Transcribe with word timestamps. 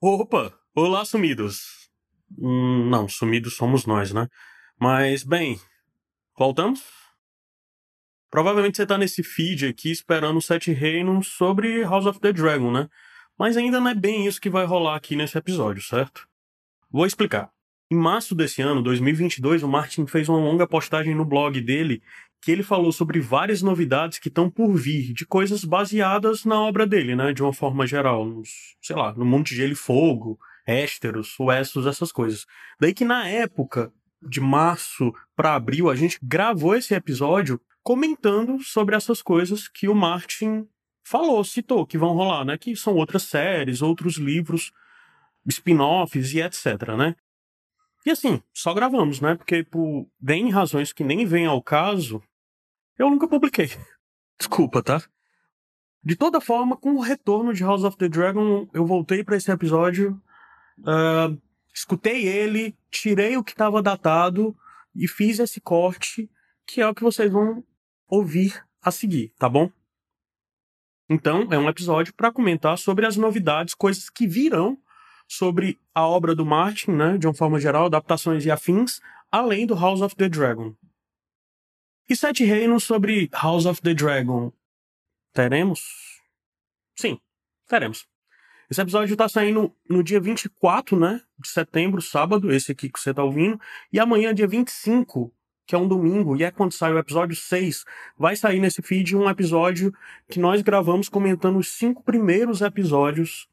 Opa! 0.00 0.56
Olá, 0.76 1.04
sumidos! 1.04 1.90
Hum, 2.38 2.88
não, 2.88 3.08
sumidos 3.08 3.56
somos 3.56 3.84
nós, 3.84 4.12
né? 4.12 4.28
Mas, 4.80 5.24
bem, 5.24 5.58
voltamos? 6.38 6.84
Provavelmente 8.30 8.76
você 8.76 8.86
tá 8.86 8.96
nesse 8.96 9.24
feed 9.24 9.66
aqui 9.66 9.90
esperando 9.90 10.40
Sete 10.40 10.70
Reinos 10.70 11.26
sobre 11.32 11.82
House 11.82 12.06
of 12.06 12.20
the 12.20 12.32
Dragon, 12.32 12.70
né? 12.70 12.88
Mas 13.36 13.56
ainda 13.56 13.80
não 13.80 13.88
é 13.88 13.94
bem 13.94 14.24
isso 14.24 14.40
que 14.40 14.48
vai 14.48 14.64
rolar 14.64 14.94
aqui 14.94 15.16
nesse 15.16 15.36
episódio, 15.36 15.82
certo? 15.82 16.28
Vou 16.88 17.04
explicar. 17.04 17.50
Em 17.90 17.96
março 17.96 18.36
desse 18.36 18.62
ano, 18.62 18.80
2022, 18.84 19.64
o 19.64 19.68
Martin 19.68 20.06
fez 20.06 20.28
uma 20.28 20.38
longa 20.38 20.64
postagem 20.64 21.12
no 21.12 21.24
blog 21.24 21.60
dele 21.60 22.00
que 22.40 22.52
ele 22.52 22.62
falou 22.62 22.92
sobre 22.92 23.20
várias 23.20 23.62
novidades 23.62 24.18
que 24.18 24.28
estão 24.28 24.50
por 24.50 24.74
vir, 24.74 25.12
de 25.12 25.26
coisas 25.26 25.64
baseadas 25.64 26.44
na 26.44 26.60
obra 26.60 26.86
dele, 26.86 27.16
né? 27.16 27.32
De 27.32 27.42
uma 27.42 27.52
forma 27.52 27.86
geral, 27.86 28.24
nos, 28.24 28.76
sei 28.80 28.96
lá, 28.96 29.12
no 29.12 29.24
Monte 29.24 29.54
Gelo 29.54 29.72
e 29.72 29.76
Fogo, 29.76 30.38
Ésteros, 30.66 31.38
Westos, 31.40 31.86
essas 31.86 32.12
coisas. 32.12 32.46
Daí 32.80 32.94
que 32.94 33.04
na 33.04 33.28
época, 33.28 33.92
de 34.22 34.40
março 34.40 35.12
para 35.34 35.54
abril, 35.54 35.90
a 35.90 35.96
gente 35.96 36.18
gravou 36.22 36.74
esse 36.74 36.94
episódio 36.94 37.60
comentando 37.82 38.62
sobre 38.62 38.94
essas 38.94 39.22
coisas 39.22 39.66
que 39.68 39.88
o 39.88 39.94
Martin 39.94 40.66
falou, 41.02 41.42
citou, 41.42 41.86
que 41.86 41.98
vão 41.98 42.12
rolar, 42.12 42.44
né? 42.44 42.58
Que 42.58 42.76
são 42.76 42.94
outras 42.94 43.22
séries, 43.24 43.82
outros 43.82 44.16
livros, 44.16 44.70
spin-offs 45.46 46.34
e 46.34 46.40
etc, 46.40 46.94
né? 46.96 47.16
E 48.04 48.10
assim, 48.10 48.42
só 48.52 48.72
gravamos, 48.74 49.20
né? 49.20 49.34
Porque 49.34 49.64
por 49.64 50.06
bem 50.20 50.50
razões 50.50 50.92
que 50.92 51.02
nem 51.02 51.26
vêm 51.26 51.46
ao 51.46 51.62
caso, 51.62 52.22
eu 52.98 53.10
nunca 53.10 53.28
publiquei. 53.28 53.70
Desculpa, 54.38 54.82
tá? 54.82 55.02
De 56.02 56.16
toda 56.16 56.40
forma, 56.40 56.76
com 56.76 56.94
o 56.94 57.00
retorno 57.00 57.52
de 57.52 57.62
House 57.62 57.84
of 57.84 57.96
the 57.96 58.08
Dragon, 58.08 58.68
eu 58.72 58.86
voltei 58.86 59.24
para 59.24 59.36
esse 59.36 59.50
episódio, 59.50 60.20
uh, 60.80 61.40
escutei 61.74 62.26
ele, 62.26 62.76
tirei 62.90 63.36
o 63.36 63.44
que 63.44 63.52
estava 63.52 63.82
datado 63.82 64.56
e 64.94 65.06
fiz 65.06 65.38
esse 65.38 65.60
corte, 65.60 66.30
que 66.66 66.80
é 66.80 66.88
o 66.88 66.94
que 66.94 67.02
vocês 67.02 67.30
vão 67.30 67.64
ouvir 68.08 68.64
a 68.82 68.90
seguir, 68.90 69.32
tá 69.38 69.48
bom? 69.48 69.70
Então, 71.10 71.48
é 71.50 71.58
um 71.58 71.68
episódio 71.68 72.12
para 72.14 72.32
comentar 72.32 72.76
sobre 72.78 73.06
as 73.06 73.16
novidades, 73.16 73.74
coisas 73.74 74.10
que 74.10 74.26
virão 74.26 74.78
sobre 75.26 75.78
a 75.94 76.06
obra 76.06 76.34
do 76.34 76.44
Martin, 76.44 76.92
né, 76.92 77.18
de 77.18 77.26
uma 77.26 77.34
forma 77.34 77.60
geral, 77.60 77.86
adaptações 77.86 78.44
e 78.44 78.50
afins, 78.50 79.00
além 79.30 79.66
do 79.66 79.74
House 79.74 80.00
of 80.00 80.14
the 80.16 80.28
Dragon. 80.28 80.74
E 82.10 82.16
Sete 82.16 82.42
Reinos 82.42 82.84
sobre 82.84 83.28
House 83.34 83.66
of 83.66 83.82
the 83.82 83.92
Dragon. 83.92 84.50
Teremos? 85.34 86.22
Sim, 86.96 87.20
teremos. 87.68 88.06
Esse 88.70 88.80
episódio 88.80 89.12
está 89.12 89.28
saindo 89.28 89.76
no 89.86 90.02
dia 90.02 90.18
24, 90.18 90.98
né? 90.98 91.20
De 91.38 91.48
setembro, 91.48 92.00
sábado, 92.00 92.50
esse 92.50 92.72
aqui 92.72 92.88
que 92.88 92.98
você 92.98 93.10
está 93.10 93.22
ouvindo. 93.22 93.60
E 93.92 94.00
amanhã, 94.00 94.34
dia 94.34 94.48
25, 94.48 95.30
que 95.66 95.74
é 95.74 95.78
um 95.78 95.86
domingo, 95.86 96.34
e 96.34 96.44
é 96.44 96.50
quando 96.50 96.72
sai 96.72 96.94
o 96.94 96.98
episódio 96.98 97.36
6, 97.36 97.84
vai 98.16 98.34
sair 98.34 98.58
nesse 98.58 98.80
feed 98.80 99.14
um 99.14 99.28
episódio 99.28 99.92
que 100.30 100.40
nós 100.40 100.62
gravamos 100.62 101.10
comentando 101.10 101.58
os 101.58 101.68
cinco 101.68 102.02
primeiros 102.02 102.62
episódios 102.62 103.46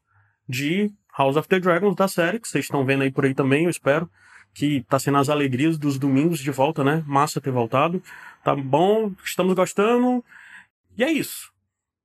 de 0.48 0.90
House 1.16 1.36
of 1.36 1.46
the 1.46 1.60
Dragons 1.60 1.94
da 1.94 2.08
série, 2.08 2.40
que 2.40 2.48
vocês 2.48 2.64
estão 2.64 2.86
vendo 2.86 3.02
aí 3.02 3.10
por 3.10 3.26
aí 3.26 3.34
também, 3.34 3.64
eu 3.64 3.70
espero. 3.70 4.10
Que 4.56 4.82
tá 4.88 4.98
sendo 4.98 5.18
as 5.18 5.28
alegrias 5.28 5.76
dos 5.76 5.98
domingos 5.98 6.38
de 6.38 6.50
volta, 6.50 6.82
né? 6.82 7.04
Massa 7.06 7.42
ter 7.42 7.50
voltado. 7.50 8.02
Tá 8.42 8.56
bom, 8.56 9.12
estamos 9.22 9.54
gostando. 9.54 10.24
E 10.96 11.04
é 11.04 11.12
isso. 11.12 11.52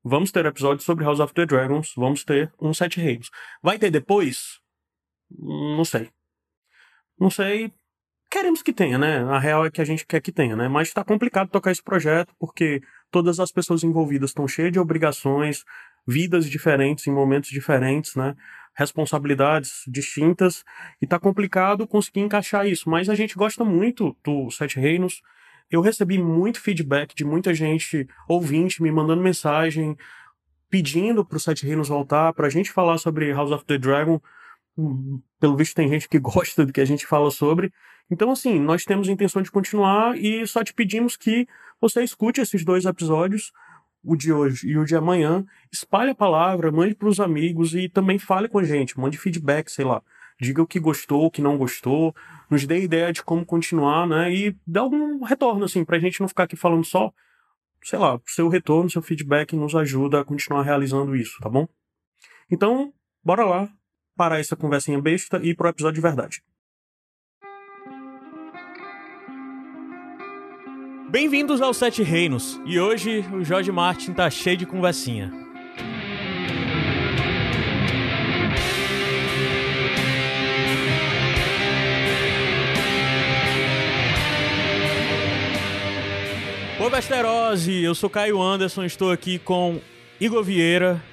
Vamos 0.04 0.32
ter 0.32 0.46
episódios 0.46 0.84
sobre 0.84 1.06
House 1.06 1.22
of 1.22 1.34
the 1.34 1.46
Dragons. 1.46 1.94
Vamos 1.96 2.26
ter 2.26 2.52
um 2.60 2.74
Sete 2.74 3.00
Reinos. 3.00 3.32
Vai 3.64 3.80
ter 3.80 3.90
depois? 3.90 4.60
Não 5.30 5.86
sei. 5.86 6.10
Não 7.18 7.30
sei. 7.30 7.72
Queremos 8.30 8.62
que 8.62 8.74
tenha, 8.74 8.98
né? 8.98 9.24
A 9.24 9.40
real 9.40 9.66
é 9.66 9.72
que 9.72 9.80
a 9.80 9.86
gente 9.86 10.06
quer 10.06 10.20
que 10.20 10.32
tenha, 10.32 10.56
né? 10.58 10.68
Mas 10.68 10.92
tá 10.92 11.06
complicado 11.06 11.50
tocar 11.50 11.72
esse 11.72 11.82
projeto 11.82 12.34
porque 12.38 12.82
todas 13.10 13.40
as 13.40 13.50
pessoas 13.50 13.82
envolvidas 13.82 14.32
estão 14.32 14.46
cheias 14.46 14.74
de 14.74 14.80
obrigações, 14.80 15.64
vidas 16.06 16.50
diferentes 16.50 17.08
em 17.08 17.12
momentos 17.12 17.50
diferentes, 17.50 18.14
né? 18.16 18.36
Responsabilidades 18.74 19.84
distintas 19.88 20.64
e 21.02 21.08
tá 21.08 21.20
complicado 21.20 21.88
conseguir 21.88 22.22
encaixar 22.22 22.66
isso. 22.68 22.90
Mas 22.90 23.10
a 23.10 23.16
gente 23.16 23.36
gosta 23.36 23.64
muito 23.66 24.16
do 24.24 24.50
Sete 24.50 24.80
Reinos 24.80 25.22
eu 25.72 25.80
recebi 25.80 26.18
muito 26.18 26.60
feedback 26.60 27.16
de 27.16 27.24
muita 27.24 27.54
gente 27.54 28.06
ouvinte 28.28 28.84
me 28.84 28.92
mandando 28.92 29.24
mensagem, 29.24 29.98
pedindo 30.70 31.24
pro 31.24 31.40
Sete 31.40 31.66
Reinos 31.66 31.88
voltar, 31.88 32.34
pra 32.34 32.50
gente 32.50 32.72
falar 32.72 32.98
sobre 32.98 33.32
House 33.32 33.52
of 33.52 33.64
the 33.64 33.78
Dragon. 33.78 34.20
Pelo 35.40 35.56
visto, 35.56 35.74
tem 35.74 35.88
gente 35.88 36.10
que 36.10 36.20
gosta 36.20 36.66
do 36.66 36.74
que 36.74 36.82
a 36.82 36.86
gente 36.86 37.08
fala 37.08 37.32
sobre. 37.32 37.72
Então, 38.10 38.30
assim, 38.32 38.60
nós 38.60 38.84
temos 38.84 39.08
a 39.08 39.12
intenção 39.14 39.42
de 39.42 39.50
continuar 39.50 40.18
e 40.18 40.46
só 40.46 40.62
te 40.62 40.74
pedimos 40.74 41.16
que 41.16 41.48
você 41.80 42.04
escute 42.04 42.42
esses 42.42 42.66
dois 42.66 42.84
episódios, 42.84 43.54
o 44.04 44.16
de 44.16 44.32
hoje 44.34 44.68
e 44.68 44.78
o 44.78 44.86
de 44.86 44.96
amanhã, 44.96 45.46
espalhe 45.72 46.12
a 46.12 46.16
palavra, 46.16 46.72
mande 46.72 46.96
para 46.96 47.08
os 47.08 47.20
amigos 47.20 47.74
e 47.76 47.88
também 47.88 48.18
fale 48.18 48.48
com 48.48 48.60
a 48.60 48.64
gente, 48.64 49.00
mande 49.00 49.18
feedback, 49.18 49.70
sei 49.70 49.86
lá 49.86 50.02
diga 50.42 50.62
o 50.62 50.68
que 50.68 50.80
gostou, 50.80 51.26
o 51.26 51.32
que 51.32 51.42
não 51.42 51.56
gostou, 51.56 52.16
nos 52.50 52.66
dê 52.66 52.82
ideia 52.82 53.14
de 53.14 53.24
como 53.24 53.46
continuar, 53.46 54.08
né? 54.08 54.34
E 54.34 54.58
dê 54.66 54.80
algum 54.80 55.24
retorno, 55.24 55.66
assim, 55.66 55.86
pra 55.86 56.00
gente 56.00 56.20
não 56.20 56.28
ficar 56.28 56.44
aqui 56.44 56.56
falando 56.56 56.84
só, 56.84 57.14
sei 57.84 58.00
lá, 58.00 58.20
seu 58.26 58.50
retorno, 58.50 58.90
seu 58.90 59.04
feedback 59.04 59.56
nos 59.56 59.76
ajuda 59.76 60.20
a 60.20 60.26
continuar 60.26 60.64
realizando 60.64 61.16
isso, 61.16 61.38
tá 61.40 61.48
bom? 61.48 61.68
Então, 62.50 62.92
bora 63.24 63.46
lá 63.46 63.70
parar 64.18 64.40
essa 64.40 64.56
conversinha 64.56 65.00
besta 65.00 65.40
e 65.44 65.56
pro 65.56 65.70
episódio 65.70 65.96
de 65.96 66.02
verdade. 66.02 66.44
Bem-vindos 71.12 71.62
aos 71.62 71.76
Sete 71.76 72.04
Reinos, 72.04 72.58
e 72.66 72.80
hoje 72.80 73.20
o 73.34 73.44
Jorge 73.44 73.70
Martin 73.70 74.14
tá 74.14 74.30
cheio 74.30 74.56
de 74.56 74.66
conversinha. 74.66 75.30
Oi, 86.80 86.90
Basterose! 86.90 87.84
Eu 87.84 87.94
sou 87.94 88.10
Caio 88.10 88.42
Anderson, 88.42 88.86
estou 88.86 89.12
aqui 89.12 89.38
com 89.38 89.82
Igor 90.18 90.42
Vieira. 90.42 91.04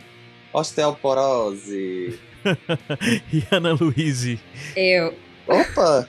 Osteoporose. 0.52 2.20
e 3.34 3.42
Ana 3.50 3.72
Luíse. 3.72 4.38
Eu. 4.76 5.12
Opa! 5.48 6.08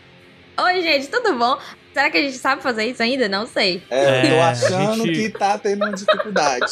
Oi, 0.62 0.82
gente, 0.84 1.08
tudo 1.08 1.36
bom? 1.40 1.58
Será 1.94 2.10
que 2.10 2.18
a 2.18 2.22
gente 2.22 2.38
sabe 2.38 2.62
fazer 2.62 2.86
isso 2.86 3.02
ainda? 3.02 3.28
Não 3.28 3.46
sei. 3.48 3.82
É, 3.90 4.26
eu 4.26 4.30
tô 4.30 4.36
é, 4.36 4.42
achando 4.42 5.06
gente... 5.06 5.22
que 5.22 5.30
tá 5.30 5.58
tendo 5.58 5.94
dificuldade. 5.94 6.66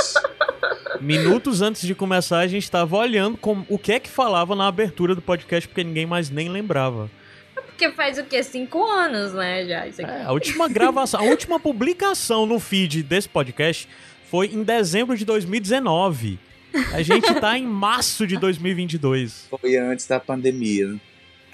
Minutos 1.01 1.61
antes 1.61 1.81
de 1.81 1.93
começar, 1.93 2.39
a 2.39 2.47
gente 2.47 2.63
estava 2.63 2.95
olhando 2.97 3.37
como, 3.37 3.65
o 3.69 3.77
que 3.77 3.93
é 3.93 3.99
que 3.99 4.09
falava 4.09 4.55
na 4.55 4.67
abertura 4.67 5.15
do 5.15 5.21
podcast, 5.21 5.67
porque 5.67 5.83
ninguém 5.83 6.05
mais 6.05 6.29
nem 6.29 6.49
lembrava. 6.49 7.09
Porque 7.53 7.91
faz 7.91 8.17
o 8.17 8.23
quê? 8.23 8.41
Cinco 8.41 8.83
anos, 8.83 9.33
né? 9.33 9.65
Já, 9.67 9.87
isso 9.87 10.01
aqui. 10.01 10.11
É, 10.11 10.23
a 10.23 10.31
última 10.31 10.67
gravação, 10.67 11.19
a 11.19 11.23
última 11.23 11.59
publicação 11.59 12.45
no 12.45 12.59
feed 12.59 13.03
desse 13.03 13.29
podcast 13.29 13.87
foi 14.29 14.47
em 14.47 14.63
dezembro 14.63 15.15
de 15.15 15.23
2019. 15.25 16.39
A 16.93 17.01
gente 17.01 17.33
tá 17.35 17.57
em 17.57 17.65
março 17.65 18.27
de 18.27 18.37
2022. 18.37 19.47
Foi 19.49 19.77
antes 19.77 20.07
da 20.07 20.19
pandemia. 20.19 20.95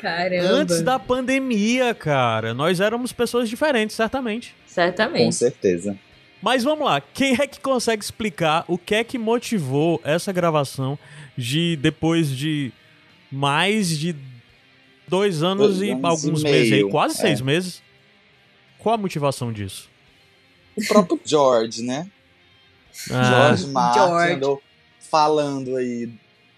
Caramba. 0.03 0.49
Antes 0.49 0.81
da 0.81 0.99
pandemia, 0.99 1.95
cara. 1.95 2.53
Nós 2.53 2.81
éramos 2.81 3.13
pessoas 3.13 3.47
diferentes, 3.47 3.95
certamente. 3.95 4.53
Certamente. 4.67 5.23
Com 5.23 5.31
certeza. 5.31 5.97
Mas 6.41 6.61
vamos 6.61 6.85
lá, 6.85 6.99
quem 6.99 7.37
é 7.39 7.47
que 7.47 7.57
consegue 7.61 8.03
explicar 8.03 8.65
o 8.67 8.77
que 8.77 8.95
é 8.95 9.03
que 9.05 9.17
motivou 9.17 10.01
essa 10.03 10.33
gravação 10.33 10.99
de 11.37 11.77
depois 11.77 12.29
de 12.29 12.69
mais 13.31 13.97
de 13.97 14.13
Dois 15.07 15.41
anos, 15.41 15.77
Dois 15.77 15.81
e 15.81 15.91
anos 15.91 16.03
alguns 16.03 16.41
e 16.41 16.43
meses 16.43 16.73
aí, 16.73 16.89
quase 16.89 17.15
é. 17.15 17.21
seis 17.21 17.39
meses. 17.39 17.81
Qual 18.79 18.95
a 18.95 18.97
motivação 18.97 19.53
disso? 19.53 19.89
O 20.75 20.85
próprio 20.85 21.19
George, 21.23 21.81
né? 21.81 22.07
Ah. 23.09 23.23
George 23.23 23.67
Martin 23.67 23.99
George. 23.99 24.33
andou 24.33 24.63
falando 24.99 25.77
aí, 25.77 26.09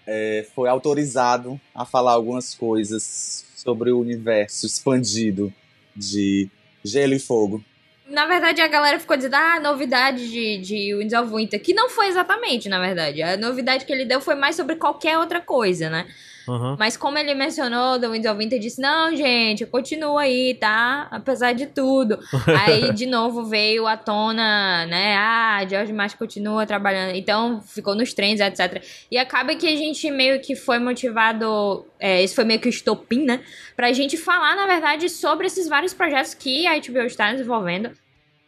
é, 0.06 0.46
foi 0.54 0.68
autorizado 0.68 1.60
a 1.74 1.84
falar 1.84 2.12
algumas 2.12 2.54
coisas 2.54 3.44
sobre 3.54 3.90
o 3.90 4.00
universo 4.00 4.66
expandido 4.66 5.52
de 5.94 6.48
Gelo 6.84 7.14
e 7.14 7.18
Fogo. 7.18 7.64
Na 8.08 8.24
verdade, 8.26 8.60
a 8.60 8.68
galera 8.68 9.00
ficou 9.00 9.16
dizendo, 9.16 9.34
ah, 9.34 9.58
novidade 9.58 10.30
de, 10.30 10.58
de 10.58 10.94
Winds 10.94 11.12
of 11.12 11.34
Winter, 11.34 11.60
que 11.60 11.74
não 11.74 11.88
foi 11.88 12.06
exatamente, 12.06 12.68
na 12.68 12.78
verdade. 12.78 13.20
A 13.20 13.36
novidade 13.36 13.84
que 13.84 13.92
ele 13.92 14.04
deu 14.04 14.20
foi 14.20 14.36
mais 14.36 14.54
sobre 14.54 14.76
qualquer 14.76 15.18
outra 15.18 15.40
coisa, 15.40 15.90
né? 15.90 16.06
Uhum. 16.48 16.76
Mas 16.78 16.96
como 16.96 17.18
ele 17.18 17.34
mencionou 17.34 17.98
do 17.98 18.12
Windows 18.12 18.36
20, 18.36 18.58
disse: 18.58 18.80
não, 18.80 19.14
gente, 19.14 19.66
continua 19.66 20.22
aí, 20.22 20.54
tá? 20.54 21.08
Apesar 21.10 21.52
de 21.52 21.66
tudo. 21.66 22.18
aí, 22.66 22.92
de 22.92 23.06
novo, 23.06 23.44
veio 23.44 23.86
à 23.86 23.96
tona, 23.96 24.86
né? 24.86 25.16
Ah, 25.16 25.66
George 25.68 25.92
Martin 25.92 26.16
continua 26.16 26.66
trabalhando. 26.66 27.16
Então, 27.16 27.60
ficou 27.60 27.94
nos 27.94 28.14
trens, 28.14 28.40
etc. 28.40 28.82
E 29.10 29.18
acaba 29.18 29.54
que 29.54 29.66
a 29.66 29.76
gente 29.76 30.10
meio 30.10 30.40
que 30.40 30.54
foi 30.54 30.78
motivado. 30.78 31.84
É, 31.98 32.22
esse 32.22 32.34
foi 32.34 32.44
meio 32.44 32.60
que 32.60 32.68
o 32.68 32.70
estopim, 32.70 33.24
né? 33.24 33.40
Pra 33.74 33.92
gente 33.92 34.16
falar, 34.16 34.54
na 34.54 34.66
verdade, 34.66 35.08
sobre 35.08 35.46
esses 35.46 35.68
vários 35.68 35.92
projetos 35.92 36.34
que 36.34 36.66
a 36.66 36.78
HBO 36.78 37.06
está 37.06 37.32
desenvolvendo 37.32 37.90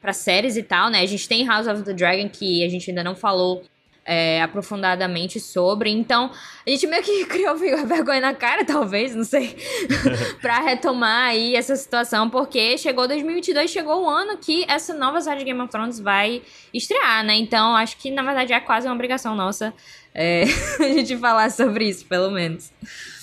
para 0.00 0.12
séries 0.12 0.56
e 0.56 0.62
tal, 0.62 0.90
né? 0.90 1.00
A 1.00 1.06
gente 1.06 1.28
tem 1.28 1.46
House 1.46 1.66
of 1.66 1.82
the 1.82 1.92
Dragon, 1.92 2.28
que 2.28 2.64
a 2.64 2.68
gente 2.68 2.90
ainda 2.90 3.02
não 3.02 3.16
falou 3.16 3.62
é, 4.08 4.40
aprofundadamente 4.40 5.38
sobre. 5.38 5.90
Então, 5.90 6.30
a 6.66 6.70
gente 6.70 6.86
meio 6.86 7.02
que 7.02 7.26
criou 7.28 7.54
vergonha 7.56 8.22
na 8.22 8.34
cara, 8.34 8.64
talvez, 8.64 9.14
não 9.14 9.22
sei, 9.22 9.54
para 10.40 10.60
retomar 10.60 11.28
aí 11.28 11.54
essa 11.54 11.76
situação, 11.76 12.30
porque 12.30 12.78
chegou 12.78 13.06
2022, 13.06 13.70
chegou 13.70 14.04
o 14.04 14.08
ano 14.08 14.38
que 14.38 14.64
essa 14.66 14.94
nova 14.94 15.20
série 15.20 15.40
de 15.40 15.44
Game 15.44 15.60
of 15.60 15.70
Thrones 15.70 16.00
vai 16.00 16.40
estrear, 16.72 17.22
né? 17.22 17.36
Então, 17.36 17.76
acho 17.76 17.98
que 17.98 18.10
na 18.10 18.22
verdade 18.22 18.54
é 18.54 18.60
quase 18.60 18.88
uma 18.88 18.94
obrigação 18.94 19.36
nossa 19.36 19.74
é, 20.14 20.44
a 20.80 20.88
gente 20.88 21.14
falar 21.18 21.50
sobre 21.50 21.84
isso, 21.84 22.06
pelo 22.06 22.30
menos. 22.30 22.72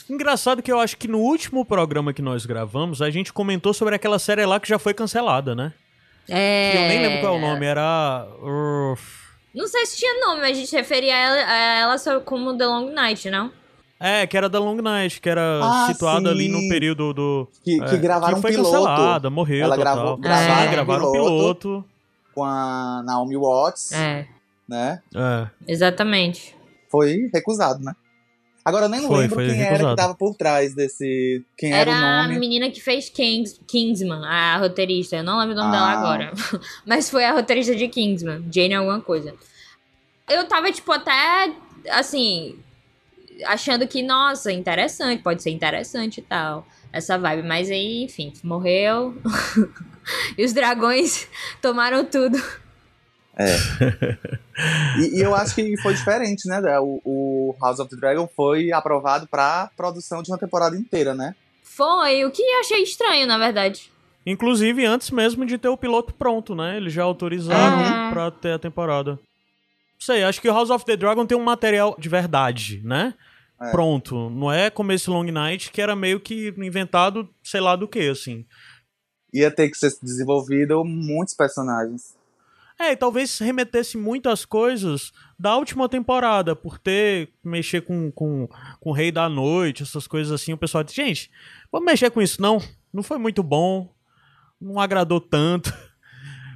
Engraçado 0.07 0.61
que 0.61 0.71
eu 0.71 0.79
acho 0.79 0.97
que 0.97 1.07
no 1.07 1.17
último 1.17 1.65
programa 1.65 2.13
que 2.13 2.21
nós 2.21 2.45
gravamos, 2.45 3.01
a 3.01 3.09
gente 3.09 3.33
comentou 3.33 3.73
sobre 3.73 3.95
aquela 3.95 4.19
série 4.19 4.45
lá 4.45 4.59
que 4.59 4.69
já 4.69 4.77
foi 4.77 4.93
cancelada, 4.93 5.55
né? 5.55 5.73
É. 6.29 6.71
Que 6.71 6.77
eu 6.77 6.88
nem 6.88 7.01
lembro 7.01 7.21
qual 7.21 7.33
é 7.33 7.38
o 7.38 7.41
nome, 7.41 7.65
era. 7.65 8.27
Não 9.55 9.67
sei 9.67 9.85
se 9.85 9.97
tinha 9.97 10.19
nome, 10.19 10.41
mas 10.41 10.51
a 10.51 10.59
gente 10.59 10.75
referia 10.75 11.15
a 11.15 11.17
ela, 11.17 11.35
a 11.37 11.97
ela 12.03 12.19
como 12.19 12.57
The 12.57 12.65
Long 12.65 12.91
Night, 12.91 13.29
não? 13.29 13.51
É, 13.97 14.27
que 14.27 14.35
era 14.35 14.49
The 14.49 14.59
Long 14.59 14.81
Night, 14.81 15.21
que 15.21 15.29
era 15.29 15.61
ah, 15.63 15.87
situada 15.87 16.29
ali 16.29 16.49
no 16.49 16.67
período 16.67 17.13
do. 17.13 17.47
Que, 17.63 17.79
que 17.79 17.95
é, 17.95 17.97
gravaram 17.97 18.35
que 18.35 18.41
foi 18.41 18.51
piloto. 18.51 18.71
cancelada, 18.71 19.29
morreu. 19.29 19.63
Ela 19.63 19.77
total. 19.77 19.95
gravou, 19.95 20.17
gravaram, 20.17 20.61
é. 20.61 20.71
gravaram 20.71 21.07
um 21.07 21.11
piloto, 21.13 21.29
piloto. 21.29 21.85
Com 22.33 22.43
a 22.43 23.01
Naomi 23.05 23.37
Watts. 23.37 23.93
É. 23.93 24.27
Né? 24.67 25.01
É. 25.15 25.47
Exatamente. 25.65 26.53
Foi 26.91 27.29
recusado, 27.33 27.81
né? 27.81 27.93
Agora 28.65 28.85
eu 28.85 28.89
nem 28.89 29.01
foi, 29.01 29.19
lembro 29.19 29.35
foi 29.35 29.45
quem 29.45 29.56
recusado. 29.56 29.83
era 29.83 29.89
que 29.91 30.01
tava 30.01 30.15
por 30.15 30.35
trás 30.35 30.73
desse. 30.73 31.45
Quem 31.56 31.71
era, 31.71 31.91
era 31.91 31.91
o 31.91 32.23
nome. 32.23 32.35
a 32.35 32.39
menina 32.39 32.71
que 32.71 32.81
fez 32.81 33.07
Kings, 33.09 33.59
Kingsman, 33.67 34.25
a 34.25 34.57
roteirista. 34.57 35.17
Eu 35.17 35.23
não 35.23 35.38
lembro 35.38 35.53
o 35.53 35.57
nome 35.57 35.69
ah. 35.69 35.71
dela 35.71 35.91
agora. 35.91 36.33
Mas 36.85 37.09
foi 37.09 37.23
a 37.23 37.31
roteirista 37.31 37.75
de 37.75 37.88
Kingsman, 37.88 38.44
Jane 38.51 38.73
alguma 38.73 39.00
coisa 39.00 39.35
eu 40.29 40.47
tava, 40.47 40.71
tipo, 40.71 40.91
até 40.91 41.53
assim, 41.89 42.57
achando 43.45 43.88
que, 43.88 44.01
nossa, 44.01 44.51
interessante, 44.51 45.21
pode 45.21 45.44
ser 45.44 45.51
interessante 45.51 46.19
e 46.19 46.23
tal. 46.23 46.65
Essa 46.91 47.17
vibe, 47.17 47.47
mas 47.47 47.69
aí, 47.69 48.03
enfim, 48.03 48.33
morreu. 48.44 49.15
e 50.38 50.44
os 50.44 50.53
dragões 50.53 51.27
tomaram 51.62 52.06
tudo. 52.06 52.41
É. 53.37 53.47
e, 55.01 55.17
e, 55.17 55.21
eu 55.21 55.35
acho 55.35 55.55
que 55.55 55.77
foi 55.81 55.93
diferente, 55.93 56.47
né? 56.47 56.61
O, 56.79 57.01
o, 57.03 57.55
House 57.61 57.79
of 57.79 57.89
the 57.89 57.97
Dragon 57.97 58.29
foi 58.35 58.71
aprovado 58.71 59.27
pra 59.27 59.69
produção 59.75 60.23
de 60.23 60.31
uma 60.31 60.37
temporada 60.37 60.75
inteira, 60.75 61.13
né? 61.13 61.35
Foi, 61.63 62.23
o 62.23 62.31
que 62.31 62.41
eu 62.41 62.59
achei 62.61 62.81
estranho, 62.81 63.27
na 63.27 63.37
verdade. 63.37 63.91
Inclusive 64.25 64.85
antes 64.85 65.11
mesmo 65.11 65.45
de 65.45 65.57
ter 65.57 65.67
o 65.67 65.77
piloto 65.77 66.13
pronto, 66.13 66.55
né? 66.55 66.77
Eles 66.77 66.93
já 66.93 67.03
autorizaram 67.03 68.07
é. 68.07 68.11
pra 68.11 68.31
ter 68.31 68.53
a 68.53 68.59
temporada 68.59 69.19
sei, 70.05 70.23
acho 70.23 70.39
que 70.39 70.49
o 70.49 70.53
House 70.53 70.69
of 70.69 70.85
the 70.85 70.95
Dragon 70.95 71.25
tem 71.25 71.38
um 71.38 71.43
material 71.43 71.95
de 71.97 72.07
verdade, 72.07 72.81
né? 72.83 73.13
É. 73.59 73.71
Pronto. 73.71 74.29
Não 74.29 74.51
é 74.51 74.69
como 74.69 74.91
esse 74.91 75.09
Long 75.09 75.31
Night 75.31 75.71
que 75.71 75.81
era 75.81 75.95
meio 75.95 76.19
que 76.19 76.53
inventado, 76.57 77.27
sei 77.43 77.61
lá 77.61 77.75
do 77.75 77.88
que, 77.88 78.07
assim. 78.09 78.45
Ia 79.33 79.49
ter 79.49 79.69
que 79.69 79.77
ser 79.77 79.91
desenvolvido 80.01 80.83
muitos 80.83 81.33
personagens. 81.33 82.14
É, 82.77 82.92
e 82.92 82.95
talvez 82.95 83.39
remetesse 83.39 83.98
muitas 83.98 84.44
coisas 84.44 85.13
da 85.39 85.56
última 85.56 85.88
temporada, 85.88 86.56
por 86.56 86.77
ter 86.77 87.30
mexer 87.44 87.81
com, 87.81 88.12
com, 88.12 88.50
com 88.80 88.89
o 88.89 88.94
Rei 88.94 89.12
da 89.12 89.30
Noite, 89.30 89.83
essas 89.83 90.07
coisas 90.07 90.33
assim. 90.33 90.51
O 90.51 90.57
pessoal 90.57 90.83
diz, 90.83 90.94
gente, 90.94 91.31
vamos 91.72 91.86
mexer 91.86 92.12
com 92.12 92.22
isso 92.22 92.42
não? 92.42 92.62
Não 92.92 93.01
foi 93.01 93.18
muito 93.18 93.42
bom, 93.42 93.94
não 94.60 94.80
agradou 94.80 95.19
tanto. 95.22 95.74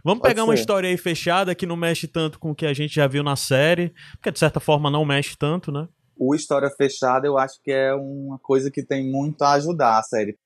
Vamos 0.02 0.22
Pode 0.22 0.34
pegar 0.34 0.44
ser. 0.44 0.50
uma 0.50 0.56
história 0.56 0.90
aí 0.90 0.96
fechada 0.96 1.54
que 1.54 1.66
não 1.66 1.76
mexe 1.76 2.08
tanto 2.08 2.40
com 2.40 2.52
o 2.52 2.56
que 2.56 2.66
a 2.66 2.74
gente 2.74 2.96
já 2.96 3.06
viu 3.06 3.22
na 3.22 3.36
série, 3.36 3.94
porque 4.14 4.32
de 4.32 4.40
certa 4.40 4.58
forma 4.58 4.90
não 4.90 5.04
mexe 5.04 5.38
tanto, 5.38 5.74
né? 5.74 5.90
O 6.18 6.34
história 6.34 6.70
fechada 6.70 7.28
eu 7.28 7.38
acho 7.38 7.62
que 7.62 7.70
é 7.70 7.94
uma 7.94 8.40
coisa 8.40 8.72
que 8.72 8.82
tem 8.82 9.12
muito 9.12 9.42
a 9.42 9.52
ajudar 9.54 10.00
a 10.00 10.04
série. 10.04 10.38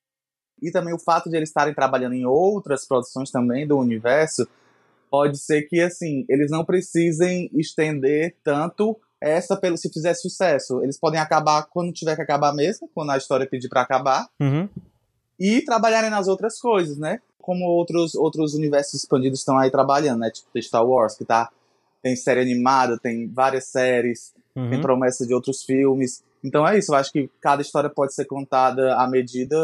E 0.60 0.72
também 0.72 0.92
o 0.92 0.98
fato 0.98 1.30
de 1.30 1.36
eles 1.36 1.50
estarem 1.50 1.72
trabalhando 1.72 2.14
em 2.14 2.26
outras 2.26 2.86
produções 2.86 3.30
também 3.30 3.66
do 3.66 3.78
universo, 3.78 4.44
pode 5.14 5.38
ser 5.38 5.62
que 5.68 5.80
assim, 5.80 6.24
eles 6.28 6.50
não 6.50 6.64
precisem 6.64 7.48
estender 7.54 8.34
tanto 8.42 8.98
essa 9.20 9.56
pelo 9.56 9.76
se 9.76 9.88
fizer 9.88 10.12
sucesso. 10.14 10.82
Eles 10.82 10.98
podem 10.98 11.20
acabar 11.20 11.68
quando 11.70 11.92
tiver 11.92 12.16
que 12.16 12.22
acabar 12.22 12.52
mesmo, 12.52 12.90
quando 12.92 13.10
a 13.10 13.16
história 13.16 13.46
pedir 13.46 13.68
para 13.68 13.82
acabar. 13.82 14.28
Uhum. 14.40 14.68
E 15.38 15.62
trabalharem 15.62 16.10
nas 16.10 16.26
outras 16.26 16.58
coisas, 16.58 16.98
né? 16.98 17.20
como 17.44 17.66
outros, 17.66 18.14
outros 18.14 18.54
universos 18.54 18.94
expandidos 18.94 19.40
estão 19.40 19.58
aí 19.58 19.70
trabalhando, 19.70 20.20
né? 20.20 20.30
Tipo 20.30 20.60
Star 20.62 20.84
Wars, 20.84 21.14
que 21.14 21.26
tá, 21.26 21.50
tem 22.02 22.16
série 22.16 22.40
animada, 22.40 22.98
tem 22.98 23.28
várias 23.28 23.66
séries, 23.66 24.32
uhum. 24.56 24.70
tem 24.70 24.80
promessa 24.80 25.26
de 25.26 25.34
outros 25.34 25.62
filmes. 25.62 26.24
Então 26.42 26.66
é 26.66 26.78
isso, 26.78 26.92
eu 26.92 26.96
acho 26.96 27.12
que 27.12 27.30
cada 27.40 27.60
história 27.60 27.90
pode 27.90 28.14
ser 28.14 28.24
contada 28.24 28.96
à 28.96 29.06
medida 29.06 29.56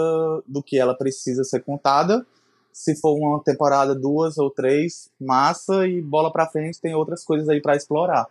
do 0.47 0.63
que 0.63 0.79
ela 0.79 0.95
precisa 0.95 1.43
ser 1.43 1.61
contada. 1.61 2.25
Se 2.73 2.99
for 3.01 3.15
uma 3.17 3.43
temporada, 3.43 3.95
duas 3.95 4.39
ou 4.39 4.51
três, 4.51 5.11
massa 5.21 5.87
e 5.87 6.01
bola 6.01 6.33
pra 6.33 6.49
frente, 6.49 6.81
tem 6.81 6.95
outras 6.95 7.25
coisas 7.25 7.49
aí 7.49 7.61
para 7.61 7.77
explorar. 7.77 8.27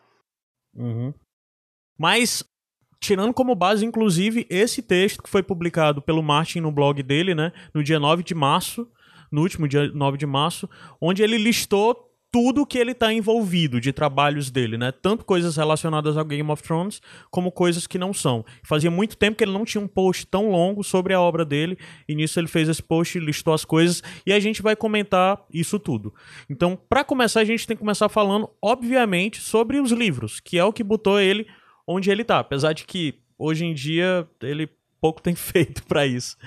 Uhum. 0.75 1.13
Mas 1.97 2.43
tirando 2.99 3.33
como 3.33 3.55
base, 3.55 3.85
inclusive, 3.85 4.45
esse 4.49 4.81
texto 4.81 5.23
que 5.23 5.29
foi 5.29 5.41
publicado 5.41 6.01
pelo 6.01 6.21
Martin 6.21 6.59
no 6.59 6.71
blog 6.71 7.01
dele, 7.01 7.33
né, 7.33 7.51
no 7.73 7.83
dia 7.83 7.99
9 7.99 8.23
de 8.23 8.35
março, 8.35 8.87
no 9.31 9.41
último 9.41 9.67
dia 9.67 9.87
9 9.91 10.17
de 10.17 10.25
março, 10.25 10.69
onde 10.99 11.23
ele 11.23 11.37
listou 11.37 12.08
tudo 12.31 12.65
que 12.65 12.77
ele 12.77 12.91
está 12.91 13.11
envolvido 13.11 13.81
de 13.81 13.91
trabalhos 13.91 14.51
dele, 14.51 14.77
né? 14.77 14.91
Tanto 14.91 15.25
coisas 15.25 15.55
relacionadas 15.57 16.15
ao 16.15 16.23
Game 16.23 16.49
of 16.51 16.61
Thrones, 16.61 17.01
como 17.31 17.51
coisas 17.51 17.87
que 17.87 17.97
não 17.97 18.13
são. 18.13 18.45
Fazia 18.63 18.91
muito 18.91 19.17
tempo 19.17 19.37
que 19.37 19.43
ele 19.43 19.51
não 19.51 19.65
tinha 19.65 19.83
um 19.83 19.87
post 19.87 20.27
tão 20.27 20.51
longo 20.51 20.83
sobre 20.83 21.13
a 21.13 21.21
obra 21.21 21.43
dele, 21.43 21.77
e 22.07 22.15
nisso 22.15 22.39
ele 22.39 22.47
fez 22.47 22.69
esse 22.69 22.83
post, 22.83 23.19
listou 23.19 23.53
as 23.53 23.65
coisas, 23.65 24.03
e 24.25 24.33
a 24.33 24.39
gente 24.39 24.61
vai 24.61 24.75
comentar 24.75 25.43
isso 25.51 25.79
tudo. 25.79 26.13
Então, 26.49 26.79
para 26.87 27.03
começar, 27.03 27.39
a 27.39 27.45
gente 27.45 27.65
tem 27.65 27.75
que 27.75 27.81
começar 27.81 28.09
falando, 28.09 28.49
obviamente, 28.61 29.41
sobre 29.41 29.79
os 29.79 29.91
livros, 29.91 30.39
que 30.39 30.57
é 30.57 30.63
o 30.63 30.73
que 30.73 30.83
botou 30.83 31.19
ele 31.19 31.47
onde 31.87 32.11
ele 32.11 32.23
tá. 32.23 32.39
Apesar 32.39 32.73
de 32.73 32.85
que, 32.85 33.15
hoje 33.37 33.65
em 33.65 33.73
dia, 33.73 34.27
ele 34.41 34.69
pouco 35.01 35.21
tem 35.21 35.33
feito 35.35 35.83
para 35.85 36.05
isso. 36.05 36.37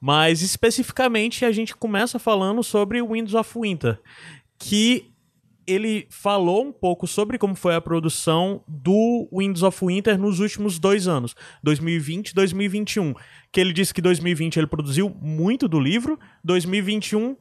Mas 0.00 0.40
especificamente 0.40 1.44
a 1.44 1.50
gente 1.50 1.74
começa 1.74 2.18
falando 2.18 2.62
sobre 2.62 3.02
Winds 3.02 3.34
of 3.34 3.58
Winter, 3.58 3.98
que 4.58 5.11
ele 5.66 6.06
falou 6.10 6.64
um 6.64 6.72
pouco 6.72 7.06
sobre 7.06 7.38
como 7.38 7.54
foi 7.54 7.74
a 7.74 7.80
produção 7.80 8.62
do 8.66 9.28
Winds 9.32 9.62
of 9.62 9.84
Winter 9.84 10.18
nos 10.18 10.40
últimos 10.40 10.78
dois 10.78 11.08
anos, 11.08 11.34
2020 11.62 12.30
e 12.30 12.34
2021. 12.34 13.14
Que 13.50 13.60
ele 13.60 13.72
disse 13.72 13.92
que 13.92 14.00
2020 14.00 14.58
ele 14.58 14.66
produziu 14.66 15.10
muito 15.20 15.68
do 15.68 15.78
livro, 15.78 16.18
2021 16.44 17.36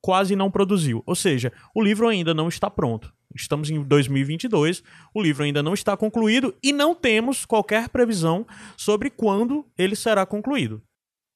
quase 0.00 0.34
não 0.34 0.50
produziu. 0.50 1.02
Ou 1.06 1.14
seja, 1.14 1.52
o 1.74 1.82
livro 1.82 2.08
ainda 2.08 2.34
não 2.34 2.48
está 2.48 2.68
pronto. 2.68 3.12
Estamos 3.34 3.70
em 3.70 3.82
2022, 3.82 4.82
o 5.14 5.22
livro 5.22 5.44
ainda 5.44 5.62
não 5.62 5.72
está 5.72 5.96
concluído 5.96 6.54
e 6.62 6.72
não 6.72 6.94
temos 6.94 7.46
qualquer 7.46 7.88
previsão 7.88 8.46
sobre 8.76 9.08
quando 9.08 9.64
ele 9.78 9.96
será 9.96 10.26
concluído. 10.26 10.82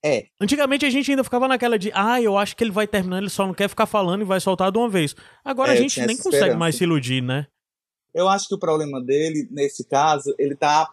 É. 0.06 0.26
Antigamente 0.40 0.86
a 0.86 0.90
gente 0.90 1.10
ainda 1.10 1.24
ficava 1.24 1.48
naquela 1.48 1.76
de, 1.76 1.90
ah, 1.92 2.22
eu 2.22 2.38
acho 2.38 2.54
que 2.54 2.62
ele 2.62 2.70
vai 2.70 2.86
terminar, 2.86 3.18
ele 3.18 3.28
só 3.28 3.44
não 3.44 3.52
quer 3.52 3.68
ficar 3.68 3.86
falando 3.86 4.22
e 4.22 4.24
vai 4.24 4.38
soltar 4.38 4.70
de 4.70 4.78
uma 4.78 4.88
vez. 4.88 5.16
Agora 5.44 5.72
é, 5.72 5.76
a 5.76 5.80
gente 5.80 6.00
nem 6.06 6.16
consegue 6.16 6.54
mais 6.54 6.76
se 6.76 6.84
iludir, 6.84 7.20
né? 7.20 7.48
Eu 8.14 8.28
acho 8.28 8.46
que 8.46 8.54
o 8.54 8.58
problema 8.58 9.02
dele, 9.02 9.48
nesse 9.50 9.84
caso, 9.84 10.32
ele 10.38 10.54
tá. 10.54 10.88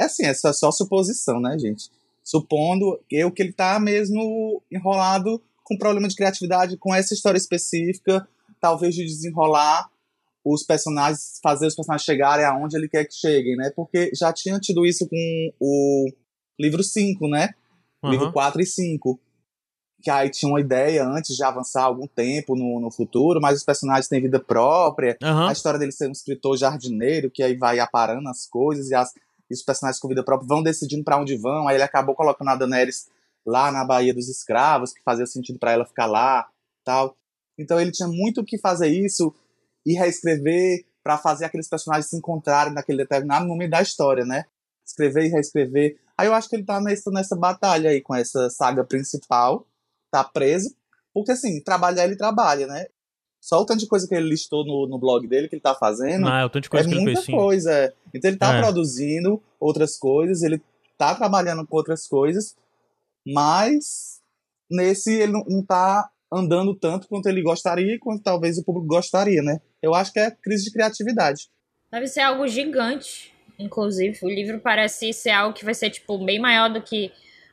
É 0.00 0.04
assim, 0.04 0.24
é 0.24 0.32
só, 0.32 0.54
só 0.54 0.72
suposição, 0.72 1.38
né, 1.38 1.58
gente? 1.58 1.90
Supondo 2.24 2.98
eu 3.10 3.30
que 3.30 3.42
ele 3.42 3.52
tá 3.52 3.78
mesmo 3.78 4.62
enrolado 4.72 5.40
com 5.62 5.76
problema 5.76 6.08
de 6.08 6.16
criatividade, 6.16 6.78
com 6.78 6.94
essa 6.94 7.12
história 7.12 7.36
específica, 7.36 8.26
talvez 8.58 8.94
de 8.94 9.04
desenrolar 9.04 9.90
os 10.42 10.62
personagens, 10.62 11.40
fazer 11.42 11.66
os 11.66 11.74
personagens 11.74 12.04
chegarem 12.04 12.46
aonde 12.46 12.76
ele 12.76 12.88
quer 12.88 13.04
que 13.04 13.14
cheguem, 13.14 13.54
né? 13.56 13.70
Porque 13.76 14.12
já 14.14 14.32
tinha 14.32 14.58
tido 14.58 14.86
isso 14.86 15.06
com 15.06 15.52
o 15.60 16.10
livro 16.58 16.82
5, 16.82 17.28
né? 17.28 17.50
Uhum. 18.06 18.12
Livro 18.12 18.32
4 18.32 18.60
e 18.60 18.66
5. 18.66 19.20
Que 20.02 20.10
aí 20.10 20.30
tinha 20.30 20.50
uma 20.50 20.60
ideia 20.60 21.06
antes 21.06 21.34
de 21.34 21.42
avançar 21.42 21.84
algum 21.84 22.06
tempo 22.06 22.54
no, 22.54 22.80
no 22.80 22.90
futuro, 22.90 23.40
mas 23.40 23.58
os 23.58 23.64
personagens 23.64 24.08
têm 24.08 24.20
vida 24.20 24.38
própria. 24.38 25.16
Uhum. 25.22 25.48
A 25.48 25.52
história 25.52 25.78
dele 25.78 25.92
ser 25.92 26.08
um 26.08 26.12
escritor 26.12 26.56
jardineiro, 26.56 27.30
que 27.30 27.42
aí 27.42 27.56
vai 27.56 27.78
aparando 27.78 28.28
as 28.28 28.46
coisas 28.46 28.90
e 28.90 28.94
as, 28.94 29.12
e 29.50 29.54
os 29.54 29.62
personagens 29.62 30.00
com 30.00 30.08
vida 30.08 30.24
própria 30.24 30.46
vão 30.46 30.62
decidindo 30.62 31.02
para 31.02 31.18
onde 31.18 31.36
vão. 31.36 31.66
Aí 31.66 31.76
ele 31.76 31.82
acabou 31.82 32.14
colocando 32.14 32.48
a 32.48 32.56
Daenerys 32.56 33.06
lá 33.44 33.70
na 33.72 33.84
Baía 33.84 34.12
dos 34.12 34.28
Escravos, 34.28 34.92
que 34.92 35.02
fazia 35.02 35.26
sentido 35.26 35.58
para 35.58 35.72
ela 35.72 35.86
ficar 35.86 36.06
lá, 36.06 36.46
tal. 36.84 37.16
Então 37.58 37.80
ele 37.80 37.90
tinha 37.90 38.08
muito 38.08 38.44
que 38.44 38.58
fazer 38.58 38.88
isso 38.88 39.34
e 39.84 39.94
reescrever 39.94 40.84
para 41.02 41.16
fazer 41.16 41.44
aqueles 41.44 41.68
personagens 41.68 42.10
se 42.10 42.16
encontrarem 42.16 42.74
naquele 42.74 42.98
determinado 42.98 43.46
momento 43.46 43.70
da 43.70 43.80
história, 43.80 44.24
né? 44.24 44.44
Escrever 44.86 45.24
e 45.26 45.28
reescrever. 45.28 45.98
Aí 46.16 46.26
eu 46.28 46.34
acho 46.34 46.48
que 46.48 46.56
ele 46.56 46.64
tá 46.64 46.80
nessa, 46.80 47.10
nessa 47.10 47.34
batalha 47.36 47.90
aí 47.90 48.00
com 48.00 48.14
essa 48.14 48.48
saga 48.50 48.84
principal, 48.84 49.66
tá 50.10 50.22
preso, 50.22 50.74
porque 51.12 51.32
assim, 51.32 51.60
trabalhar 51.62 52.04
ele 52.04 52.16
trabalha, 52.16 52.66
né? 52.66 52.86
Só 53.40 53.60
o 53.60 53.66
tanto 53.66 53.80
de 53.80 53.86
coisa 53.86 54.08
que 54.08 54.14
ele 54.14 54.28
listou 54.28 54.64
no, 54.64 54.88
no 54.88 54.98
blog 54.98 55.26
dele 55.26 55.48
que 55.48 55.54
ele 55.56 55.62
tá 55.62 55.74
fazendo. 55.74 56.22
Não, 56.22 56.34
é 56.36 56.44
o 56.44 56.48
tanto 56.50 56.64
de 56.64 56.70
coisa 56.70 56.86
é 56.86 56.88
que 56.88 56.94
ele 56.94 57.04
muita 57.04 57.20
fez, 57.20 57.26
sim. 57.26 57.32
coisa. 57.32 57.72
é. 57.72 57.92
Então 58.14 58.30
ele 58.30 58.38
tá 58.38 58.54
É. 58.56 58.60
produzindo 58.62 59.42
outras 59.60 59.96
coisas, 59.98 60.42
ele 60.42 60.60
tá 60.96 61.14
trabalhando 61.14 61.66
com 61.66 61.76
outras 61.76 62.06
coisas, 62.08 62.56
mas 63.26 64.20
nesse 64.70 65.12
ele 65.14 65.32
não, 65.32 65.44
não 65.46 65.64
tá 65.64 66.08
andando 66.32 66.74
tanto 66.74 67.06
quanto 67.08 67.28
ele 67.28 67.42
gostaria 67.42 67.94
e 67.94 67.98
quanto 67.98 68.22
talvez 68.22 68.58
o 68.58 68.64
público 68.64 68.86
gostaria, 68.88 69.42
né? 69.42 69.60
Eu 69.82 69.94
acho 69.94 70.12
que 70.12 70.18
é 70.18 70.30
crise 70.30 70.64
de 70.64 70.72
criatividade. 70.72 71.48
Deve 71.90 72.08
ser 72.08 72.20
algo 72.20 72.48
gigante, 72.48 73.32
inclusive. 73.58 74.18
O 74.22 74.28
livro 74.28 74.58
parece 74.60 75.12
ser 75.12 75.30
algo 75.30 75.54
que 75.54 75.64
vai 75.64 75.74
ser, 75.74 75.90
tipo, 75.90 76.18
bem 76.24 76.38
maior 76.38 76.70
do 76.70 76.80
que 76.80 77.10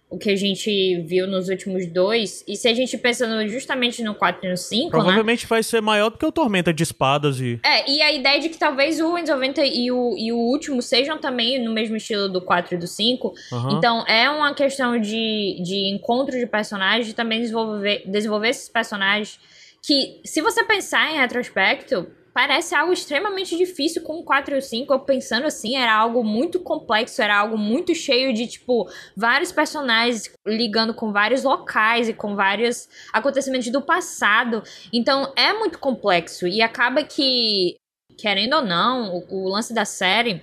o 0.09 0.17
que 0.19 0.29
a 0.29 0.35
gente 0.35 1.01
viu 1.07 1.25
nos 1.25 1.49
últimos 1.49 1.87
dois. 1.87 2.43
E 2.47 2.55
se 2.55 2.67
a 2.67 2.73
gente 2.75 2.95
pensa 2.99 3.25
no- 3.25 3.47
justamente 3.47 4.03
no 4.03 4.13
4 4.13 4.45
e 4.45 4.49
no 4.51 4.55
5, 4.55 4.83
né? 4.83 4.89
Provavelmente 4.91 5.47
vai 5.47 5.63
ser 5.63 5.81
maior 5.81 6.09
do 6.11 6.19
que 6.19 6.25
o 6.25 6.31
Tormenta 6.31 6.71
de 6.71 6.83
Espadas 6.83 7.39
e. 7.39 7.59
É, 7.65 7.89
e 7.89 7.99
a 7.99 8.11
ideia 8.11 8.39
de 8.39 8.49
que 8.49 8.57
talvez 8.57 8.99
o 8.99 9.07
Windows 9.15 9.29
90 9.29 9.65
e 9.65 9.89
o, 9.91 10.15
e 10.15 10.31
o 10.31 10.37
último 10.37 10.83
sejam 10.83 11.17
também 11.17 11.57
no 11.63 11.73
mesmo 11.73 11.95
estilo 11.95 12.29
do 12.29 12.39
4 12.41 12.75
e 12.75 12.77
do 12.77 12.85
5. 12.85 13.33
Aham. 13.53 13.69
Então 13.77 14.05
é 14.05 14.29
uma 14.29 14.53
questão 14.53 14.99
de, 14.99 15.59
de 15.63 15.89
encontro 15.95 16.37
de 16.37 16.45
personagens, 16.45 17.07
de 17.07 17.15
também 17.15 17.41
desenvolver, 17.41 18.03
desenvolver 18.05 18.49
esses 18.49 18.69
personagens. 18.69 19.39
Que, 19.81 20.21
se 20.23 20.41
você 20.41 20.63
pensar 20.63 21.11
em 21.11 21.17
retrospecto, 21.17 22.07
parece 22.33 22.73
algo 22.73 22.91
extremamente 22.91 23.55
difícil 23.57 24.01
com 24.03 24.19
o 24.19 24.23
4 24.23 24.55
e 24.55 24.57
o 24.57 24.61
5. 24.61 24.91
Eu 24.93 24.99
pensando 24.99 25.45
assim, 25.45 25.75
era 25.75 25.93
algo 25.93 26.23
muito 26.23 26.59
complexo, 26.59 27.21
era 27.21 27.37
algo 27.37 27.57
muito 27.57 27.93
cheio 27.93 28.33
de, 28.33 28.47
tipo, 28.47 28.89
vários 29.15 29.51
personagens 29.51 30.31
ligando 30.45 30.93
com 30.93 31.11
vários 31.11 31.43
locais 31.43 32.09
e 32.09 32.13
com 32.13 32.35
vários 32.35 32.89
acontecimentos 33.11 33.69
do 33.69 33.81
passado. 33.81 34.63
Então 34.91 35.31
é 35.35 35.53
muito 35.53 35.77
complexo. 35.77 36.47
E 36.47 36.61
acaba 36.61 37.03
que, 37.03 37.75
querendo 38.17 38.55
ou 38.55 38.61
não, 38.61 39.15
o, 39.15 39.45
o 39.45 39.49
lance 39.49 39.73
da 39.73 39.85
série 39.85 40.41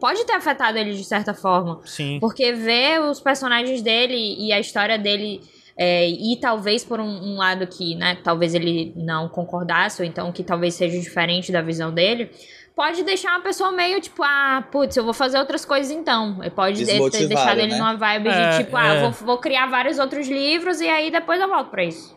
pode 0.00 0.24
ter 0.24 0.32
afetado 0.32 0.78
ele 0.78 0.94
de 0.94 1.04
certa 1.04 1.34
forma. 1.34 1.80
Sim. 1.84 2.18
Porque 2.18 2.52
ver 2.52 3.00
os 3.02 3.20
personagens 3.20 3.82
dele 3.82 4.36
e 4.38 4.52
a 4.52 4.58
história 4.58 4.98
dele. 4.98 5.40
É, 5.82 6.06
e 6.10 6.36
talvez 6.38 6.84
por 6.84 7.00
um, 7.00 7.06
um 7.08 7.36
lado 7.36 7.66
que, 7.66 7.94
né, 7.94 8.18
talvez 8.22 8.54
ele 8.54 8.92
não 8.96 9.30
concordasse, 9.30 10.02
ou 10.02 10.06
então 10.06 10.30
que 10.30 10.44
talvez 10.44 10.74
seja 10.74 11.00
diferente 11.00 11.50
da 11.50 11.62
visão 11.62 11.90
dele, 11.90 12.30
pode 12.76 13.02
deixar 13.02 13.30
uma 13.30 13.40
pessoa 13.42 13.72
meio 13.72 13.98
tipo, 13.98 14.22
ah, 14.22 14.62
putz, 14.70 14.94
eu 14.96 15.04
vou 15.04 15.14
fazer 15.14 15.38
outras 15.38 15.64
coisas 15.64 15.90
então. 15.90 16.44
E 16.44 16.50
Pode 16.50 16.84
ter- 16.84 17.26
deixado 17.28 17.58
ele 17.60 17.72
né? 17.72 17.78
numa 17.78 17.94
vibe 17.96 18.28
É, 18.28 18.50
de 18.58 18.64
tipo, 18.64 18.76
ah, 18.76 18.86
é. 18.94 18.96
eu 18.96 19.00
vou, 19.10 19.26
vou 19.26 19.38
criar 19.38 19.66
vários 19.68 19.98
outros 19.98 20.28
livros 20.28 20.82
e 20.82 20.88
aí 20.88 21.10
depois 21.10 21.40
eu 21.40 21.48
volto 21.48 21.70
pra 21.70 21.82
isso. 21.84 22.14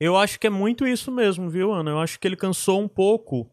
Eu 0.00 0.16
acho 0.16 0.38
que 0.38 0.46
é 0.46 0.50
muito 0.50 0.86
isso 0.86 1.10
mesmo, 1.10 1.48
viu, 1.50 1.72
Ana? 1.72 1.90
Eu 1.92 1.98
acho 2.00 2.18
que 2.20 2.26
ele 2.28 2.36
cansou 2.36 2.80
um 2.80 2.88
pouco 2.88 3.50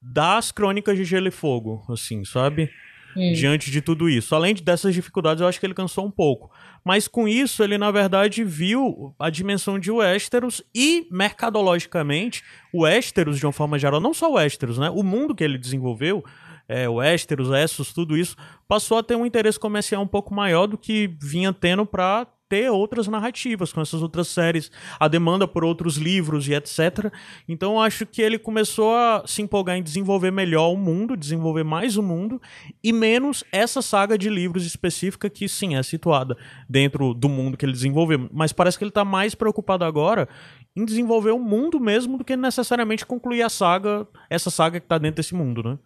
das 0.00 0.50
crônicas 0.52 0.96
de 0.96 1.04
Gelo 1.04 1.28
e 1.28 1.30
Fogo, 1.30 1.82
assim, 1.90 2.24
sabe? 2.24 2.70
Hum. 3.16 3.32
Diante 3.34 3.70
de 3.70 3.80
tudo 3.82 4.08
isso. 4.08 4.34
Além 4.34 4.54
de- 4.54 4.62
dessas 4.62 4.94
dificuldades, 4.94 5.40
eu 5.40 5.46
acho 5.46 5.60
que 5.60 5.66
ele 5.66 5.74
cansou 5.74 6.06
um 6.06 6.10
pouco. 6.10 6.50
Mas 6.84 7.06
com 7.06 7.28
isso, 7.28 7.62
ele, 7.62 7.78
na 7.78 7.90
verdade, 7.90 8.42
viu 8.42 9.14
a 9.18 9.30
dimensão 9.30 9.78
de 9.78 9.90
Westeros 9.90 10.62
e, 10.74 11.06
mercadologicamente, 11.10 12.42
Westeros, 12.74 13.38
de 13.38 13.46
uma 13.46 13.52
forma 13.52 13.78
geral, 13.78 14.00
não 14.00 14.12
só 14.12 14.32
Westeros, 14.32 14.78
né? 14.78 14.90
O 14.90 15.02
mundo 15.02 15.34
que 15.34 15.44
ele 15.44 15.58
desenvolveu, 15.58 16.24
é, 16.68 16.88
Westeros, 16.88 17.50
Essos, 17.50 17.92
tudo 17.92 18.16
isso, 18.16 18.36
passou 18.66 18.98
a 18.98 19.02
ter 19.02 19.14
um 19.14 19.26
interesse 19.26 19.58
comercial 19.58 20.02
um 20.02 20.06
pouco 20.06 20.34
maior 20.34 20.66
do 20.66 20.76
que 20.76 21.14
vinha 21.20 21.52
tendo 21.52 21.86
para 21.86 22.26
ter 22.52 22.70
outras 22.70 23.08
narrativas 23.08 23.72
com 23.72 23.80
essas 23.80 24.02
outras 24.02 24.28
séries, 24.28 24.70
a 25.00 25.08
demanda 25.08 25.48
por 25.48 25.64
outros 25.64 25.96
livros 25.96 26.46
e 26.46 26.52
etc. 26.52 27.10
Então 27.48 27.72
eu 27.72 27.80
acho 27.80 28.04
que 28.04 28.20
ele 28.20 28.38
começou 28.38 28.94
a 28.94 29.22
se 29.26 29.40
empolgar 29.40 29.78
em 29.78 29.82
desenvolver 29.82 30.30
melhor 30.30 30.70
o 30.70 30.76
mundo, 30.76 31.16
desenvolver 31.16 31.64
mais 31.64 31.96
o 31.96 32.02
mundo 32.02 32.38
e 32.84 32.92
menos 32.92 33.42
essa 33.50 33.80
saga 33.80 34.18
de 34.18 34.28
livros 34.28 34.66
específica 34.66 35.30
que 35.30 35.48
sim 35.48 35.76
é 35.76 35.82
situada 35.82 36.36
dentro 36.68 37.14
do 37.14 37.26
mundo 37.26 37.56
que 37.56 37.64
ele 37.64 37.72
desenvolveu, 37.72 38.28
mas 38.30 38.52
parece 38.52 38.76
que 38.76 38.84
ele 38.84 38.90
está 38.90 39.02
mais 39.02 39.34
preocupado 39.34 39.86
agora 39.86 40.28
em 40.76 40.84
desenvolver 40.84 41.30
o 41.30 41.38
mundo 41.38 41.80
mesmo 41.80 42.18
do 42.18 42.24
que 42.24 42.36
necessariamente 42.36 43.06
concluir 43.06 43.40
a 43.40 43.48
saga, 43.48 44.06
essa 44.28 44.50
saga 44.50 44.78
que 44.78 44.84
está 44.84 44.98
dentro 44.98 45.16
desse 45.16 45.34
mundo, 45.34 45.62
né? 45.62 45.78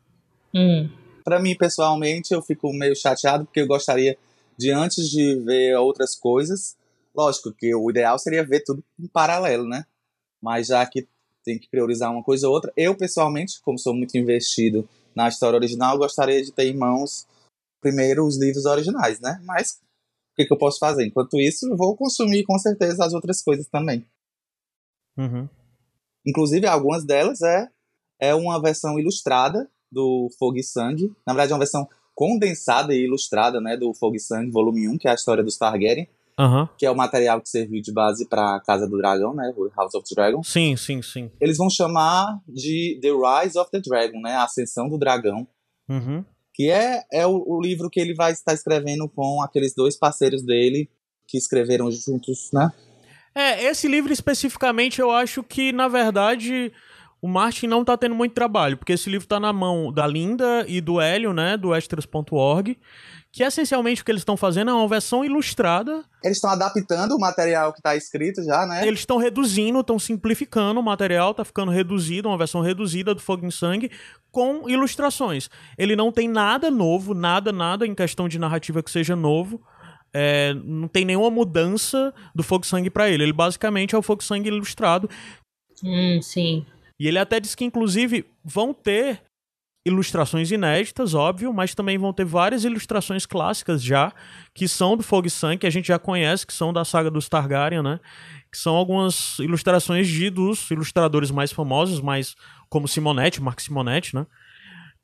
Hum. 0.52 0.88
Pra 1.22 1.38
mim, 1.38 1.54
pessoalmente, 1.54 2.34
eu 2.34 2.42
fico 2.42 2.72
meio 2.72 2.96
chateado 2.96 3.44
porque 3.44 3.60
eu 3.60 3.68
gostaria 3.68 4.18
de 4.58 4.70
antes 4.70 5.08
de 5.08 5.36
ver 5.44 5.76
outras 5.76 6.14
coisas, 6.14 6.76
lógico 7.14 7.52
que 7.52 7.74
o 7.74 7.90
ideal 7.90 8.18
seria 8.18 8.46
ver 8.46 8.62
tudo 8.64 8.82
em 8.98 9.06
paralelo, 9.06 9.68
né? 9.68 9.84
Mas 10.42 10.68
já 10.68 10.84
que 10.86 11.08
tem 11.44 11.58
que 11.58 11.68
priorizar 11.68 12.10
uma 12.12 12.22
coisa 12.22 12.48
ou 12.48 12.54
outra, 12.54 12.72
eu 12.76 12.96
pessoalmente, 12.96 13.60
como 13.62 13.78
sou 13.78 13.94
muito 13.94 14.16
investido 14.16 14.88
na 15.14 15.28
história 15.28 15.56
original, 15.56 15.96
gostaria 15.96 16.42
de 16.42 16.52
ter 16.52 16.64
em 16.64 16.76
mãos 16.76 17.26
primeiro 17.80 18.26
os 18.26 18.38
livros 18.38 18.66
originais, 18.66 19.20
né? 19.20 19.40
Mas 19.44 19.80
o 20.32 20.36
que, 20.36 20.44
que 20.44 20.52
eu 20.52 20.58
posso 20.58 20.78
fazer? 20.78 21.06
Enquanto 21.06 21.40
isso, 21.40 21.68
eu 21.68 21.76
vou 21.76 21.96
consumir 21.96 22.44
com 22.44 22.58
certeza 22.58 23.04
as 23.04 23.14
outras 23.14 23.42
coisas 23.42 23.66
também. 23.68 24.04
Uhum. 25.16 25.48
Inclusive, 26.26 26.66
algumas 26.66 27.04
delas 27.04 27.40
é, 27.40 27.70
é 28.20 28.34
uma 28.34 28.60
versão 28.60 28.98
ilustrada 28.98 29.70
do 29.90 30.28
Fogo 30.38 30.58
e 30.58 30.62
Sangue. 30.62 31.14
Na 31.26 31.32
verdade, 31.32 31.52
é 31.52 31.54
uma 31.54 31.60
versão 31.60 31.88
condensada 32.16 32.94
e 32.94 33.04
ilustrada 33.04 33.60
né, 33.60 33.76
do 33.76 33.92
Fogo 33.94 34.16
e 34.16 34.20
Sangue, 34.20 34.50
volume 34.50 34.88
1, 34.88 34.98
que 34.98 35.06
é 35.06 35.10
a 35.10 35.14
história 35.14 35.44
dos 35.44 35.58
Targaryen, 35.58 36.08
Aham. 36.38 36.68
que 36.78 36.84
é 36.86 36.90
o 36.90 36.96
material 36.96 37.40
que 37.40 37.48
serviu 37.48 37.80
de 37.82 37.92
base 37.92 38.26
para 38.26 38.58
Casa 38.60 38.88
do 38.88 38.96
Dragão, 38.96 39.34
né, 39.34 39.52
o 39.56 39.68
House 39.76 39.94
of 39.94 40.04
Dragon. 40.14 40.42
Sim, 40.42 40.74
sim, 40.76 41.02
sim. 41.02 41.30
Eles 41.40 41.58
vão 41.58 41.68
chamar 41.70 42.40
de 42.48 42.98
The 43.02 43.10
Rise 43.10 43.58
of 43.58 43.70
the 43.70 43.80
Dragon, 43.80 44.18
né, 44.20 44.32
a 44.32 44.44
Ascensão 44.44 44.88
do 44.88 44.98
Dragão, 44.98 45.46
Uhum. 45.88 46.24
que 46.52 46.68
é, 46.70 47.04
é 47.12 47.26
o, 47.26 47.44
o 47.46 47.60
livro 47.60 47.88
que 47.88 48.00
ele 48.00 48.14
vai 48.14 48.32
estar 48.32 48.52
escrevendo 48.54 49.08
com 49.08 49.40
aqueles 49.42 49.72
dois 49.74 49.96
parceiros 49.96 50.42
dele 50.42 50.90
que 51.28 51.36
escreveram 51.38 51.90
juntos, 51.90 52.50
né? 52.52 52.72
É, 53.34 53.64
esse 53.64 53.86
livro 53.86 54.12
especificamente 54.12 55.00
eu 55.00 55.10
acho 55.10 55.42
que, 55.42 55.70
na 55.70 55.86
verdade, 55.88 56.72
o 57.20 57.28
Martin 57.28 57.66
não 57.66 57.84
tá 57.84 57.96
tendo 57.96 58.14
muito 58.14 58.34
trabalho, 58.34 58.76
porque 58.76 58.92
esse 58.92 59.08
livro 59.08 59.26
tá 59.26 59.40
na 59.40 59.52
mão 59.52 59.92
da 59.92 60.06
Linda 60.06 60.64
e 60.68 60.80
do 60.80 61.00
Hélio, 61.00 61.32
né, 61.32 61.56
do 61.56 61.70
Westeros.org, 61.70 62.78
que 63.32 63.42
essencialmente 63.42 64.00
o 64.00 64.04
que 64.04 64.10
eles 64.10 64.22
estão 64.22 64.36
fazendo 64.36 64.70
é 64.70 64.74
uma 64.74 64.88
versão 64.88 65.24
ilustrada. 65.24 66.04
Eles 66.22 66.38
estão 66.38 66.50
adaptando 66.50 67.12
o 67.12 67.18
material 67.18 67.72
que 67.72 67.80
está 67.80 67.94
escrito 67.94 68.42
já, 68.42 68.64
né? 68.64 68.86
Eles 68.86 69.00
estão 69.00 69.18
reduzindo, 69.18 69.80
estão 69.80 69.98
simplificando 69.98 70.80
o 70.80 70.82
material, 70.82 71.34
tá 71.34 71.44
ficando 71.44 71.70
reduzido, 71.70 72.28
uma 72.28 72.38
versão 72.38 72.60
reduzida 72.60 73.14
do 73.14 73.20
Fogo 73.20 73.44
em 73.44 73.50
Sangue, 73.50 73.90
com 74.30 74.68
ilustrações. 74.68 75.50
Ele 75.76 75.94
não 75.94 76.10
tem 76.10 76.28
nada 76.28 76.70
novo, 76.70 77.12
nada, 77.12 77.52
nada 77.52 77.86
em 77.86 77.94
questão 77.94 78.28
de 78.28 78.38
narrativa 78.38 78.82
que 78.82 78.90
seja 78.90 79.14
novo. 79.14 79.60
É, 80.14 80.54
não 80.64 80.88
tem 80.88 81.04
nenhuma 81.04 81.30
mudança 81.30 82.14
do 82.34 82.42
Fogo 82.42 82.64
e 82.64 82.68
Sangue 82.68 82.88
pra 82.88 83.10
ele. 83.10 83.22
Ele 83.22 83.32
basicamente 83.34 83.94
é 83.94 83.98
o 83.98 84.02
Fogo 84.02 84.22
e 84.22 84.24
Sangue 84.24 84.48
ilustrado. 84.48 85.10
Hum, 85.84 86.20
sim. 86.22 86.64
E 86.98 87.06
ele 87.06 87.18
até 87.18 87.38
diz 87.38 87.54
que, 87.54 87.64
inclusive, 87.64 88.24
vão 88.44 88.72
ter 88.72 89.22
ilustrações 89.86 90.50
inéditas, 90.50 91.14
óbvio, 91.14 91.52
mas 91.52 91.72
também 91.72 91.96
vão 91.96 92.12
ter 92.12 92.24
várias 92.24 92.64
ilustrações 92.64 93.24
clássicas 93.24 93.80
já, 93.80 94.12
que 94.52 94.66
são 94.66 94.96
do 94.96 95.30
Sangue, 95.30 95.58
que 95.58 95.66
a 95.66 95.70
gente 95.70 95.86
já 95.86 95.98
conhece, 95.98 96.44
que 96.44 96.52
são 96.52 96.72
da 96.72 96.84
saga 96.84 97.08
dos 97.08 97.28
Targaryen, 97.28 97.82
né? 97.82 98.00
Que 98.50 98.58
são 98.58 98.74
algumas 98.74 99.38
ilustrações 99.38 100.08
de 100.08 100.28
dos 100.28 100.68
ilustradores 100.72 101.30
mais 101.30 101.52
famosos, 101.52 102.00
mais 102.00 102.34
como 102.68 102.88
Simonetti, 102.88 103.40
Mark 103.40 103.60
Simonetti, 103.60 104.16
né? 104.16 104.26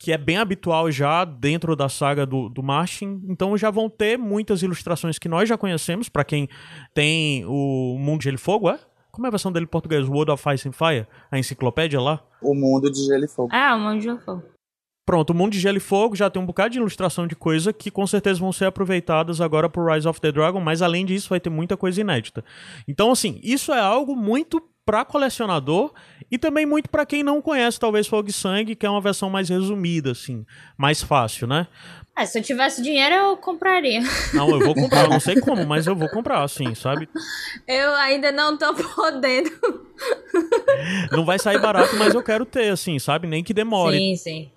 Que 0.01 0.11
é 0.11 0.19
bem 0.19 0.39
habitual 0.39 0.91
já 0.91 1.25
dentro 1.25 1.77
da 1.77 1.89
saga 1.89 2.27
do, 2.27 2.49
do 2.49 2.61
Martin. 2.61 3.23
Então 3.29 3.57
já 3.57 3.71
vão 3.71 3.89
ter 3.89 4.19
muitas 4.19 4.65
ilustrações 4.65 5.17
que 5.17 5.29
nós 5.29 5.49
já 5.49 5.57
conhecemos, 5.57 6.09
para 6.09 6.25
quem 6.25 6.49
tem 6.93 7.45
o 7.47 7.97
Mundo 8.01 8.19
de 8.19 8.25
Gelo 8.25 8.39
Fogo, 8.39 8.69
é? 8.69 8.81
Como 9.13 9.27
é 9.27 9.29
a 9.29 9.31
versão 9.31 9.53
dele 9.53 9.67
em 9.67 9.69
português? 9.69 10.09
World 10.09 10.31
of 10.31 10.43
Ice 10.55 10.67
and 10.67 10.73
Fire? 10.73 11.07
A 11.31 11.39
enciclopédia 11.39 12.01
lá? 12.01 12.23
O 12.41 12.55
mundo 12.55 12.91
de 12.91 13.05
Gelo 13.05 13.25
e 13.25 13.29
Fogo. 13.29 13.51
Ah, 13.53 13.77
o 13.77 13.79
Mundo 13.79 14.01
de 14.01 14.25
Fogo. 14.25 14.43
Pronto, 15.05 15.31
o 15.31 15.35
Mundo 15.35 15.53
de 15.53 15.61
Gelo 15.61 15.77
e 15.77 15.81
Fogo 15.81 16.17
já 16.17 16.31
tem 16.31 16.41
um 16.41 16.47
bocado 16.47 16.71
de 16.71 16.79
ilustração 16.79 17.27
de 17.27 17.37
coisa 17.37 17.75
que 17.75 17.91
com 17.91 18.07
certeza 18.07 18.41
vão 18.41 18.53
ser 18.53 18.65
aproveitadas 18.65 19.39
agora 19.41 19.69
pro 19.69 19.85
Rise 19.85 20.09
of 20.09 20.19
the 20.19 20.33
Dragon, 20.33 20.61
mas 20.61 20.81
além 20.81 21.05
disso 21.05 21.29
vai 21.29 21.41
ter 21.41 21.51
muita 21.51 21.77
coisa 21.77 22.01
inédita. 22.01 22.43
Então, 22.89 23.11
assim, 23.11 23.39
isso 23.43 23.71
é 23.71 23.81
algo 23.81 24.17
muito 24.17 24.63
para 24.85 25.05
colecionador 25.05 25.93
e 26.31 26.39
também 26.39 26.65
muito 26.65 26.89
para 26.89 27.05
quem 27.05 27.23
não 27.23 27.43
conhece, 27.43 27.79
talvez 27.79 28.07
Fogo 28.07 28.31
e 28.31 28.33
Sangue, 28.33 28.75
que 28.75 28.87
é 28.87 28.91
uma 28.91 29.01
versão 29.01 29.29
mais 29.29 29.49
resumida, 29.49 30.13
assim, 30.13 30.47
mais 30.77 31.03
fácil, 31.03 31.47
né? 31.47 31.69
É, 32.17 32.27
se 32.27 32.39
eu 32.39 32.43
tivesse 32.43 32.83
dinheiro, 32.83 33.15
eu 33.15 33.37
compraria. 33.37 34.01
Não, 34.35 34.49
eu 34.51 34.61
vou 34.61 34.75
comprar, 34.75 35.05
eu 35.05 35.11
não 35.11 35.21
sei 35.21 35.41
como, 35.41 35.67
mas 35.67 35.87
eu 35.87 35.97
vou 35.97 36.09
comprar, 36.11 36.43
assim, 36.43 36.75
sabe? 36.75 37.09
Eu 37.67 37.95
ainda 37.95 38.31
não 38.31 38.57
tô 38.57 38.73
podendo. 38.95 39.51
Não 41.11 41.25
vai 41.25 41.39
sair 41.39 41.59
barato, 41.59 41.97
mas 41.97 42.15
eu 42.15 42.23
quero 42.23 42.45
ter, 42.45 42.69
assim, 42.69 42.99
sabe? 42.99 43.27
Nem 43.27 43.43
que 43.43 43.55
demore. 43.55 43.97
Sim, 43.97 44.17
sim. 44.17 44.53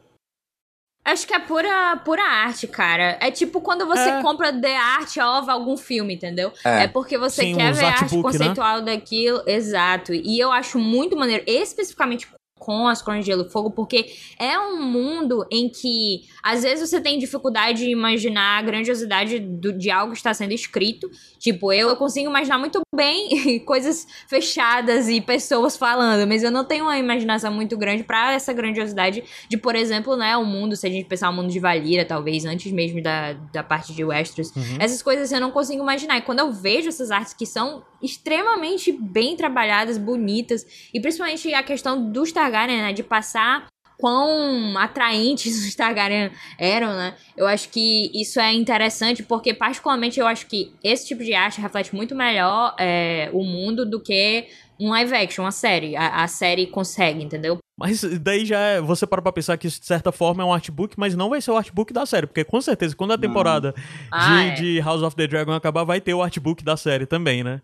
Acho 1.06 1.28
que 1.28 1.36
é 1.36 1.40
pura, 1.40 1.96
pura 2.04 2.24
arte, 2.24 2.68
cara. 2.68 3.16
É 3.22 3.30
tipo 3.30 3.62
quando 3.62 3.86
você 3.86 4.10
é. 4.10 4.22
compra 4.24 4.52
The 4.52 4.76
Art 4.76 5.16
of 5.18 5.50
algum 5.52 5.78
filme, 5.78 6.16
entendeu? 6.16 6.52
É, 6.66 6.86
é 6.86 6.88
porque 6.88 7.16
você 7.16 7.44
Sim, 7.44 7.56
quer 7.56 7.74
ver 7.74 7.86
a 7.86 7.90
arte 7.90 8.16
né? 8.16 8.22
conceitual 8.24 8.82
né? 8.82 8.96
daquilo. 8.96 9.44
Exato. 9.46 10.16
E 10.16 10.40
eu 10.40 10.52
acho 10.52 10.80
muito 10.80 11.16
maneiro, 11.16 11.44
especificamente 11.46 12.28
com 12.58 12.88
as 12.88 13.02
Crônicas 13.02 13.26
de 13.26 13.32
Gelo 13.32 13.46
e 13.46 13.52
Fogo, 13.52 13.70
porque 13.70 14.14
é 14.40 14.58
um 14.58 14.82
mundo 14.82 15.46
em 15.52 15.68
que 15.70 16.24
às 16.42 16.64
vezes 16.64 16.90
você 16.90 17.02
tem 17.02 17.20
dificuldade 17.20 17.80
de 17.80 17.92
imaginar 17.92 18.60
a 18.60 18.62
grandiosidade 18.62 19.40
do, 19.40 19.74
de 19.74 19.92
algo 19.92 20.14
que 20.14 20.18
está 20.18 20.34
sendo 20.34 20.54
escrito. 20.54 21.10
Tipo, 21.38 21.74
eu, 21.74 21.90
eu 21.90 21.98
consigo 21.98 22.30
imaginar 22.30 22.58
muito 22.58 22.82
bem 22.96 23.60
coisas 23.66 24.08
fechadas 24.28 25.10
e 25.10 25.20
pessoas 25.20 25.76
falando, 25.76 26.28
mas 26.28 26.44
eu 26.44 26.52
não 26.52 26.64
tenho 26.64 26.86
uma 26.86 26.98
imaginação 26.98 27.54
muito 27.54 27.78
grande 27.78 28.04
para 28.04 28.34
essa 28.34 28.54
grandiosidade 28.54 29.24
de, 29.50 29.58
por 29.58 29.76
exemplo, 29.76 30.16
né, 30.16 30.38
o 30.38 30.46
mundo, 30.46 30.76
se 30.76 30.88
a 30.88 30.90
gente 30.90 31.08
pensar 31.08 31.30
o 31.30 31.34
mundo 31.34 31.52
de 31.52 31.60
Valira, 31.60 32.06
talvez, 32.06 32.46
antes 32.46 32.72
mesmo 32.72 33.04
da, 33.04 33.34
da 33.34 33.64
parte 33.64 33.94
de 33.94 34.04
Westeros. 34.04 34.56
Uhum. 34.56 34.78
Essas 34.80 35.02
coisas 35.02 35.32
eu 35.32 35.42
não 35.42 35.52
consigo 35.52 35.84
imaginar. 35.84 36.18
E 36.18 36.22
quando 36.22 36.40
eu 36.40 36.52
vejo 36.52 36.88
essas 36.88 37.12
artes 37.12 37.34
que 37.34 37.46
são 37.46 37.84
extremamente 38.02 38.92
bem 38.92 39.36
trabalhadas, 39.36 39.98
bonitas, 39.98 40.66
e 40.94 41.00
principalmente 41.00 41.54
a 41.54 41.64
questão 41.64 42.12
dos 42.12 42.32
Targaryen, 42.32 42.82
né, 42.82 42.94
de 42.94 43.04
passar 43.04 43.68
quão 43.98 44.78
atraentes 44.78 45.56
os 45.66 45.76
Targaryen 45.76 46.32
eram, 46.58 46.96
né? 46.96 47.16
Eu 47.36 47.48
acho 47.48 47.70
que 47.70 48.12
isso 48.14 48.40
é 48.40 48.54
interessante 48.54 49.24
porque, 49.24 49.54
particularmente, 49.54 50.20
eu 50.20 50.28
acho 50.28 50.48
que 50.48 50.74
esse 50.84 51.08
tipo 51.08 51.24
de 51.24 51.34
arte 51.34 51.62
reflete 51.62 51.96
muito 51.96 52.16
melhor 52.16 52.76
é, 52.80 53.30
o 53.34 53.44
mundo 53.44 53.86
do 53.86 54.02
que 54.02 54.48
um 54.80 54.90
live 54.90 55.14
action, 55.14 55.44
uma 55.44 55.52
série. 55.52 55.96
A, 55.96 56.24
a 56.24 56.28
série 56.28 56.68
consegue, 56.68 57.24
entendeu? 57.24 57.58
Mas 57.78 58.02
daí 58.22 58.46
já 58.46 58.60
é, 58.60 58.82
você 58.82 59.06
para 59.06 59.22
pra 59.22 59.32
pensar 59.32 59.58
que 59.58 59.68
isso, 59.68 59.80
de 59.80 59.86
certa 59.86 60.12
forma, 60.12 60.44
é 60.44 60.46
um 60.46 60.54
artbook, 60.54 60.96
mas 60.98 61.16
não 61.16 61.30
vai 61.30 61.42
ser 61.42 61.52
o 61.52 61.58
artbook 61.58 61.92
da 61.92 62.06
série, 62.06 62.26
porque 62.26 62.44
com 62.44 62.62
certeza, 62.62 62.96
quando 62.96 63.12
a 63.12 63.18
temporada 63.18 63.74
ah, 64.12 64.44
de, 64.44 64.48
é. 64.48 64.52
de 64.52 64.80
House 64.80 65.02
of 65.02 65.16
the 65.16 65.28
Dragon 65.28 65.52
acabar, 65.52 65.84
vai 65.84 66.00
ter 66.00 66.14
o 66.14 66.22
artbook 66.22 66.64
da 66.64 66.78
série 66.78 67.06
também, 67.06 67.44
né? 67.44 67.62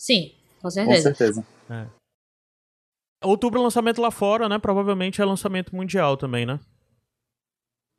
Sim, 0.00 0.32
com 0.62 0.70
certeza. 0.70 1.10
Com 1.10 1.16
certeza. 1.16 1.46
É. 1.68 1.86
Outubro 3.22 3.60
é 3.60 3.62
lançamento 3.62 4.00
lá 4.00 4.10
fora, 4.10 4.48
né? 4.48 4.58
Provavelmente 4.58 5.20
é 5.20 5.24
lançamento 5.26 5.76
mundial 5.76 6.16
também, 6.16 6.46
né? 6.46 6.58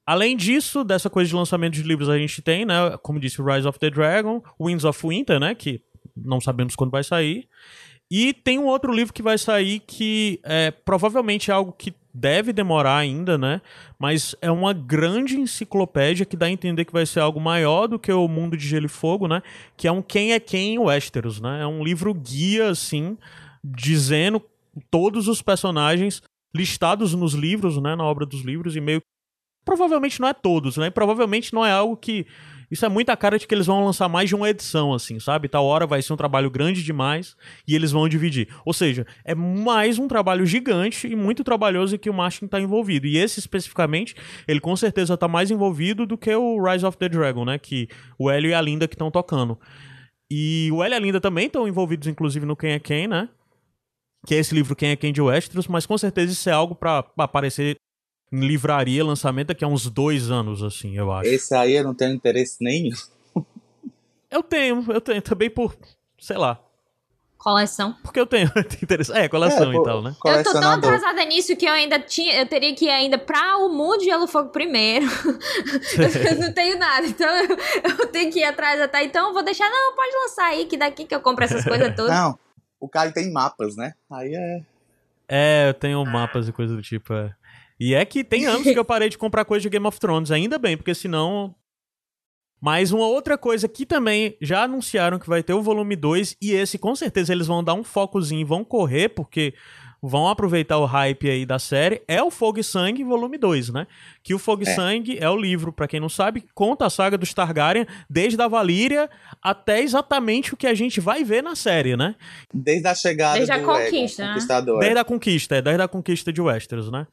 Além 0.08 0.36
disso, 0.36 0.84
dessa 0.84 1.12
coisa 1.12 1.30
de 1.30 1.36
lançamento 1.36 1.76
de 1.76 1.84
livros, 1.84 2.10
a 2.10 2.18
gente 2.18 2.42
tem, 2.42 2.66
né? 2.66 2.98
Como 3.04 3.20
disse, 3.20 3.40
Rise 3.40 3.68
of 3.68 3.78
the 3.78 3.92
Dragon, 3.92 4.42
Winds 4.60 4.84
of 4.84 5.08
Winter, 5.08 5.40
né? 5.40 5.54
Que 5.54 5.80
não 6.18 6.42
sabemos 6.42 6.76
quando 6.76 6.90
vai 6.90 7.04
sair. 7.04 7.48
E 8.10 8.34
tem 8.34 8.58
um 8.58 8.66
outro 8.66 8.92
livro 8.92 9.14
que 9.14 9.22
vai 9.22 9.38
sair 9.38 9.80
que 9.80 10.40
é 10.44 10.72
provavelmente 10.72 11.52
é 11.52 11.54
algo 11.54 11.72
que 11.72 11.94
deve 12.14 12.52
demorar 12.52 12.98
ainda, 12.98 13.38
né? 13.38 13.62
Mas 13.98 14.36
é 14.42 14.52
uma 14.52 14.74
grande 14.74 15.40
enciclopédia 15.40 16.26
que 16.26 16.36
dá 16.36 16.48
a 16.48 16.52
entender 16.52 16.86
que 16.86 16.94
vai 16.94 17.06
ser 17.06 17.20
algo 17.20 17.40
maior 17.40 17.88
do 17.88 18.00
que 18.00 18.12
o 18.12 18.28
Mundo 18.28 18.58
de 18.58 18.68
Gelo 18.68 18.86
e 18.86 18.90
Fogo, 18.90 19.28
né? 19.28 19.42
Que 19.78 19.88
é 19.88 19.92
um 19.92 20.02
Quem 20.02 20.34
é 20.34 20.40
Quem 20.40 20.76
em 20.76 20.80
Westeros, 20.80 21.40
né? 21.40 21.62
É 21.62 21.68
um 21.68 21.84
livro 21.84 22.14
guia, 22.14 22.70
assim, 22.70 23.18
dizendo 23.64 24.42
todos 24.90 25.28
os 25.28 25.42
personagens 25.42 26.22
listados 26.54 27.14
nos 27.14 27.34
livros, 27.34 27.82
né? 27.82 27.96
Na 27.96 28.04
obra 28.04 28.26
dos 28.26 28.42
livros 28.42 28.76
e 28.76 28.82
meio... 28.82 29.02
Provavelmente 29.64 30.20
não 30.20 30.28
é 30.28 30.34
todos, 30.34 30.78
né? 30.78 30.90
Provavelmente 30.90 31.54
não 31.54 31.66
é 31.66 31.72
algo 31.72 31.96
que 31.96 32.26
isso 32.72 32.86
é 32.86 32.90
muita 32.90 33.18
cara 33.18 33.38
de 33.38 33.46
que 33.46 33.54
eles 33.54 33.68
vão 33.68 33.84
lançar 33.84 34.08
mais 34.08 34.30
de 34.30 34.36
uma 34.36 34.50
edição, 34.50 34.94
assim, 34.94 35.20
sabe? 35.20 35.50
Tal 35.50 35.66
hora 35.66 35.86
vai 35.86 36.02
ser 36.02 36.14
um 36.14 36.18
trabalho 36.18 36.50
grande 36.50 36.82
demais 36.82 37.36
e 37.68 37.76
eles 37.76 37.92
vão 37.92 38.08
dividir. 38.08 38.48
Ou 38.66 38.74
seja, 38.74 39.06
é 39.26 39.36
mais 39.36 40.00
um 40.00 40.08
trabalho 40.08 40.46
gigante 40.46 41.06
e 41.06 41.14
muito 41.14 41.44
trabalhoso 41.44 41.96
em 41.96 42.00
que 42.00 42.10
o 42.10 42.14
Martin 42.14 42.46
está 42.46 42.62
envolvido. 42.62 43.06
E 43.06 43.18
esse 43.18 43.40
especificamente, 43.40 44.16
ele 44.48 44.62
com 44.62 44.74
certeza 44.78 45.16
está 45.16 45.28
mais 45.28 45.52
envolvido 45.52 46.06
do 46.06 46.18
que 46.18 46.34
o 46.34 46.64
Rise 46.64 46.86
of 46.86 46.98
the 46.98 47.10
Dragon, 47.10 47.44
né? 47.44 47.60
Que 47.60 47.90
o 48.18 48.32
Hélio 48.32 48.52
e 48.52 48.54
a 48.54 48.62
Linda 48.62 48.88
que 48.88 48.96
estão 48.96 49.12
tocando. 49.12 49.60
E 50.32 50.70
o 50.72 50.82
Hélio 50.82 50.96
e 50.96 50.98
a 50.98 51.00
Linda 51.00 51.20
também 51.20 51.48
estão 51.48 51.68
envolvidos, 51.68 52.08
inclusive, 52.08 52.46
no 52.46 52.56
Quem 52.56 52.72
é 52.72 52.80
Quem, 52.80 53.06
né? 53.06 53.28
Que 54.26 54.36
é 54.36 54.38
esse 54.38 54.56
livro 54.56 54.78
Quem 54.78 54.92
é 54.92 54.96
Quem 54.96 55.12
de 55.12 55.22
Westeros, 55.22 55.68
mas 55.68 55.86
com 55.86 55.98
certeza 55.98 56.32
isso 56.32 56.50
é 56.50 56.54
algo 56.54 56.74
para 56.74 57.04
aparecer 57.18 57.76
em 58.32 58.40
livraria, 58.40 59.04
lançamento 59.04 59.48
daqui 59.48 59.64
a 59.64 59.68
uns 59.68 59.90
dois 59.90 60.32
anos, 60.32 60.64
assim, 60.64 60.98
eu 60.98 61.12
acho. 61.12 61.30
Esse 61.30 61.54
aí 61.54 61.74
eu 61.74 61.84
não 61.84 61.94
tenho 61.94 62.14
interesse 62.14 62.64
nenhum. 62.64 62.96
eu 64.32 64.42
tenho, 64.42 64.86
eu 64.90 65.02
tenho 65.02 65.22
também 65.22 65.50
por, 65.50 65.76
sei 66.20 66.38
lá. 66.38 66.60
Coleção. 67.42 67.96
Porque 68.04 68.20
eu 68.20 68.28
tenho 68.28 68.52
interesse. 68.84 69.12
É, 69.12 69.28
coleção 69.28 69.72
é, 69.72 69.76
então, 69.76 70.02
né? 70.04 70.16
Eu 70.24 70.44
tô 70.44 70.52
tão 70.54 70.74
atrasada 70.74 71.26
nisso 71.26 71.56
que 71.56 71.66
eu 71.66 71.74
ainda 71.74 72.00
tinha. 72.00 72.40
Eu 72.40 72.46
teria 72.46 72.76
que 72.76 72.86
ir 72.86 72.92
ainda 72.92 73.18
pra 73.18 73.58
o 73.58 73.68
mundo 73.68 73.98
de 73.98 74.06
Gelo 74.06 74.28
Fogo 74.28 74.50
primeiro. 74.50 75.08
eu 76.30 76.40
não 76.40 76.54
tenho 76.54 76.78
nada. 76.78 77.08
Então 77.08 77.28
eu, 77.28 77.58
eu, 78.00 78.08
tenho 78.12 78.32
que 78.32 78.40
ir 78.40 78.44
atrás 78.44 78.80
até. 78.80 79.04
Então 79.04 79.30
eu 79.30 79.34
vou 79.34 79.44
deixar. 79.44 79.68
Não, 79.72 79.96
pode 79.96 80.16
lançar 80.18 80.46
aí, 80.46 80.68
que 80.68 80.78
daqui 80.78 81.04
que 81.04 81.16
eu 81.16 81.20
compro 81.20 81.44
essas 81.44 81.64
coisas 81.66 81.96
todas. 81.96 82.16
Não, 82.16 82.38
o 82.80 82.88
Caio 82.88 83.12
tem 83.12 83.32
mapas, 83.32 83.76
né? 83.76 83.96
Aí 84.12 84.36
é. 84.36 84.62
É, 85.28 85.70
eu 85.70 85.74
tenho 85.74 86.06
mapas 86.06 86.48
e 86.48 86.52
coisa 86.52 86.76
do 86.76 86.82
tipo, 86.82 87.12
é. 87.12 87.34
E 87.82 87.96
é 87.96 88.06
que 88.06 88.24
tem 88.24 88.46
anos 88.46 88.62
que 88.62 88.78
eu 88.78 88.86
parei 88.86 89.10
de 89.10 89.18
comprar 89.18 89.44
coisa 89.44 89.64
de 89.64 89.70
Game 89.70 89.88
of 89.88 90.00
Thrones, 90.00 90.30
ainda 90.30 90.60
bem, 90.60 90.78
porque 90.78 90.94
senão. 90.94 91.56
Mas 92.62 92.92
uma 92.92 93.08
outra 93.08 93.40
coisa 93.40 93.68
que 93.68 93.88
também 93.88 94.38
já 94.40 94.62
anunciaram 94.66 95.18
que 95.18 95.28
vai 95.28 95.42
ter 95.42 95.56
o 95.56 95.64
volume 95.64 95.96
2, 95.96 96.38
e 96.40 96.52
esse 96.52 96.78
com 96.78 96.96
certeza 96.96 97.34
eles 97.34 97.48
vão 97.48 97.64
dar 97.64 97.74
um 97.74 97.84
focozinho 97.84 98.42
e 98.42 98.44
vão 98.44 98.64
correr, 98.64 99.10
porque 99.10 99.56
vão 100.02 100.28
aproveitar 100.28 100.80
o 100.80 100.86
hype 100.86 101.30
aí 101.30 101.46
da 101.46 101.60
série, 101.60 102.02
é 102.08 102.24
o 102.24 102.32
Fogo 102.32 102.60
e 102.60 102.64
Sangue 102.64 103.04
volume 103.04 103.38
2, 103.38 103.70
né? 103.70 103.86
Que 104.24 104.34
o 104.34 104.40
Fogo 104.40 104.64
e 104.64 104.68
é. 104.68 104.74
Sangue 104.74 105.18
é 105.20 105.30
o 105.30 105.36
livro, 105.36 105.72
para 105.72 105.88
quem 105.88 106.00
não 106.00 106.10
sabe, 106.10 106.44
conta 106.56 106.88
a 106.88 106.90
saga 106.90 107.18
dos 107.18 107.34
Targaryen 107.34 107.86
desde 108.10 108.42
a 108.42 108.48
Valíria 108.48 109.10
até 109.42 109.82
exatamente 109.82 110.54
o 110.54 110.58
que 110.58 110.66
a 110.66 110.74
gente 110.74 111.00
vai 111.00 111.24
ver 111.24 111.44
na 111.44 111.56
série, 111.56 111.96
né? 111.96 112.16
Desde 112.52 112.88
a 112.88 112.96
chegada 112.96 113.38
desde 113.38 113.54
do 113.54 113.62
a 113.62 113.74
conquista, 113.76 114.24
Egon, 114.24 114.74
né? 114.74 114.80
Desde 114.80 115.00
a 115.00 115.04
conquista, 115.04 115.56
é, 115.56 115.62
desde 115.62 115.82
a 115.84 115.88
conquista 115.88 116.34
de 116.34 116.42
Westeros, 116.42 116.92
né? 116.92 117.06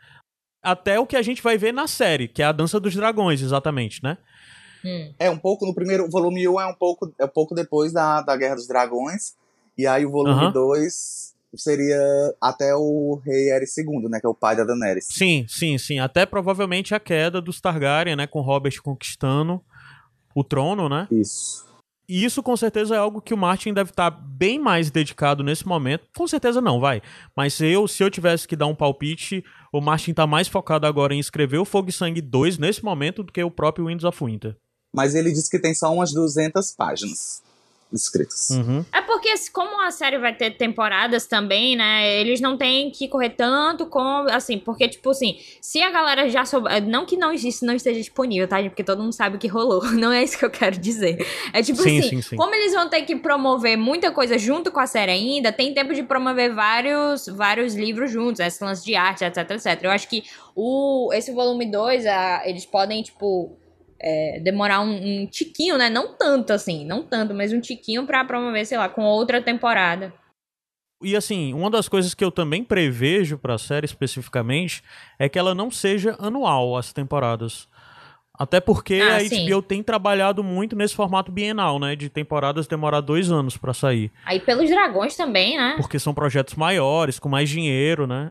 Até 0.70 1.00
o 1.00 1.06
que 1.06 1.16
a 1.16 1.22
gente 1.22 1.42
vai 1.42 1.56
ver 1.56 1.72
na 1.72 1.86
série, 1.86 2.28
que 2.28 2.42
é 2.42 2.44
a 2.44 2.52
Dança 2.52 2.78
dos 2.78 2.94
Dragões, 2.94 3.40
exatamente, 3.40 4.02
né? 4.02 4.18
Hum. 4.84 5.12
É 5.18 5.30
um 5.30 5.38
pouco 5.38 5.66
no 5.66 5.74
primeiro. 5.74 6.08
volume 6.10 6.46
1 6.46 6.60
é 6.60 6.66
um 6.66 6.74
pouco, 6.74 7.12
é 7.18 7.24
um 7.24 7.28
pouco 7.28 7.54
depois 7.54 7.92
da, 7.92 8.20
da 8.20 8.36
Guerra 8.36 8.56
dos 8.56 8.68
Dragões. 8.68 9.34
E 9.76 9.86
aí 9.86 10.04
o 10.04 10.10
volume 10.10 10.52
2 10.52 11.34
seria 11.56 12.00
até 12.40 12.74
o 12.74 13.20
rei 13.24 13.50
Aerys 13.50 13.76
II, 13.78 14.08
né? 14.08 14.20
Que 14.20 14.26
é 14.26 14.28
o 14.28 14.34
pai 14.34 14.56
da 14.56 14.64
Daenerys. 14.64 15.06
Sim, 15.08 15.46
sim, 15.48 15.78
sim. 15.78 15.98
Até 15.98 16.26
provavelmente 16.26 16.94
a 16.94 17.00
queda 17.00 17.40
dos 17.40 17.60
Targaryen, 17.60 18.16
né? 18.16 18.26
Com 18.26 18.40
Robert 18.40 18.80
conquistando 18.82 19.60
o 20.34 20.44
trono, 20.44 20.88
né? 20.88 21.08
Isso. 21.10 21.67
E 22.08 22.24
isso 22.24 22.42
com 22.42 22.56
certeza 22.56 22.94
é 22.94 22.98
algo 22.98 23.20
que 23.20 23.34
o 23.34 23.36
Martin 23.36 23.74
deve 23.74 23.90
estar 23.90 24.10
bem 24.10 24.58
mais 24.58 24.90
dedicado 24.90 25.44
nesse 25.44 25.68
momento. 25.68 26.06
Com 26.16 26.26
certeza 26.26 26.58
não, 26.58 26.80
vai. 26.80 27.02
Mas 27.36 27.60
eu, 27.60 27.86
se 27.86 28.02
eu 28.02 28.10
tivesse 28.10 28.48
que 28.48 28.56
dar 28.56 28.66
um 28.66 28.74
palpite, 28.74 29.44
o 29.70 29.80
Martin 29.80 30.12
está 30.12 30.26
mais 30.26 30.48
focado 30.48 30.86
agora 30.86 31.14
em 31.14 31.18
escrever 31.18 31.58
o 31.58 31.66
Fogo 31.66 31.90
e 31.90 31.92
Sangue 31.92 32.22
2 32.22 32.56
nesse 32.56 32.82
momento 32.82 33.22
do 33.22 33.30
que 33.30 33.42
o 33.42 33.50
próprio 33.50 33.88
Winds 33.88 34.04
of 34.04 34.24
Winter. 34.24 34.56
Mas 34.94 35.14
ele 35.14 35.30
disse 35.30 35.50
que 35.50 35.58
tem 35.58 35.74
só 35.74 35.92
umas 35.92 36.10
200 36.12 36.74
páginas 36.74 37.42
escritos. 37.92 38.50
Uhum. 38.50 38.84
É 38.92 39.00
porque, 39.00 39.32
como 39.52 39.80
a 39.82 39.90
série 39.90 40.18
vai 40.18 40.34
ter 40.34 40.56
temporadas 40.56 41.26
também, 41.26 41.76
né? 41.76 42.20
Eles 42.20 42.40
não 42.40 42.56
têm 42.56 42.90
que 42.90 43.08
correr 43.08 43.30
tanto 43.30 43.86
com. 43.86 44.26
Assim, 44.30 44.58
porque, 44.58 44.88
tipo 44.88 45.10
assim, 45.10 45.38
se 45.60 45.82
a 45.82 45.90
galera 45.90 46.28
já 46.28 46.44
souber. 46.44 46.86
Não 46.86 47.06
que 47.06 47.16
não 47.16 47.32
existe, 47.32 47.64
não 47.64 47.74
esteja 47.74 47.98
disponível, 47.98 48.46
tá, 48.46 48.62
Porque 48.62 48.84
todo 48.84 49.02
mundo 49.02 49.12
sabe 49.12 49.36
o 49.36 49.38
que 49.38 49.48
rolou. 49.48 49.82
Não 49.98 50.12
é 50.12 50.22
isso 50.22 50.38
que 50.38 50.44
eu 50.44 50.50
quero 50.50 50.78
dizer. 50.78 51.26
É 51.52 51.62
tipo 51.62 51.82
sim, 51.82 51.98
assim, 51.98 52.08
sim, 52.08 52.22
sim. 52.22 52.36
como 52.36 52.54
eles 52.54 52.72
vão 52.72 52.88
ter 52.88 53.02
que 53.02 53.16
promover 53.16 53.76
muita 53.76 54.10
coisa 54.12 54.38
junto 54.38 54.70
com 54.70 54.80
a 54.80 54.86
série 54.86 55.10
ainda, 55.10 55.52
tem 55.52 55.74
tempo 55.74 55.94
de 55.94 56.02
promover 56.02 56.54
vários, 56.54 57.26
vários 57.26 57.74
livros 57.74 58.10
juntos, 58.10 58.40
esse 58.40 58.62
lance 58.62 58.84
de 58.84 58.94
arte, 58.94 59.24
etc, 59.24 59.50
etc. 59.50 59.82
Eu 59.82 59.90
acho 59.90 60.08
que 60.08 60.24
o, 60.54 61.10
esse 61.12 61.32
volume 61.32 61.70
2, 61.70 62.04
eles 62.44 62.64
podem, 62.64 63.02
tipo 63.02 63.58
é, 64.00 64.40
demorar 64.40 64.80
um, 64.80 65.22
um, 65.22 65.26
tiquinho, 65.26 65.76
né? 65.76 65.90
Não 65.90 66.16
tanto 66.16 66.52
assim, 66.52 66.84
não 66.84 67.02
tanto, 67.02 67.34
mas 67.34 67.52
um 67.52 67.60
tiquinho 67.60 68.06
para 68.06 68.24
promover, 68.24 68.64
sei 68.66 68.78
lá, 68.78 68.88
com 68.88 69.04
outra 69.04 69.42
temporada. 69.42 70.12
E 71.02 71.14
assim, 71.14 71.54
uma 71.54 71.70
das 71.70 71.88
coisas 71.88 72.12
que 72.12 72.24
eu 72.24 72.30
também 72.30 72.64
prevejo 72.64 73.38
para 73.38 73.54
a 73.54 73.58
série 73.58 73.86
especificamente 73.86 74.82
é 75.18 75.28
que 75.28 75.38
ela 75.38 75.54
não 75.54 75.70
seja 75.70 76.16
anual 76.18 76.76
as 76.76 76.92
temporadas. 76.92 77.68
Até 78.38 78.60
porque 78.60 79.00
ah, 79.02 79.16
a 79.16 79.20
sim. 79.20 79.48
HBO 79.48 79.62
tem 79.62 79.82
trabalhado 79.82 80.44
muito 80.44 80.76
nesse 80.76 80.94
formato 80.94 81.32
bienal, 81.32 81.80
né? 81.80 81.96
De 81.96 82.08
temporadas 82.08 82.68
demorar 82.68 83.00
dois 83.00 83.32
anos 83.32 83.56
para 83.56 83.74
sair. 83.74 84.12
Aí 84.24 84.38
pelos 84.38 84.70
dragões 84.70 85.16
também, 85.16 85.56
né? 85.56 85.74
Porque 85.76 85.98
são 85.98 86.14
projetos 86.14 86.54
maiores, 86.54 87.18
com 87.18 87.28
mais 87.28 87.48
dinheiro, 87.48 88.06
né? 88.06 88.28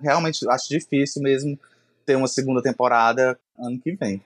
Realmente 0.00 0.48
acho 0.48 0.68
difícil 0.70 1.22
mesmo 1.22 1.58
ter 2.06 2.16
uma 2.16 2.26
segunda 2.26 2.62
temporada 2.62 3.38
ano 3.58 3.78
que 3.78 3.92
vem. 3.92 4.22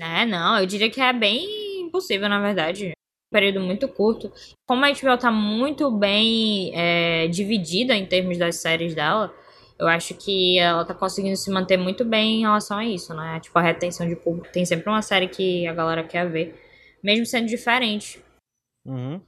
É, 0.00 0.26
não, 0.26 0.58
eu 0.58 0.66
diria 0.66 0.90
que 0.90 1.00
é 1.00 1.12
bem 1.12 1.80
impossível, 1.82 2.28
na 2.28 2.40
verdade. 2.40 2.88
Um 2.88 3.32
período 3.32 3.60
muito 3.60 3.88
curto. 3.88 4.32
Como 4.66 4.84
a 4.84 4.90
HBO 4.90 5.18
tá 5.18 5.30
muito 5.30 5.90
bem 5.90 6.70
é, 6.74 7.26
dividida 7.28 7.94
em 7.94 8.06
termos 8.06 8.38
das 8.38 8.56
séries 8.56 8.94
dela, 8.94 9.34
eu 9.78 9.86
acho 9.88 10.14
que 10.14 10.58
ela 10.58 10.84
tá 10.84 10.94
conseguindo 10.94 11.36
se 11.36 11.50
manter 11.50 11.76
muito 11.76 12.04
bem 12.04 12.38
em 12.38 12.40
relação 12.40 12.78
a 12.78 12.84
isso, 12.84 13.14
né? 13.14 13.40
Tipo, 13.40 13.58
a 13.58 13.62
retenção 13.62 14.06
de 14.06 14.16
público. 14.16 14.52
Tem 14.52 14.64
sempre 14.64 14.88
uma 14.88 15.02
série 15.02 15.28
que 15.28 15.66
a 15.66 15.74
galera 15.74 16.04
quer 16.04 16.30
ver, 16.30 16.54
mesmo 17.02 17.26
sendo 17.26 17.46
diferente. 17.46 18.22
Uhum. 18.84 19.20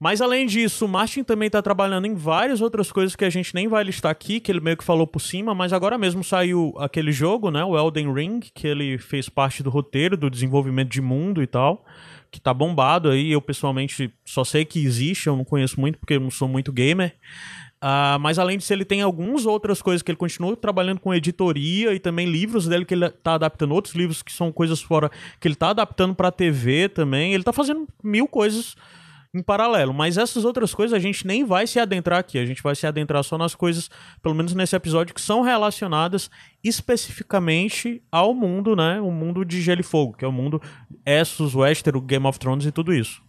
Mas 0.00 0.20
além 0.20 0.46
disso, 0.46 0.84
o 0.84 0.88
Martin 0.88 1.24
também 1.24 1.48
está 1.48 1.60
trabalhando 1.60 2.06
em 2.06 2.14
várias 2.14 2.60
outras 2.60 2.92
coisas 2.92 3.16
que 3.16 3.24
a 3.24 3.30
gente 3.30 3.52
nem 3.52 3.66
vai 3.66 3.82
listar 3.82 4.12
aqui, 4.12 4.38
que 4.38 4.52
ele 4.52 4.60
meio 4.60 4.76
que 4.76 4.84
falou 4.84 5.08
por 5.08 5.18
cima, 5.18 5.54
mas 5.54 5.72
agora 5.72 5.98
mesmo 5.98 6.22
saiu 6.22 6.72
aquele 6.78 7.10
jogo, 7.10 7.50
né, 7.50 7.64
o 7.64 7.76
Elden 7.76 8.12
Ring, 8.12 8.40
que 8.54 8.68
ele 8.68 8.96
fez 8.96 9.28
parte 9.28 9.60
do 9.60 9.70
roteiro, 9.70 10.16
do 10.16 10.30
desenvolvimento 10.30 10.90
de 10.90 11.00
mundo 11.00 11.42
e 11.42 11.48
tal, 11.48 11.84
que 12.30 12.40
tá 12.40 12.54
bombado 12.54 13.10
aí, 13.10 13.32
eu 13.32 13.42
pessoalmente 13.42 14.12
só 14.24 14.44
sei 14.44 14.64
que 14.64 14.84
existe, 14.84 15.26
eu 15.26 15.36
não 15.36 15.44
conheço 15.44 15.80
muito 15.80 15.98
porque 15.98 16.14
eu 16.14 16.20
não 16.20 16.30
sou 16.30 16.46
muito 16.46 16.72
gamer. 16.72 17.16
Uh, 17.82 18.18
mas 18.20 18.38
além 18.38 18.58
disso, 18.58 18.72
ele 18.72 18.84
tem 18.84 19.02
algumas 19.02 19.46
outras 19.46 19.80
coisas 19.80 20.02
que 20.02 20.10
ele 20.10 20.18
continua 20.18 20.56
trabalhando 20.56 21.00
com 21.00 21.14
editoria 21.14 21.94
e 21.94 21.98
também 22.00 22.28
livros 22.28 22.66
dele 22.66 22.84
que 22.84 22.94
ele 22.94 23.06
está 23.06 23.34
adaptando, 23.34 23.72
outros 23.72 23.94
livros 23.94 24.22
que 24.22 24.32
são 24.32 24.52
coisas 24.52 24.80
fora 24.80 25.10
que 25.40 25.46
ele 25.46 25.54
está 25.54 25.70
adaptando 25.70 26.14
para 26.14 26.30
TV 26.32 26.88
também. 26.88 27.32
Ele 27.32 27.42
está 27.42 27.52
fazendo 27.52 27.86
mil 28.02 28.26
coisas 28.26 28.74
em 29.34 29.42
paralelo, 29.42 29.92
mas 29.92 30.16
essas 30.16 30.44
outras 30.44 30.74
coisas 30.74 30.96
a 30.96 30.98
gente 30.98 31.26
nem 31.26 31.44
vai 31.44 31.66
se 31.66 31.78
adentrar 31.78 32.18
aqui, 32.18 32.38
a 32.38 32.46
gente 32.46 32.62
vai 32.62 32.74
se 32.74 32.86
adentrar 32.86 33.22
só 33.22 33.36
nas 33.36 33.54
coisas, 33.54 33.90
pelo 34.22 34.34
menos 34.34 34.54
nesse 34.54 34.74
episódio, 34.74 35.14
que 35.14 35.20
são 35.20 35.42
relacionadas 35.42 36.30
especificamente 36.64 38.02
ao 38.10 38.34
mundo, 38.34 38.74
né? 38.74 39.00
O 39.00 39.10
mundo 39.10 39.44
de 39.44 39.60
Gelo 39.60 39.80
e 39.80 39.84
Fogo, 39.84 40.14
que 40.14 40.24
é 40.24 40.28
o 40.28 40.32
mundo 40.32 40.60
Essos, 41.04 41.54
Westeros, 41.54 42.02
Game 42.04 42.26
of 42.26 42.38
Thrones 42.38 42.66
e 42.66 42.72
tudo 42.72 42.92
isso 42.92 43.22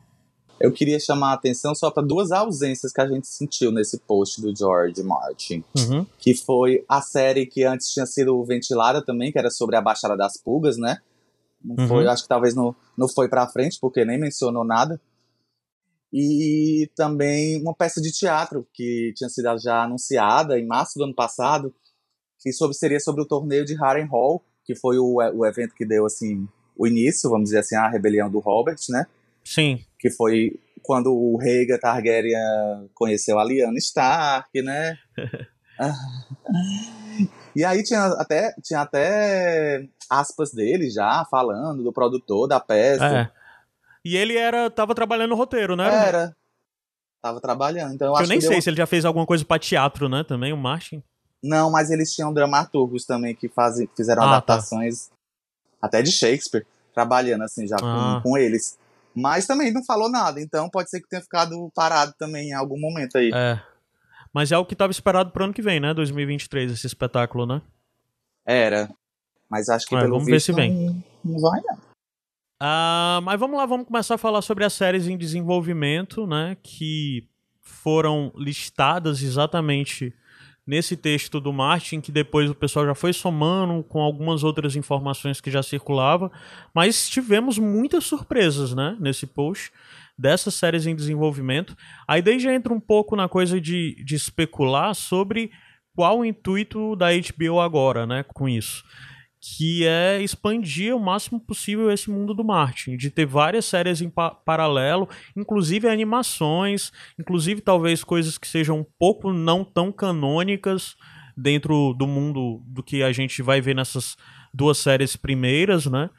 eu 0.60 0.72
queria 0.74 1.00
chamar 1.00 1.32
a 1.32 1.34
atenção 1.34 1.74
só 1.74 1.90
para 1.90 2.06
duas 2.06 2.32
ausências 2.32 2.92
que 2.92 3.00
a 3.00 3.08
gente 3.08 3.28
sentiu 3.28 3.72
nesse 3.72 3.98
post 4.00 4.42
do 4.42 4.54
George 4.56 5.02
Martin. 5.02 5.64
Uhum. 5.78 6.06
Que 6.18 6.36
foi 6.36 6.84
a 6.88 7.02
série 7.02 7.46
que 7.46 7.64
antes 7.64 7.88
tinha 7.88 8.06
sido 8.06 8.44
ventilada 8.44 9.02
também, 9.04 9.32
que 9.32 9.40
era 9.40 9.50
sobre 9.50 9.78
a 9.78 9.82
Baixada 9.82 10.18
das 10.18 10.38
Pulgas, 10.38 10.78
né? 10.78 10.98
Não 11.64 11.76
uhum. 11.78 11.88
foi, 11.88 12.08
acho 12.08 12.24
que 12.24 12.30
talvez 12.30 12.54
não, 12.54 12.76
não 12.98 13.08
foi 13.08 13.30
pra 13.30 13.48
frente, 13.48 13.78
porque 13.80 14.04
nem 14.04 14.20
mencionou 14.20 14.66
nada. 14.66 15.00
E 16.12 16.89
também 16.95 17.62
uma 17.62 17.76
peça 17.76 18.02
de 18.02 18.12
teatro 18.12 18.67
que 18.74 19.13
tinha 19.15 19.30
sido 19.30 19.56
já 19.60 19.84
anunciada 19.84 20.60
em 20.60 20.65
março 20.65 20.98
do 20.98 21.04
ano 21.04 21.13
passado, 21.13 21.74
que 22.39 22.52
sobre, 22.52 22.76
seria 22.76 23.00
sobre 23.00 23.22
o 23.22 23.28
torneio 23.28 23.63
de 23.63 23.76
Harrenhal, 23.76 24.43
que 24.65 24.76
foi 24.76 24.98
o, 24.98 25.15
o 25.15 25.45
evento 25.45 25.76
que 25.76 25.86
deu 25.86 26.06
assim 26.06 26.48
o 26.76 26.88
início, 26.88 27.30
vamos 27.30 27.45
dizer 27.45 27.60
assim, 27.60 27.76
a 27.76 27.89
rebelião 27.89 28.32
do 28.32 28.39
Robert, 28.39 28.80
né? 28.89 29.06
Sim. 29.43 29.84
Que 30.00 30.10
foi 30.10 30.60
quando 30.82 31.13
o 31.13 31.38
Rhaegar 31.38 31.80
Targaryen 31.80 32.89
conheceu 32.93 33.38
a 33.38 33.43
Lyanna 33.43 33.78
Stark, 33.78 34.62
né? 34.62 34.98
e 37.56 37.65
aí 37.65 37.84
tinha 37.84 38.06
até, 38.06 38.54
tinha 38.63 38.82
até 38.82 39.88
aspas 40.10 40.52
dele 40.52 40.89
já 40.89 41.26
falando 41.30 41.84
do 41.84 41.93
produtor 41.93 42.48
da 42.48 42.60
peça. 42.60 43.06
É. 43.06 43.38
E 44.04 44.16
ele 44.16 44.38
era 44.38 44.70
tava 44.70 44.96
trabalhando 44.96 45.30
no 45.30 45.36
roteiro, 45.36 45.76
né? 45.76 45.88
Era. 45.88 46.36
Tava 47.22 47.42
trabalhando. 47.42 47.94
Então 47.94 48.14
eu, 48.16 48.22
eu 48.22 48.28
nem 48.28 48.40
sei 48.40 48.52
deu... 48.52 48.62
se 48.62 48.70
ele 48.70 48.78
já 48.78 48.86
fez 48.86 49.04
alguma 49.04 49.26
coisa 49.26 49.44
para 49.44 49.60
teatro, 49.60 50.08
né? 50.08 50.24
Também, 50.24 50.54
o 50.54 50.58
Martin. 50.58 51.04
Não, 51.44 51.72
mas 51.72 51.90
eles 51.90 52.14
tinham 52.14 52.34
dramaturgos 52.34 53.06
também 53.06 53.36
que 53.36 53.48
faz, 53.48 53.76
fizeram 53.96 54.24
ah, 54.24 54.26
tá. 54.26 54.32
adaptações 54.32 55.08
tá. 55.08 55.16
até 55.82 56.02
de 56.02 56.12
Shakespeare, 56.12 56.66
trabalhando 56.94 57.44
assim 57.44 57.68
já 57.68 57.78
ah. 57.78 58.20
com, 58.22 58.32
com 58.32 58.38
eles. 58.38 58.78
Mas 59.16 59.48
também 59.48 59.74
não 59.74 59.84
falou 59.84 60.10
nada, 60.10 60.40
então 60.40 60.70
pode 60.70 60.90
ser 60.90 61.02
que 61.02 61.10
tenha 61.10 61.22
ficado 61.22 61.72
parado 61.74 62.14
também 62.18 62.50
em 62.50 62.54
algum 62.54 62.80
momento 62.80 63.18
aí. 63.18 63.32
É. 63.34 63.62
Mas 64.34 64.52
é 64.52 64.58
o 64.58 64.66
que 64.66 64.74
estava 64.74 64.92
esperado 64.92 65.32
pro 65.32 65.44
ano 65.44 65.54
que 65.54 65.62
vem, 65.62 65.80
né? 65.80 65.94
2023, 65.94 66.72
esse 66.72 66.88
espetáculo, 66.88 67.46
né? 67.46 67.62
Era. 68.46 68.90
Mas 69.50 69.68
acho 69.70 69.88
que 69.88 69.96
é, 69.96 70.00
pelo 70.00 70.12
vamos 70.12 70.26
visto, 70.26 70.36
ver 70.36 70.40
se 70.40 70.54
vem. 70.54 70.74
Não, 70.74 71.04
não 71.24 71.40
vai, 71.40 71.60
não. 71.62 71.88
Ah, 72.60 73.22
mas 73.24 73.39
vamos 73.39 73.58
lá, 73.58 73.65
vamos 73.65 73.88
começar 73.88 74.15
a 74.15 74.17
falar 74.17 74.41
sobre 74.41 74.65
as 74.65 74.74
séries 74.74 75.08
em 75.08 75.17
desenvolvimento, 75.17 76.28
né? 76.28 76.58
Que 76.62 77.26
foram 77.62 78.34
listadas 78.36 79.22
exatamente 79.24 80.13
nesse 80.67 80.98
texto 80.98 81.39
do 81.39 81.54
Martin, 81.54 82.02
que 82.02 82.12
depois 82.12 82.50
o 82.50 82.54
pessoal 82.54 82.86
já 82.86 82.93
foi 82.93 83.13
somando 83.13 83.82
com 83.84 84.02
algumas 84.02 84.43
outras 84.43 84.76
informações 84.76 85.39
que 85.39 85.50
já 85.50 85.63
circulava, 85.63 86.32
mas 86.76 87.10
tivemos 87.10 87.58
muitas 87.58 88.04
surpresas, 88.04 88.76
né, 88.76 88.95
nesse 89.00 89.26
post 89.26 89.72
dessas 90.15 90.54
séries 90.54 90.86
em 90.86 90.95
desenvolvimento. 90.95 91.76
Aí 92.08 92.22
daí 92.22 92.39
já 92.39 92.54
entra 92.54 92.72
um 92.72 92.80
pouco 92.80 93.15
na 93.15 93.28
coisa 93.28 93.60
de, 93.60 93.95
de 94.04 94.13
especular 94.13 94.93
sobre 94.93 95.50
qual 95.95 96.19
o 96.19 96.26
intuito 96.26 96.95
da 96.95 97.08
HBO 97.13 97.60
agora, 97.60 98.06
né, 98.06 98.24
com 98.24 98.48
isso 98.48 98.84
que 99.41 99.86
é 99.86 100.21
expandir 100.21 100.95
o 100.95 100.99
máximo 100.99 101.39
possível 101.39 101.89
esse 101.91 102.10
mundo 102.10 102.34
do 102.34 102.43
marketing, 102.43 102.97
de 102.97 103.10
ter 103.10 103.25
várias 103.25 103.65
séries 103.65 104.02
em 104.02 104.10
pa 104.10 104.32
paralelo, 104.32 105.08
inclusive 105.36 105.88
animações, 105.88 106.91
inclusive 107.17 107.62
talvez 107.62 108.04
coisas 108.04 108.38
que 108.38 108.47
sejam 108.47 108.80
um 108.80 108.86
pouco 108.97 109.32
não 109.32 109.63
tão 109.63 109.91
canônicas 109.91 110.95
dentro 111.38 111.93
do 111.93 112.06
mundo 112.06 112.62
do 112.67 112.84
que 112.84 113.02
a 113.02 113.13
gente 113.13 113.41
vai 113.41 113.62
ver 113.62 113.75
nessas 113.75 114.17
duas 114.54 114.78
séries 114.78 115.15
primeiras, 115.15 115.86
né? 115.86 116.10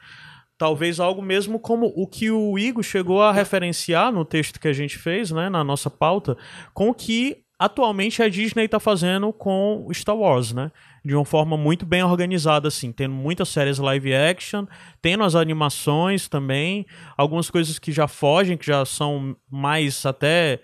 Talvez 0.57 0.99
algo 0.99 1.23
mesmo 1.23 1.59
como 1.59 1.93
o 1.95 2.07
que 2.07 2.31
o 2.31 2.59
Igor 2.59 2.83
chegou 2.83 3.23
a 3.23 3.33
referenciar 3.33 4.13
no 4.13 4.25
texto 4.25 4.61
que 4.61 4.69
a 4.69 4.73
gente 4.73 4.99
fez, 4.99 5.31
né, 5.31 5.49
na 5.49 5.65
nossa 5.65 5.89
pauta, 5.89 6.37
com 6.75 6.91
o 6.91 6.95
que 6.95 7.45
atualmente 7.59 8.23
a 8.23 8.29
Disney 8.29 8.65
está 8.65 8.81
fazendo 8.81 9.33
com 9.33 9.87
Star 9.93 10.17
Wars, 10.17 10.53
né? 10.53 10.71
De 11.05 11.15
uma 11.15 11.25
forma 11.25 11.57
muito 11.57 11.87
bem 11.87 12.03
organizada, 12.03 12.69
assim, 12.69 12.93
tendo 12.93 13.15
muitas 13.15 13.49
séries 13.49 13.79
live 13.79 14.15
action, 14.15 14.67
tendo 15.01 15.25
as 15.25 15.35
animações 15.35 16.29
também, 16.29 16.87
algumas 17.17 17.51
coisas 17.51 17.79
que 17.79 17.91
já 17.91 18.07
fogem, 18.07 18.57
que 18.57 18.67
já 18.67 18.85
são 18.85 19.37
mais 19.51 20.05
até 20.05 20.61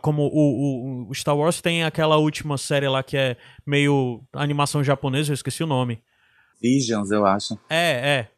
como 0.00 0.22
o, 0.22 0.28
o, 0.28 1.10
o, 1.10 1.14
Star 1.14 1.36
Wars 1.36 1.60
tem 1.60 1.84
aquela 1.84 2.16
última 2.16 2.56
série 2.56 2.88
lá 2.88 3.02
que 3.02 3.16
é 3.16 3.36
meio 3.66 4.22
animação 4.32 4.82
japonesa, 4.82 5.30
eu 5.30 5.34
esqueci 5.34 5.62
o 5.62 5.66
nome. 5.66 6.00
Visions, 6.62 7.10
eu 7.10 7.26
acho. 7.26 7.58
É, 7.68 8.18
é. 8.18 8.30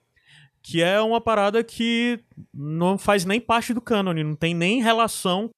Que 0.62 0.82
é 0.82 1.00
uma 1.00 1.20
parada 1.20 1.62
que 1.62 2.20
não 2.52 2.98
faz 2.98 3.24
nem 3.24 3.40
parte 3.40 3.72
do 3.72 3.80
canon, 3.80 4.12
não 4.12 4.34
tem 4.34 4.54
nem 4.54 4.82
relação 4.82 5.50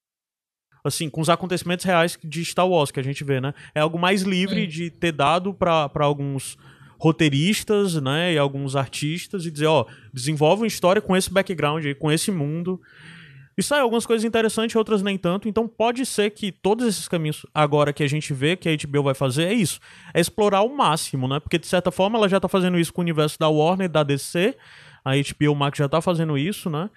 assim, 0.85 1.09
com 1.09 1.21
os 1.21 1.29
acontecimentos 1.29 1.85
reais 1.85 2.19
de 2.23 2.45
Star 2.45 2.69
Wars 2.69 2.91
que 2.91 3.01
a 3.01 3.05
gente 3.05 3.23
vê, 3.25 3.41
né? 3.41 3.55
É 3.75 3.81
algo 3.81 3.99
mais 3.99 4.23
livre 4.23 4.63
Sim. 4.63 4.69
de 4.69 4.91
ter 4.91 5.13
dado 5.13 5.55
para 5.55 5.91
alguns 6.01 6.57
roteiristas, 6.99 8.01
né, 8.01 8.35
e 8.35 8.39
alguns 8.39 8.77
artistas 8.77 9.45
e 9.45 9.51
dizer, 9.51 9.67
ó, 9.67 9.87
desenvolve 10.15 10.63
uma 10.63 10.69
história 10.69 11.03
com 11.03 11.17
esse 11.17 11.33
background 11.33 11.85
aí, 11.85 11.97
com 11.97 12.13
esse 12.13 12.31
mundo. 12.31 12.81
E 13.59 13.63
sai 13.63 13.81
algumas 13.81 14.07
coisas 14.07 14.25
interessantes, 14.25 14.77
outras 14.77 15.03
nem 15.03 15.19
tanto. 15.19 15.49
Então 15.49 15.67
pode 15.67 16.07
ser 16.07 16.31
que 16.31 16.53
todos 16.53 16.87
esses 16.87 17.09
caminhos 17.09 17.45
agora 17.53 17.93
que 17.93 18.05
a 18.05 18.09
gente 18.09 18.33
vê 18.33 18.57
que 18.57 18.69
a 18.69 18.77
HBO 18.77 19.03
vai 19.03 19.15
fazer 19.15 19.49
é 19.49 19.53
isso, 19.53 19.81
é 20.15 20.21
explorar 20.21 20.59
ao 20.59 20.69
máximo, 20.69 21.27
né? 21.27 21.41
Porque 21.41 21.59
de 21.59 21.67
certa 21.67 21.91
forma 21.91 22.17
ela 22.17 22.29
já 22.29 22.39
tá 22.39 22.49
fazendo 22.49 22.79
isso 22.79 22.93
com 22.93 23.01
o 23.01 23.05
universo 23.05 23.37
da 23.37 23.49
Warner, 23.49 23.89
da 23.89 24.05
DC, 24.05 24.57
a 25.05 25.11
HBO 25.17 25.57
Max 25.57 25.79
já 25.79 25.89
tá 25.89 26.01
fazendo 26.01 26.39
isso, 26.39 26.71
né? 26.71 26.89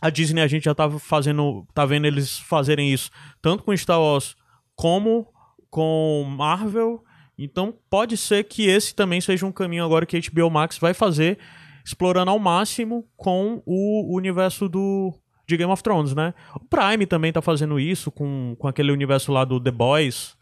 A 0.00 0.10
Disney 0.10 0.42
a 0.42 0.46
gente 0.46 0.64
já 0.64 0.74
tá 0.74 0.88
fazendo, 0.90 1.66
tá 1.74 1.84
vendo 1.84 2.06
eles 2.06 2.38
fazerem 2.38 2.92
isso 2.92 3.10
tanto 3.42 3.64
com 3.64 3.76
Star 3.76 4.00
Wars 4.00 4.36
como 4.76 5.26
com 5.70 6.24
Marvel. 6.36 7.02
Então 7.36 7.74
pode 7.90 8.16
ser 8.16 8.44
que 8.44 8.66
esse 8.66 8.94
também 8.94 9.20
seja 9.20 9.46
um 9.46 9.52
caminho 9.52 9.84
agora 9.84 10.06
que 10.06 10.16
a 10.16 10.20
HBO 10.20 10.50
Max 10.50 10.78
vai 10.78 10.94
fazer, 10.94 11.38
explorando 11.84 12.30
ao 12.30 12.38
máximo 12.38 13.08
com 13.16 13.62
o 13.66 14.16
universo 14.16 14.68
do 14.68 15.12
de 15.46 15.56
Game 15.56 15.72
of 15.72 15.82
Thrones, 15.82 16.14
né? 16.14 16.34
O 16.54 16.60
Prime 16.60 17.06
também 17.06 17.32
tá 17.32 17.40
fazendo 17.40 17.80
isso 17.80 18.10
com, 18.10 18.54
com 18.58 18.68
aquele 18.68 18.92
universo 18.92 19.32
lá 19.32 19.44
do 19.44 19.58
The 19.58 19.70
Boys. 19.70 20.36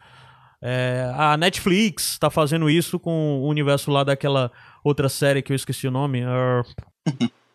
É, 0.61 1.13
a 1.15 1.37
Netflix 1.37 2.19
tá 2.19 2.29
fazendo 2.29 2.69
isso 2.69 2.99
com 2.99 3.41
o 3.41 3.47
universo 3.49 3.91
lá 3.91 4.03
daquela 4.03 4.51
outra 4.83 5.09
série 5.09 5.43
que 5.43 5.53
eu 5.53 5.57
esqueci 5.57 5.87
o 5.87 5.93
nome. 5.93 6.25
Uh... 6.25 7.31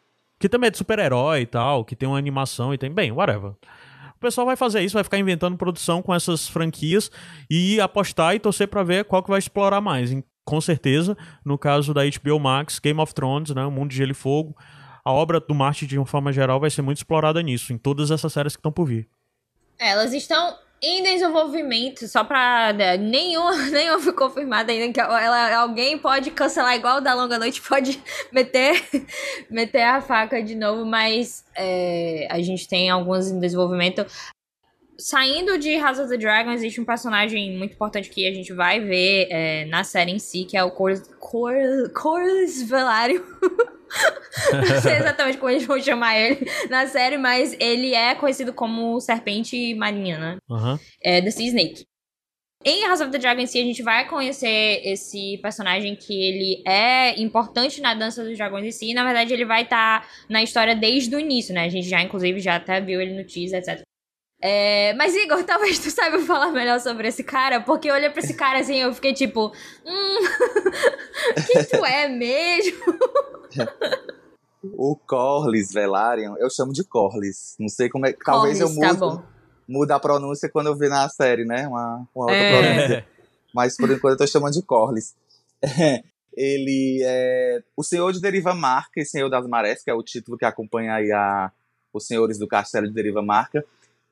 que 0.41 0.49
também 0.49 0.67
é 0.67 0.71
de 0.71 0.77
super-herói 0.77 1.41
e 1.41 1.45
tal, 1.45 1.85
que 1.85 1.95
tem 1.95 2.09
uma 2.09 2.17
animação 2.17 2.73
e 2.73 2.77
tem. 2.77 2.91
Bem, 2.91 3.11
whatever. 3.11 3.51
O 3.51 4.19
pessoal 4.19 4.45
vai 4.45 4.55
fazer 4.55 4.81
isso, 4.81 4.93
vai 4.93 5.03
ficar 5.03 5.17
inventando 5.17 5.57
produção 5.57 6.01
com 6.01 6.13
essas 6.13 6.47
franquias 6.47 7.09
e 7.49 7.79
apostar 7.79 8.35
e 8.35 8.39
torcer 8.39 8.67
para 8.67 8.83
ver 8.83 9.05
qual 9.05 9.23
que 9.23 9.29
vai 9.29 9.39
explorar 9.39 9.81
mais. 9.81 10.11
com 10.43 10.59
certeza. 10.59 11.15
No 11.45 11.57
caso 11.57 11.93
da 11.93 12.01
HBO 12.03 12.39
Max, 12.39 12.79
Game 12.79 12.99
of 12.99 13.13
Thrones, 13.13 13.51
né, 13.51 13.63
o 13.65 13.71
Mundo 13.71 13.91
de 13.91 13.97
Gelo 13.97 14.11
e 14.11 14.15
Fogo, 14.15 14.55
a 15.03 15.11
obra 15.11 15.39
do 15.39 15.55
Martin, 15.55 15.85
de 15.85 15.97
uma 15.97 16.05
forma 16.05 16.31
geral, 16.31 16.59
vai 16.59 16.69
ser 16.69 16.81
muito 16.81 16.97
explorada 16.97 17.41
nisso, 17.41 17.71
em 17.73 17.77
todas 17.77 18.11
essas 18.11 18.33
séries 18.33 18.55
que 18.55 18.59
estão 18.59 18.71
por 18.71 18.85
vir. 18.85 19.07
É, 19.79 19.89
elas 19.89 20.13
estão 20.13 20.55
em 20.81 21.03
desenvolvimento, 21.03 22.07
só 22.07 22.23
pra. 22.23 22.73
Né, 22.73 22.97
nenhum, 22.97 23.49
nenhum 23.69 23.99
foi 23.99 24.13
confirmado 24.13 24.71
ainda 24.71 24.91
que 24.91 24.99
ela, 24.99 25.55
alguém 25.57 25.97
pode 25.97 26.31
cancelar 26.31 26.75
igual 26.75 26.97
o 26.97 27.01
da 27.01 27.13
Longa 27.13 27.37
Noite, 27.37 27.61
pode 27.67 28.01
meter, 28.31 28.83
meter 29.49 29.83
a 29.83 30.01
faca 30.01 30.41
de 30.41 30.55
novo, 30.55 30.85
mas 30.85 31.45
é, 31.55 32.27
a 32.31 32.41
gente 32.41 32.67
tem 32.67 32.89
alguns 32.89 33.29
em 33.29 33.39
desenvolvimento. 33.39 34.05
Saindo 35.01 35.57
de 35.57 35.75
House 35.77 35.97
of 35.97 36.09
the 36.09 36.17
Dragon, 36.17 36.51
existe 36.51 36.79
um 36.79 36.85
personagem 36.85 37.57
muito 37.57 37.73
importante 37.73 38.07
que 38.07 38.27
a 38.27 38.31
gente 38.31 38.53
vai 38.53 38.79
ver 38.79 39.27
é, 39.31 39.65
na 39.65 39.83
série 39.83 40.11
em 40.11 40.19
si, 40.19 40.45
que 40.45 40.55
é 40.55 40.63
o 40.63 40.69
Corlys, 40.69 41.01
Corlys 41.91 42.61
Velário. 42.69 43.25
Não 44.53 44.81
sei 44.81 44.97
exatamente 44.97 45.39
como 45.39 45.49
eles 45.49 45.65
vão 45.65 45.81
chamar 45.81 46.17
ele 46.17 46.47
na 46.69 46.85
série, 46.85 47.17
mas 47.17 47.55
ele 47.59 47.95
é 47.95 48.13
conhecido 48.13 48.53
como 48.53 49.01
Serpente 49.01 49.73
Marinha, 49.73 50.19
né? 50.19 50.37
Uhum. 50.47 50.77
É 51.03 51.19
The 51.19 51.31
Sea 51.31 51.47
Snake. 51.47 51.83
Em 52.63 52.85
House 52.85 53.01
of 53.01 53.09
the 53.09 53.17
Dragon 53.17 53.41
em 53.41 53.47
si, 53.47 53.59
a 53.59 53.63
gente 53.63 53.81
vai 53.81 54.07
conhecer 54.07 54.81
esse 54.85 55.39
personagem 55.39 55.95
que 55.95 56.13
ele 56.13 56.61
é 56.65 57.19
importante 57.19 57.81
na 57.81 57.95
dança 57.95 58.23
dos 58.23 58.37
dragões 58.37 58.65
em 58.65 58.71
si. 58.71 58.91
E, 58.91 58.93
na 58.93 59.03
verdade, 59.03 59.33
ele 59.33 59.45
vai 59.45 59.63
estar 59.63 60.01
tá 60.01 60.07
na 60.29 60.43
história 60.43 60.75
desde 60.75 61.15
o 61.15 61.19
início, 61.19 61.55
né? 61.55 61.65
A 61.65 61.69
gente 61.69 61.89
já, 61.89 61.99
inclusive, 62.03 62.39
já 62.39 62.57
até 62.57 62.79
viu 62.79 63.01
ele 63.01 63.15
no 63.15 63.25
teaser, 63.25 63.59
etc. 63.59 63.81
É, 64.41 64.93
mas, 64.95 65.15
Igor, 65.15 65.43
talvez 65.45 65.77
tu 65.77 65.91
saiba 65.91 66.19
falar 66.19 66.51
melhor 66.51 66.79
sobre 66.79 67.07
esse 67.07 67.23
cara, 67.23 67.61
porque 67.61 67.89
eu 67.89 67.93
olhei 67.93 68.09
pra 68.09 68.21
esse 68.21 68.33
cara 68.33 68.59
assim 68.59 68.77
eu 68.77 68.93
fiquei 68.93 69.13
tipo, 69.13 69.53
hum, 69.85 70.19
quem 71.45 71.63
tu 71.63 71.85
é 71.85 72.09
mesmo? 72.09 72.81
o 74.63 74.95
Corlys 74.95 75.71
Velaryon, 75.71 76.35
eu 76.37 76.49
chamo 76.49 76.73
de 76.73 76.83
Corlys. 76.83 77.55
Não 77.59 77.69
sei 77.69 77.87
como 77.87 78.07
é. 78.07 78.13
Talvez 78.13 78.59
eu 78.59 78.67
tá 78.67 78.73
mude, 78.73 78.99
tá 78.99 79.23
mude 79.67 79.93
a 79.93 79.99
pronúncia 79.99 80.49
quando 80.49 80.67
eu 80.67 80.75
ver 80.75 80.89
na 80.89 81.07
série, 81.07 81.45
né? 81.45 81.67
Uma, 81.67 82.07
uma 82.15 82.25
outra 82.25 82.35
é. 82.35 82.73
pronúncia. 82.75 83.07
Mas 83.53 83.77
por 83.77 83.91
enquanto 83.91 84.13
eu 84.13 84.17
tô 84.17 84.27
chamando 84.27 84.53
de 84.53 84.63
Corlys. 84.63 85.15
ele 86.35 87.01
é 87.03 87.61
o 87.75 87.83
Senhor 87.83 88.11
de 88.11 88.21
Deriva 88.21 88.55
Marca 88.55 88.99
e 88.99 89.05
Senhor 89.05 89.29
das 89.29 89.45
Marés, 89.45 89.83
que 89.83 89.91
é 89.91 89.93
o 89.93 90.01
título 90.01 90.37
que 90.37 90.45
acompanha 90.45 90.95
aí 90.95 91.11
a, 91.11 91.51
os 91.93 92.07
senhores 92.07 92.39
do 92.39 92.47
Castelo 92.47 92.87
de 92.87 92.93
Deriva 92.93 93.21
Marca 93.21 93.63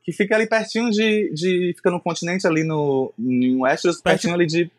que 0.10 0.14
fica 0.14 0.36
ali 0.36 0.48
pertinho 0.48 0.90
de. 0.90 1.32
de 1.34 1.74
fica 1.76 1.92
no 1.92 2.02
continente 2.02 2.48
ali 2.48 2.64
no. 2.64 3.14
Em 3.20 3.56
Westeros, 3.62 4.02
pertinho 4.02 4.34
ali 4.34 4.48
de. 4.48 4.72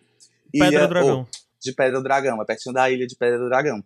Pedra 0.52 0.80
do 0.80 0.88
Dragão. 0.88 1.28
de 1.62 1.72
Pedra 1.72 1.98
do 1.98 2.02
Dragão, 2.02 2.42
é 2.42 2.44
pertinho 2.44 2.74
da 2.74 2.90
ilha 2.90 3.06
de 3.06 3.14
Pedra 3.14 3.38
do 3.38 3.48
Dragão. 3.48 3.84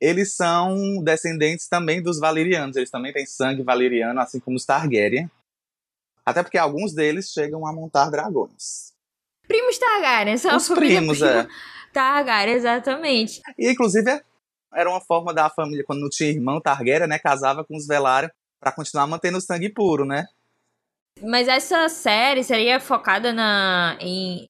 Eles 0.00 0.34
são 0.34 1.00
descendentes 1.02 1.68
também 1.68 2.02
dos 2.02 2.18
Valerianos, 2.18 2.76
eles 2.76 2.90
também 2.90 3.12
têm 3.12 3.24
sangue 3.24 3.62
valeriano, 3.62 4.20
assim 4.20 4.40
como 4.40 4.56
os 4.56 4.64
Targaryen. 4.64 5.30
Até 6.24 6.42
porque 6.42 6.58
alguns 6.58 6.92
deles 6.92 7.30
chegam 7.30 7.64
a 7.64 7.72
montar 7.72 8.10
dragões. 8.10 8.92
Primos 9.46 9.78
Targaryen, 9.78 10.36
são 10.36 10.56
os 10.56 10.68
primos, 10.68 11.22
é. 11.22 11.46
Targaryen, 11.94 12.56
exatamente. 12.56 13.40
E 13.56 13.70
inclusive 13.70 14.20
era 14.74 14.90
uma 14.90 15.00
forma 15.00 15.32
da 15.32 15.48
família, 15.48 15.84
quando 15.84 16.00
não 16.00 16.10
tinha 16.10 16.28
irmão 16.28 16.60
Targaryen, 16.60 17.06
né, 17.06 17.18
casava 17.20 17.64
com 17.64 17.76
os 17.76 17.86
Velaryon 17.86 18.30
para 18.60 18.72
continuar 18.72 19.06
mantendo 19.06 19.38
o 19.38 19.40
sangue 19.40 19.68
puro, 19.70 20.04
né? 20.04 20.26
Mas 21.22 21.48
essa 21.48 21.88
série 21.88 22.44
seria 22.44 22.78
focada 22.78 23.32
na, 23.32 23.96
em 24.00 24.48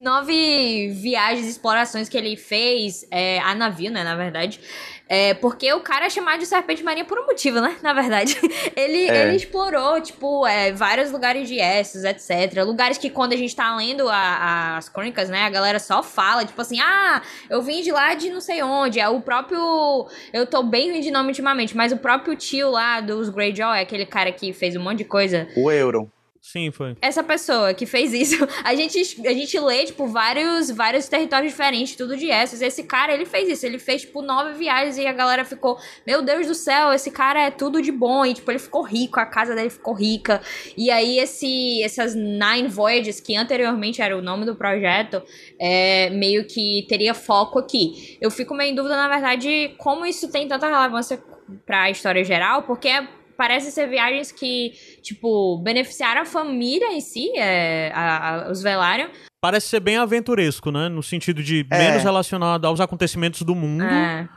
nove 0.00 0.88
viagens 0.94 1.46
e 1.46 1.50
explorações 1.50 2.08
que 2.08 2.16
ele 2.16 2.34
fez 2.34 3.06
é, 3.10 3.38
a 3.40 3.54
navio, 3.54 3.90
né, 3.90 4.02
na 4.02 4.16
verdade. 4.16 4.58
É, 5.06 5.34
porque 5.34 5.70
o 5.74 5.80
cara 5.80 6.06
é 6.06 6.10
chamado 6.10 6.38
de 6.38 6.46
Serpente 6.46 6.82
Marinha 6.82 7.04
por 7.04 7.18
um 7.18 7.26
motivo, 7.26 7.60
né? 7.60 7.76
Na 7.82 7.92
verdade. 7.92 8.38
ele, 8.76 9.08
é. 9.08 9.26
ele 9.26 9.36
explorou, 9.36 10.00
tipo, 10.00 10.46
é, 10.46 10.72
vários 10.72 11.10
lugares 11.10 11.48
de 11.48 11.58
Essos, 11.58 12.04
etc. 12.04 12.64
Lugares 12.64 12.96
que 12.96 13.10
quando 13.10 13.32
a 13.32 13.36
gente 13.36 13.54
tá 13.54 13.74
lendo 13.76 14.08
a, 14.08 14.76
as 14.76 14.88
crônicas, 14.88 15.28
né? 15.28 15.42
A 15.42 15.50
galera 15.50 15.80
só 15.80 16.00
fala, 16.02 16.44
tipo 16.44 16.60
assim, 16.60 16.78
ah, 16.80 17.20
eu 17.50 17.60
vim 17.60 17.82
de 17.82 17.90
lá 17.90 18.14
de 18.14 18.30
não 18.30 18.40
sei 18.40 18.62
onde. 18.62 19.00
É 19.00 19.08
o 19.08 19.20
próprio. 19.20 20.06
Eu 20.32 20.46
tô 20.46 20.62
bem 20.62 20.90
ruim 20.90 21.00
de 21.00 21.10
nome 21.10 21.30
ultimamente, 21.30 21.76
mas 21.76 21.92
o 21.92 21.96
próprio 21.96 22.36
tio 22.36 22.70
lá 22.70 23.00
dos 23.00 23.28
Greyjoy, 23.28 23.78
é 23.78 23.80
aquele 23.80 24.06
cara 24.06 24.30
que 24.30 24.52
fez 24.52 24.76
um 24.76 24.80
monte 24.80 24.98
de 24.98 25.04
coisa. 25.04 25.48
O 25.56 25.72
Euron. 25.72 26.08
Sim, 26.42 26.70
foi. 26.70 26.96
Essa 27.02 27.22
pessoa 27.22 27.74
que 27.74 27.84
fez 27.84 28.14
isso, 28.14 28.48
a 28.64 28.74
gente, 28.74 28.98
a 29.26 29.32
gente 29.32 29.60
lê, 29.60 29.84
tipo, 29.84 30.06
vários, 30.06 30.70
vários 30.70 31.06
territórios 31.06 31.52
diferentes, 31.52 31.94
tudo 31.94 32.16
de 32.16 32.30
Essos. 32.30 32.62
Esse 32.62 32.82
cara, 32.82 33.12
ele 33.12 33.26
fez 33.26 33.48
isso. 33.48 33.66
Ele 33.66 33.78
fez, 33.78 34.02
tipo, 34.02 34.22
nove 34.22 34.54
viagens 34.54 34.96
e 34.96 35.06
a 35.06 35.12
galera 35.12 35.44
ficou, 35.44 35.78
meu 36.06 36.22
Deus 36.22 36.46
do 36.46 36.54
céu, 36.54 36.92
esse 36.92 37.10
cara 37.10 37.42
é 37.42 37.50
tudo 37.50 37.82
de 37.82 37.92
bom. 37.92 38.24
E, 38.24 38.32
tipo, 38.32 38.50
ele 38.50 38.58
ficou 38.58 38.82
rico, 38.82 39.20
a 39.20 39.26
casa 39.26 39.54
dele 39.54 39.68
ficou 39.68 39.92
rica. 39.92 40.40
E 40.76 40.90
aí, 40.90 41.18
esse, 41.18 41.82
essas 41.82 42.14
Nine 42.14 42.68
Voyages, 42.68 43.20
que 43.20 43.36
anteriormente 43.36 44.00
era 44.00 44.16
o 44.16 44.22
nome 44.22 44.46
do 44.46 44.56
projeto, 44.56 45.22
é, 45.58 46.08
meio 46.10 46.46
que 46.46 46.86
teria 46.88 47.12
foco 47.12 47.58
aqui. 47.58 48.16
Eu 48.20 48.30
fico 48.30 48.54
meio 48.54 48.72
em 48.72 48.74
dúvida, 48.74 48.96
na 48.96 49.08
verdade, 49.08 49.74
como 49.76 50.06
isso 50.06 50.30
tem 50.30 50.48
tanta 50.48 50.66
relevância 50.68 51.22
para 51.66 51.82
a 51.82 51.90
história 51.90 52.24
geral, 52.24 52.62
porque 52.62 52.88
é 52.88 53.19
parece 53.40 53.72
ser 53.72 53.88
viagens 53.88 54.30
que, 54.30 54.72
tipo, 55.00 55.56
beneficiaram 55.62 56.20
a 56.20 56.24
família 56.26 56.92
em 56.92 57.00
si, 57.00 57.32
é, 57.38 57.90
a, 57.94 58.48
a, 58.48 58.50
os 58.50 58.62
Velaryon. 58.62 59.08
Parece 59.40 59.68
ser 59.68 59.80
bem 59.80 59.96
aventuresco, 59.96 60.70
né? 60.70 60.90
No 60.90 61.02
sentido 61.02 61.42
de 61.42 61.66
é. 61.70 61.78
menos 61.78 62.02
relacionado 62.02 62.66
aos 62.66 62.80
acontecimentos 62.80 63.40
do 63.40 63.54
mundo. 63.54 63.82
É. 63.82 64.28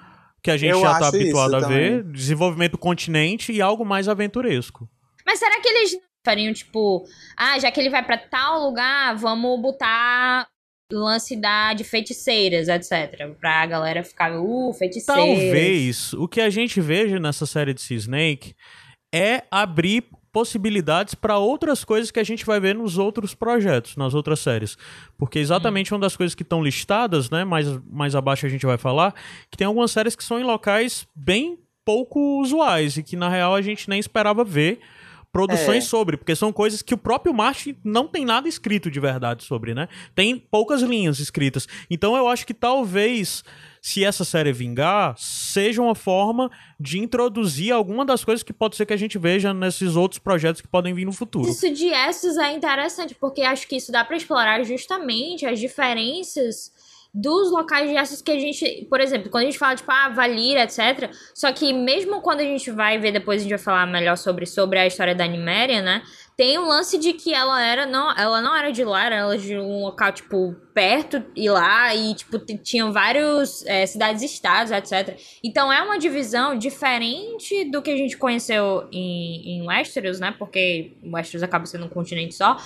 Que 0.42 0.50
a 0.50 0.56
gente 0.56 0.72
Eu 0.72 0.80
já 0.80 0.98
tá 1.00 1.10
habituado 1.10 1.54
a 1.54 1.60
ver. 1.68 1.98
Também. 1.98 2.13
Desenvolvimento 2.13 2.72
do 2.72 2.78
continente 2.78 3.52
e 3.52 3.62
algo 3.62 3.84
mais 3.86 4.08
aventuresco. 4.08 4.88
Mas 5.26 5.38
será 5.38 5.60
que 5.60 5.68
eles 5.68 5.98
fariam, 6.26 6.54
tipo, 6.54 7.04
ah, 7.38 7.60
já 7.60 7.70
que 7.72 7.82
ele 7.82 7.89
vai 7.89 8.06
para 8.06 8.18
tal 8.18 8.63
lugar, 8.63 9.18
vamos 9.18 9.62
botar 9.62 10.48
lance 10.89 11.36
da, 11.36 11.74
de 11.74 11.84
feiticeiras, 11.84 12.70
etc. 12.70 13.36
Pra 13.38 13.66
galera 13.66 14.02
ficar, 14.02 14.32
uh, 14.39 14.72
feiticeiras. 14.72 15.26
Talvez 15.26 16.13
o 16.13 16.26
que 16.26 16.39
a 16.39 16.50
gente 16.50 16.80
veja 16.80 17.20
nessa 17.20 17.46
série 17.46 17.74
de 17.74 17.82
Sea 17.82 17.98
Snake 17.98 18.56
é 19.13 19.43
abrir 19.52 20.06
possibilidades 20.32 21.13
para 21.13 21.38
outras 21.38 21.86
coisas 21.86 22.10
que 22.10 22.19
a 22.19 22.23
gente 22.23 22.43
vai 22.43 22.60
ver 22.60 22.73
nos 22.73 22.97
outros 22.97 23.36
projetos, 23.36 23.95
nas 23.95 24.15
outras 24.15 24.39
séries. 24.39 24.76
Porque 25.15 25.38
exatamente 25.38 25.93
hum. 25.93 25.95
uma 25.95 26.02
das 26.02 26.17
coisas 26.17 26.34
que 26.34 26.41
estão 26.41 26.63
listadas, 26.63 27.30
né, 27.30 27.45
mais, 27.45 27.67
mais 27.88 28.15
abaixo 28.15 28.47
a 28.47 28.49
gente 28.49 28.65
vai 28.65 28.78
falar, 28.78 29.13
que 29.52 29.56
tem 29.56 29.67
algumas 29.67 29.91
séries 29.91 30.15
que 30.15 30.23
são 30.23 30.39
em 30.39 30.43
locais 30.43 31.08
bem 31.15 31.60
pouco 31.86 32.41
usuais 32.41 32.97
e 32.97 33.04
que 33.04 33.15
na 33.15 33.30
real 33.30 33.54
a 33.54 33.62
gente 33.62 33.88
nem 33.88 33.99
esperava 33.99 34.43
ver 34.43 34.80
produções 35.32 35.84
é. 35.84 35.88
sobre, 35.88 36.15
porque 36.17 36.36
são 36.36 36.54
coisas 36.54 36.82
que 36.82 36.93
o 36.93 36.97
próprio 36.97 37.34
Martin 37.34 37.76
não 37.84 38.08
tem 38.08 38.23
nada 38.23 38.47
escrito 38.47 38.89
de 38.89 38.99
verdade 38.99 39.43
sobre, 39.43 39.73
né? 39.73 39.88
Tem 40.13 40.38
poucas 40.38 40.82
linhas 40.82 41.19
escritas. 41.19 41.67
Então 41.89 42.15
eu 42.15 42.28
acho 42.28 42.45
que 42.45 42.54
talvez 42.54 43.43
se 43.84 44.02
essa 44.02 44.24
série 44.24 44.54
vingar, 44.54 45.13
seja 45.17 45.82
uma 45.82 45.93
forma 45.93 46.50
de 46.80 47.00
introduzir 47.00 47.74
alguma 47.74 48.06
das 48.06 48.24
coisas 48.24 48.41
que 48.41 48.54
pode 48.54 48.78
ser 48.78 48.86
que 48.86 48.93
a 48.93 48.98
gente 48.98 49.17
veja 49.17 49.54
nesses 49.54 49.98
outros 49.98 50.19
projetos 50.19 50.62
que 50.62 50.67
podem 50.69 50.93
vir 50.93 51.04
no 51.04 51.12
futuro. 51.12 51.50
Isso 51.50 51.69
de 51.69 51.89
Essos 51.89 52.38
é 52.38 52.54
interessante, 52.54 53.13
porque 53.13 53.41
acho 53.41 53.67
que 53.67 53.76
isso 53.76 53.91
dá 53.91 54.06
para 54.06 54.15
explorar 54.15 54.63
justamente 54.63 55.46
as 55.46 55.60
diferenças 55.60 56.72
dos 57.13 57.52
locais 57.52 57.89
de 57.89 57.98
acesso 57.98 58.24
que 58.24 58.32
a 58.32 58.39
gente, 58.39 58.88
por 58.89 59.02
exemplo, 59.02 59.30
quando 59.30 59.43
a 59.43 59.46
gente 59.48 59.60
fala 59.60 59.76
tipo, 59.76 59.91
ah, 59.91 60.10
Valira, 60.10 60.63
etc. 60.63 61.12
Só 61.36 61.52
que 61.52 61.74
mesmo 61.74 62.22
quando 62.22 62.39
a 62.39 62.43
gente 62.43 62.72
vai 62.72 62.98
ver, 62.98 63.12
depois 63.12 63.41
a 63.41 63.43
gente 63.43 63.52
vai 63.52 63.60
falar 63.60 63.86
melhor 63.86 64.15
sobre, 64.15 64.46
sobre 64.46 64.80
a 64.80 64.88
história 64.88 65.13
da 65.13 65.28
Niméria, 65.28 65.82
né? 65.82 66.02
Tem 66.36 66.58
um 66.58 66.67
lance 66.67 66.98
de 66.98 67.13
que 67.13 67.34
ela 67.34 67.62
era 67.62 67.86
não, 67.86 68.12
ela 68.17 68.41
não 68.41 68.56
era 68.56 68.72
de 68.72 68.84
lá, 68.84 69.06
era 69.06 69.36
de 69.38 69.56
um 69.58 69.84
local 69.84 70.12
tipo 70.12 70.56
perto 70.74 71.24
e 71.36 71.48
lá 71.50 71.93
e 71.93 72.15
tipo 72.15 72.39
tinham 72.39 72.91
vários 72.91 73.63
é, 73.67 73.86
cidades 73.86 74.24
estados, 74.24 74.72
etc. 74.72 75.19
Então 75.43 75.72
é 75.72 75.82
uma 75.82 76.00
divisão 76.00 76.58
diferente 76.58 77.65
do 77.65 77.82
que 77.82 77.91
a 77.91 77.98
gente 77.98 78.17
conheceu 78.17 78.88
em, 78.91 79.58
em 79.58 79.67
Westeros, 79.67 80.19
né? 80.19 80.34
Porque 80.38 80.98
Westeros 81.04 81.43
acaba 81.43 81.65
sendo 81.65 81.86
um 81.86 81.89
continente 81.89 82.34
só. 82.34 82.58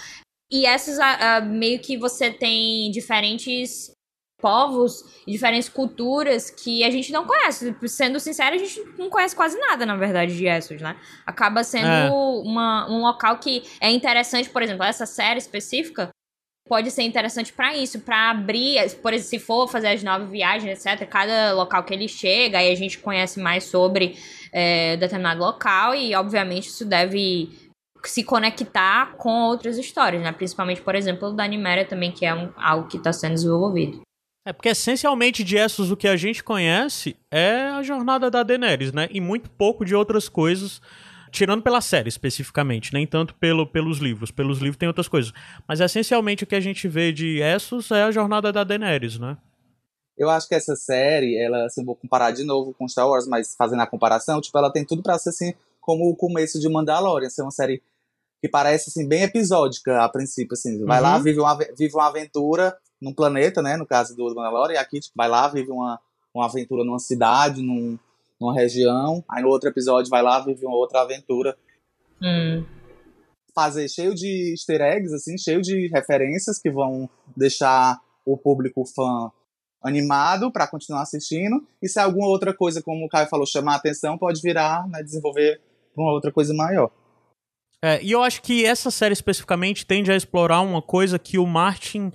E 0.49 0.65
essas 0.65 0.97
meio 1.45 1.79
que 1.79 1.97
você 1.97 2.31
tem 2.31 2.89
diferentes 2.89 3.91
povos 4.39 5.03
e 5.25 5.31
diferentes 5.31 5.67
culturas 5.67 6.49
que 6.49 6.83
a 6.83 6.91
gente 6.91 7.11
não 7.11 7.25
conhece. 7.25 7.75
Sendo 7.87 8.19
sincero, 8.19 8.55
a 8.55 8.59
gente 8.59 8.81
não 8.97 9.09
conhece 9.09 9.35
quase 9.35 9.57
nada, 9.59 9.85
na 9.85 9.95
verdade, 9.95 10.35
de 10.35 10.45
Essos, 10.45 10.81
né? 10.81 10.95
Acaba 11.25 11.63
sendo 11.63 11.87
é. 11.87 12.09
uma, 12.09 12.89
um 12.89 13.01
local 13.01 13.37
que 13.37 13.63
é 13.81 13.89
interessante, 13.91 14.49
por 14.49 14.61
exemplo, 14.61 14.83
essa 14.83 15.05
série 15.05 15.39
específica 15.39 16.09
pode 16.67 16.91
ser 16.91 17.03
interessante 17.03 17.53
para 17.53 17.75
isso, 17.75 18.01
para 18.01 18.29
abrir, 18.29 18.77
por 18.97 19.13
exemplo, 19.13 19.29
se 19.29 19.39
for 19.39 19.67
fazer 19.67 19.87
as 19.87 20.03
novas 20.03 20.29
viagens, 20.29 20.85
etc., 20.85 21.07
cada 21.07 21.53
local 21.53 21.83
que 21.83 21.93
ele 21.93 22.07
chega, 22.07 22.59
aí 22.59 22.71
a 22.71 22.75
gente 22.75 22.99
conhece 22.99 23.39
mais 23.39 23.63
sobre 23.63 24.17
é, 24.51 24.97
determinado 24.97 25.39
local 25.39 25.95
e, 25.95 26.13
obviamente, 26.13 26.67
isso 26.67 26.85
deve 26.85 27.49
se 28.03 28.23
conectar 28.23 29.15
com 29.17 29.43
outras 29.43 29.77
histórias, 29.77 30.21
né? 30.21 30.31
Principalmente, 30.31 30.81
por 30.81 30.93
exemplo, 30.93 31.31
da 31.33 31.47
Niméria 31.47 31.85
também, 31.85 32.11
que 32.11 32.25
é 32.25 32.33
um, 32.33 32.51
algo 32.55 32.87
que 32.87 32.97
está 32.97 33.11
sendo 33.11 33.33
desenvolvido. 33.33 34.01
É 34.47 34.53
porque 34.53 34.69
essencialmente 34.69 35.43
de 35.43 35.57
Essos 35.57 35.91
o 35.91 35.97
que 35.97 36.07
a 36.07 36.15
gente 36.15 36.41
conhece 36.41 37.17
é 37.29 37.63
a 37.63 37.83
jornada 37.83 38.31
da 38.31 38.43
Daenerys, 38.43 38.93
né? 38.93 39.09
E 39.11 39.19
muito 39.19 39.49
pouco 39.49 39.83
de 39.83 39.93
outras 39.93 40.29
coisas, 40.29 40.81
tirando 41.29 41.61
pela 41.61 41.81
série 41.81 42.07
especificamente, 42.07 42.93
nem 42.93 43.05
tanto 43.05 43.35
pelo, 43.35 43.67
pelos 43.67 43.97
livros. 43.97 44.31
Pelos 44.31 44.59
livros 44.59 44.77
tem 44.77 44.87
outras 44.87 45.09
coisas. 45.09 45.33
Mas 45.67 45.81
essencialmente 45.81 46.45
o 46.45 46.47
que 46.47 46.55
a 46.55 46.61
gente 46.61 46.87
vê 46.87 47.11
de 47.11 47.41
Essos 47.41 47.91
é 47.91 48.03
a 48.03 48.11
jornada 48.11 48.49
da 48.53 48.63
Daenerys, 48.63 49.19
né? 49.19 49.35
Eu 50.17 50.29
acho 50.29 50.47
que 50.47 50.55
essa 50.55 50.77
série, 50.77 51.37
ela, 51.37 51.65
assim, 51.65 51.83
vou 51.83 51.97
comparar 51.97 52.31
de 52.31 52.45
novo 52.45 52.73
com 52.73 52.87
Star 52.87 53.05
Wars, 53.05 53.27
mas 53.27 53.53
fazendo 53.53 53.81
a 53.81 53.85
comparação, 53.85 54.39
tipo, 54.39 54.57
ela 54.57 54.71
tem 54.71 54.85
tudo 54.85 55.03
para 55.03 55.19
ser 55.19 55.31
assim, 55.31 55.53
como 55.81 56.09
o 56.09 56.15
começo 56.15 56.57
de 56.57 56.69
Mandalorian, 56.69 57.29
ser 57.29 57.41
uma 57.41 57.51
série 57.51 57.83
que 58.41 58.47
parece 58.47 58.91
assim 58.91 59.05
bem 59.05 59.23
episódica 59.23 60.05
a 60.05 60.07
princípio, 60.07 60.53
assim, 60.53 60.85
vai 60.85 60.99
uhum. 60.99 61.03
lá, 61.03 61.19
vive 61.19 61.37
uma, 61.37 61.57
vive 61.77 61.93
uma 61.93 62.07
aventura 62.07 62.77
num 63.01 63.13
planeta, 63.13 63.61
né? 63.61 63.77
No 63.77 63.85
caso 63.85 64.15
do 64.15 64.25
Mandalorian, 64.35 64.75
e 64.75 64.77
aqui 64.77 64.99
tipo, 64.99 65.13
vai 65.15 65.27
lá, 65.27 65.47
vive 65.47 65.71
uma, 65.71 65.99
uma 66.33 66.45
aventura 66.45 66.83
numa 66.83 66.99
cidade, 66.99 67.61
num, 67.61 67.97
numa 68.39 68.53
região. 68.53 69.23
Aí 69.29 69.41
no 69.41 69.49
outro 69.49 69.69
episódio 69.69 70.09
vai 70.09 70.21
lá, 70.21 70.39
vive 70.39 70.65
uma 70.65 70.75
outra 70.75 71.01
aventura. 71.01 71.57
Hum. 72.21 72.65
Fazer 73.53 73.87
cheio 73.89 74.13
de 74.13 74.51
easter 74.51 74.81
eggs, 74.81 75.13
assim, 75.13 75.37
cheio 75.37 75.61
de 75.61 75.87
referências 75.87 76.59
que 76.59 76.69
vão 76.69 77.09
deixar 77.35 77.99
o 78.25 78.37
público 78.37 78.85
fã 78.85 79.31
animado 79.81 80.51
para 80.51 80.67
continuar 80.67 81.01
assistindo. 81.01 81.65
E 81.81 81.87
se 81.87 81.99
alguma 81.99 82.27
outra 82.27 82.53
coisa, 82.53 82.81
como 82.81 83.05
o 83.05 83.09
Caio 83.09 83.27
falou, 83.27 83.45
chamar 83.45 83.73
a 83.73 83.77
atenção, 83.77 84.17
pode 84.17 84.41
virar, 84.41 84.87
né, 84.87 85.01
desenvolver 85.01 85.61
uma 85.95 86.11
outra 86.11 86.31
coisa 86.31 86.53
maior. 86.53 86.91
É, 87.81 88.01
e 88.03 88.11
eu 88.11 88.23
acho 88.23 88.41
que 88.41 88.65
essa 88.65 88.89
série 88.89 89.13
especificamente 89.13 89.85
tende 89.85 90.11
a 90.11 90.15
explorar 90.15 90.61
uma 90.61 90.81
coisa 90.81 91.19
que 91.19 91.37
o 91.37 91.45
Martin 91.45 92.11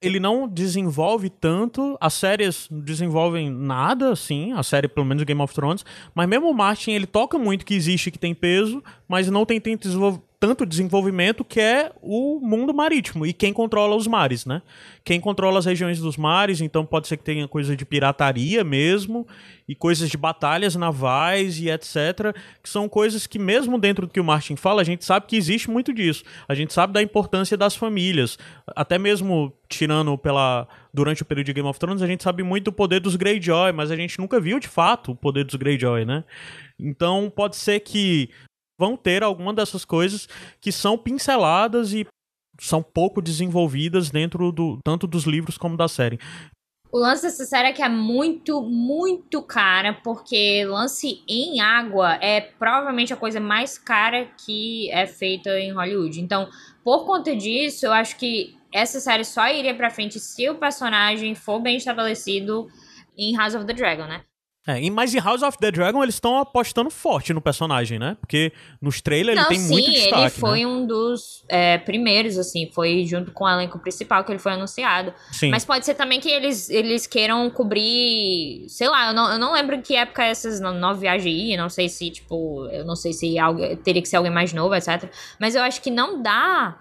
ele 0.00 0.20
não 0.20 0.46
desenvolve 0.46 1.28
tanto, 1.28 1.96
as 2.00 2.14
séries 2.14 2.68
não 2.70 2.80
desenvolvem 2.80 3.50
nada, 3.50 4.12
assim, 4.12 4.52
a 4.52 4.62
série, 4.62 4.86
pelo 4.86 5.06
menos 5.06 5.24
Game 5.24 5.40
of 5.40 5.52
Thrones, 5.52 5.84
mas 6.14 6.28
mesmo 6.28 6.48
o 6.48 6.54
Martin, 6.54 6.92
ele 6.92 7.06
toca 7.06 7.36
muito 7.38 7.66
que 7.66 7.74
existe, 7.74 8.10
que 8.10 8.18
tem 8.18 8.34
peso, 8.34 8.82
mas 9.08 9.28
não 9.28 9.44
tem, 9.44 9.60
tem 9.60 9.76
tanto 10.40 10.64
desenvolvimento 10.64 11.44
que 11.44 11.60
é 11.60 11.90
o 12.00 12.38
mundo 12.40 12.72
marítimo 12.72 13.26
e 13.26 13.32
quem 13.32 13.52
controla 13.52 13.96
os 13.96 14.06
mares, 14.06 14.46
né? 14.46 14.62
Quem 15.04 15.20
controla 15.20 15.58
as 15.58 15.66
regiões 15.66 15.98
dos 15.98 16.16
mares, 16.16 16.60
então 16.60 16.86
pode 16.86 17.08
ser 17.08 17.16
que 17.16 17.24
tenha 17.24 17.48
coisa 17.48 17.76
de 17.76 17.84
pirataria 17.84 18.62
mesmo 18.62 19.26
e 19.68 19.74
coisas 19.74 20.08
de 20.08 20.16
batalhas 20.16 20.76
navais 20.76 21.58
e 21.60 21.68
etc, 21.68 22.34
que 22.62 22.68
são 22.68 22.88
coisas 22.88 23.26
que 23.26 23.38
mesmo 23.38 23.78
dentro 23.78 24.06
do 24.06 24.12
que 24.12 24.20
o 24.20 24.24
Martin 24.24 24.54
fala, 24.54 24.80
a 24.80 24.84
gente 24.84 25.04
sabe 25.04 25.26
que 25.26 25.36
existe 25.36 25.68
muito 25.68 25.92
disso. 25.92 26.22
A 26.46 26.54
gente 26.54 26.72
sabe 26.72 26.92
da 26.92 27.02
importância 27.02 27.56
das 27.56 27.74
famílias, 27.74 28.38
até 28.76 28.96
mesmo 28.96 29.52
tirando 29.68 30.16
pela 30.16 30.68
durante 30.94 31.22
o 31.22 31.24
período 31.24 31.46
de 31.46 31.52
Game 31.52 31.68
of 31.68 31.78
Thrones, 31.78 32.02
a 32.02 32.06
gente 32.06 32.22
sabe 32.22 32.42
muito 32.42 32.66
do 32.66 32.72
poder 32.72 33.00
dos 33.00 33.14
Greyjoy, 33.14 33.72
mas 33.72 33.90
a 33.90 33.96
gente 33.96 34.18
nunca 34.18 34.40
viu 34.40 34.58
de 34.58 34.68
fato 34.68 35.12
o 35.12 35.16
poder 35.16 35.44
dos 35.44 35.54
Greyjoy, 35.54 36.04
né? 36.04 36.24
Então 36.78 37.30
pode 37.34 37.56
ser 37.56 37.80
que 37.80 38.30
vão 38.78 38.96
ter 38.96 39.22
alguma 39.22 39.52
dessas 39.52 39.84
coisas 39.84 40.28
que 40.60 40.70
são 40.70 40.96
pinceladas 40.96 41.92
e 41.92 42.06
são 42.60 42.82
pouco 42.82 43.20
desenvolvidas 43.20 44.10
dentro 44.10 44.50
do 44.52 44.78
tanto 44.84 45.06
dos 45.06 45.24
livros 45.24 45.58
como 45.58 45.76
da 45.76 45.88
série. 45.88 46.18
O 46.90 46.98
lance 46.98 47.22
dessa 47.22 47.44
série 47.44 47.68
é 47.68 47.72
que 47.72 47.82
é 47.82 47.88
muito, 47.88 48.62
muito 48.62 49.42
cara, 49.42 49.92
porque 49.92 50.64
lance 50.64 51.22
em 51.28 51.60
água 51.60 52.14
é 52.14 52.40
provavelmente 52.40 53.12
a 53.12 53.16
coisa 53.16 53.38
mais 53.38 53.76
cara 53.76 54.24
que 54.46 54.90
é 54.90 55.06
feita 55.06 55.50
em 55.58 55.70
Hollywood. 55.70 56.18
Então, 56.18 56.48
por 56.82 57.04
conta 57.04 57.36
disso, 57.36 57.84
eu 57.84 57.92
acho 57.92 58.16
que 58.16 58.56
essa 58.72 59.00
série 59.00 59.24
só 59.24 59.46
iria 59.48 59.74
pra 59.74 59.90
frente 59.90 60.18
se 60.18 60.48
o 60.48 60.54
personagem 60.54 61.34
for 61.34 61.60
bem 61.60 61.76
estabelecido 61.76 62.68
em 63.16 63.36
House 63.36 63.54
of 63.54 63.66
the 63.66 63.74
Dragon, 63.74 64.06
né? 64.06 64.22
É, 64.68 64.90
mas 64.90 65.14
em 65.14 65.18
House 65.18 65.42
of 65.42 65.56
the 65.56 65.70
Dragon 65.70 66.02
eles 66.02 66.16
estão 66.16 66.36
apostando 66.36 66.90
forte 66.90 67.32
no 67.32 67.40
personagem, 67.40 67.98
né? 67.98 68.18
Porque 68.20 68.52
nos 68.82 69.00
trailers 69.00 69.38
ele 69.38 69.48
tem 69.48 69.58
sim, 69.58 69.72
muito 69.72 69.90
destaque. 69.90 70.14
ele 70.14 70.22
né? 70.24 70.28
foi 70.28 70.60
né? 70.60 70.66
um 70.66 70.86
dos 70.86 71.42
é, 71.48 71.78
primeiros, 71.78 72.36
assim, 72.36 72.70
foi 72.70 73.06
junto 73.06 73.32
com 73.32 73.44
o 73.44 73.48
elenco 73.48 73.78
principal 73.78 74.22
que 74.24 74.30
ele 74.30 74.38
foi 74.38 74.52
anunciado. 74.52 75.14
Sim. 75.32 75.48
Mas 75.48 75.64
pode 75.64 75.86
ser 75.86 75.94
também 75.94 76.20
que 76.20 76.28
eles, 76.28 76.68
eles 76.68 77.06
queiram 77.06 77.48
cobrir, 77.48 78.66
sei 78.68 78.90
lá, 78.90 79.08
eu 79.08 79.14
não, 79.14 79.32
eu 79.32 79.38
não 79.38 79.54
lembro 79.54 79.76
em 79.76 79.80
que 79.80 79.96
época 79.96 80.22
essas 80.22 80.60
nove 80.60 81.00
viagens 81.00 81.34
aí, 81.34 81.56
não 81.56 81.70
sei 81.70 81.88
se, 81.88 82.10
tipo, 82.10 82.66
eu 82.66 82.84
não 82.84 82.94
sei 82.94 83.14
se 83.14 83.38
algo, 83.38 83.74
teria 83.78 84.02
que 84.02 84.08
ser 84.08 84.16
alguém 84.16 84.30
mais 84.30 84.52
novo, 84.52 84.74
etc. 84.74 85.10
Mas 85.40 85.54
eu 85.54 85.62
acho 85.62 85.80
que 85.80 85.90
não 85.90 86.20
dá 86.20 86.78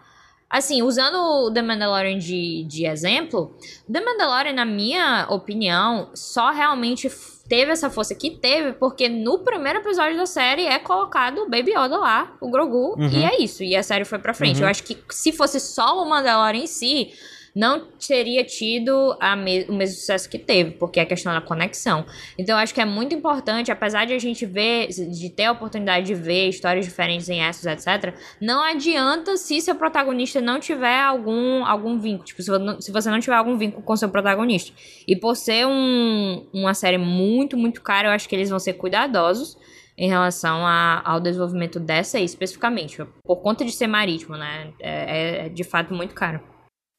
Assim, 0.49 0.81
usando 0.81 1.17
o 1.17 1.51
The 1.51 1.61
Mandalorian 1.61 2.17
de, 2.17 2.63
de 2.63 2.85
exemplo, 2.85 3.57
The 3.91 3.99
Mandalorian, 3.99 4.53
na 4.53 4.63
minha 4.63 5.27
opinião, 5.29 6.09
só 6.13 6.51
realmente 6.51 7.09
teve 7.47 7.71
essa 7.71 7.89
força 7.89 8.13
que 8.13 8.31
teve, 8.31 8.73
porque 8.73 9.07
no 9.07 9.39
primeiro 9.39 9.79
episódio 9.79 10.17
da 10.17 10.25
série 10.25 10.65
é 10.65 10.77
colocado 10.79 11.39
o 11.39 11.49
Baby 11.49 11.71
Yoda 11.71 11.97
lá, 11.97 12.35
o 12.41 12.49
Grogu, 12.49 12.95
uhum. 12.97 13.09
e 13.09 13.23
é 13.23 13.41
isso. 13.41 13.63
E 13.63 13.75
a 13.75 13.83
série 13.83 14.05
foi 14.05 14.19
pra 14.19 14.33
frente. 14.33 14.57
Uhum. 14.57 14.63
Eu 14.63 14.69
acho 14.69 14.83
que 14.83 14.97
se 15.09 15.31
fosse 15.31 15.59
só 15.59 16.01
o 16.03 16.09
Mandalorian 16.09 16.63
em 16.63 16.67
si, 16.67 17.11
não 17.57 17.87
teria 18.07 18.43
tido 18.43 19.17
me 19.43 19.63
o 19.63 19.73
mesmo 19.73 19.95
sucesso 19.95 20.29
que 20.29 20.37
teve, 20.37 20.71
porque 20.71 20.99
é 20.99 21.03
a 21.03 21.05
questão 21.07 21.33
da 21.33 21.41
conexão. 21.41 22.05
Então 22.37 22.55
acho 22.55 22.71
que 22.71 22.79
é 22.79 22.85
muito 22.85 23.15
importante, 23.15 23.71
apesar 23.71 24.05
de 24.05 24.13
a 24.13 24.19
gente 24.19 24.45
ver, 24.45 24.89
de 24.89 25.29
ter 25.31 25.45
a 25.45 25.53
oportunidade 25.53 26.05
de 26.05 26.13
ver 26.13 26.49
histórias 26.49 26.85
diferentes 26.85 27.27
em 27.29 27.41
Essos, 27.41 27.65
etc., 27.65 28.13
não 28.39 28.61
adianta 28.61 29.35
se 29.37 29.59
seu 29.59 29.73
protagonista 29.73 30.39
não 30.39 30.59
tiver 30.59 31.01
algum, 31.01 31.65
algum 31.65 31.97
vínculo. 31.97 32.25
Tipo, 32.25 32.43
se, 32.43 32.91
você 32.91 33.09
não 33.09 33.19
tiver 33.19 33.35
algum 33.35 33.57
vínculo 33.57 33.81
com 33.81 33.95
seu 33.95 34.09
protagonista. 34.09 34.71
E 35.07 35.15
por 35.15 35.35
ser 35.35 35.65
um, 35.65 36.45
uma 36.53 36.75
série 36.75 36.99
muito, 36.99 37.57
muito 37.57 37.81
cara, 37.81 38.09
eu 38.09 38.11
acho 38.11 38.29
que 38.29 38.35
eles 38.35 38.51
vão 38.51 38.59
ser 38.59 38.73
cuidadosos 38.73 39.57
em 39.97 40.07
relação 40.07 40.63
a, 40.63 41.01
ao 41.03 41.19
desenvolvimento 41.19 41.79
dessa 41.79 42.19
aí, 42.19 42.23
especificamente. 42.23 43.03
Por 43.23 43.37
conta 43.37 43.65
de 43.65 43.71
ser 43.71 43.87
marítimo, 43.87 44.37
né? 44.37 44.71
É, 44.79 45.47
é 45.47 45.49
de 45.49 45.63
fato 45.63 45.91
muito 45.91 46.13
caro. 46.13 46.39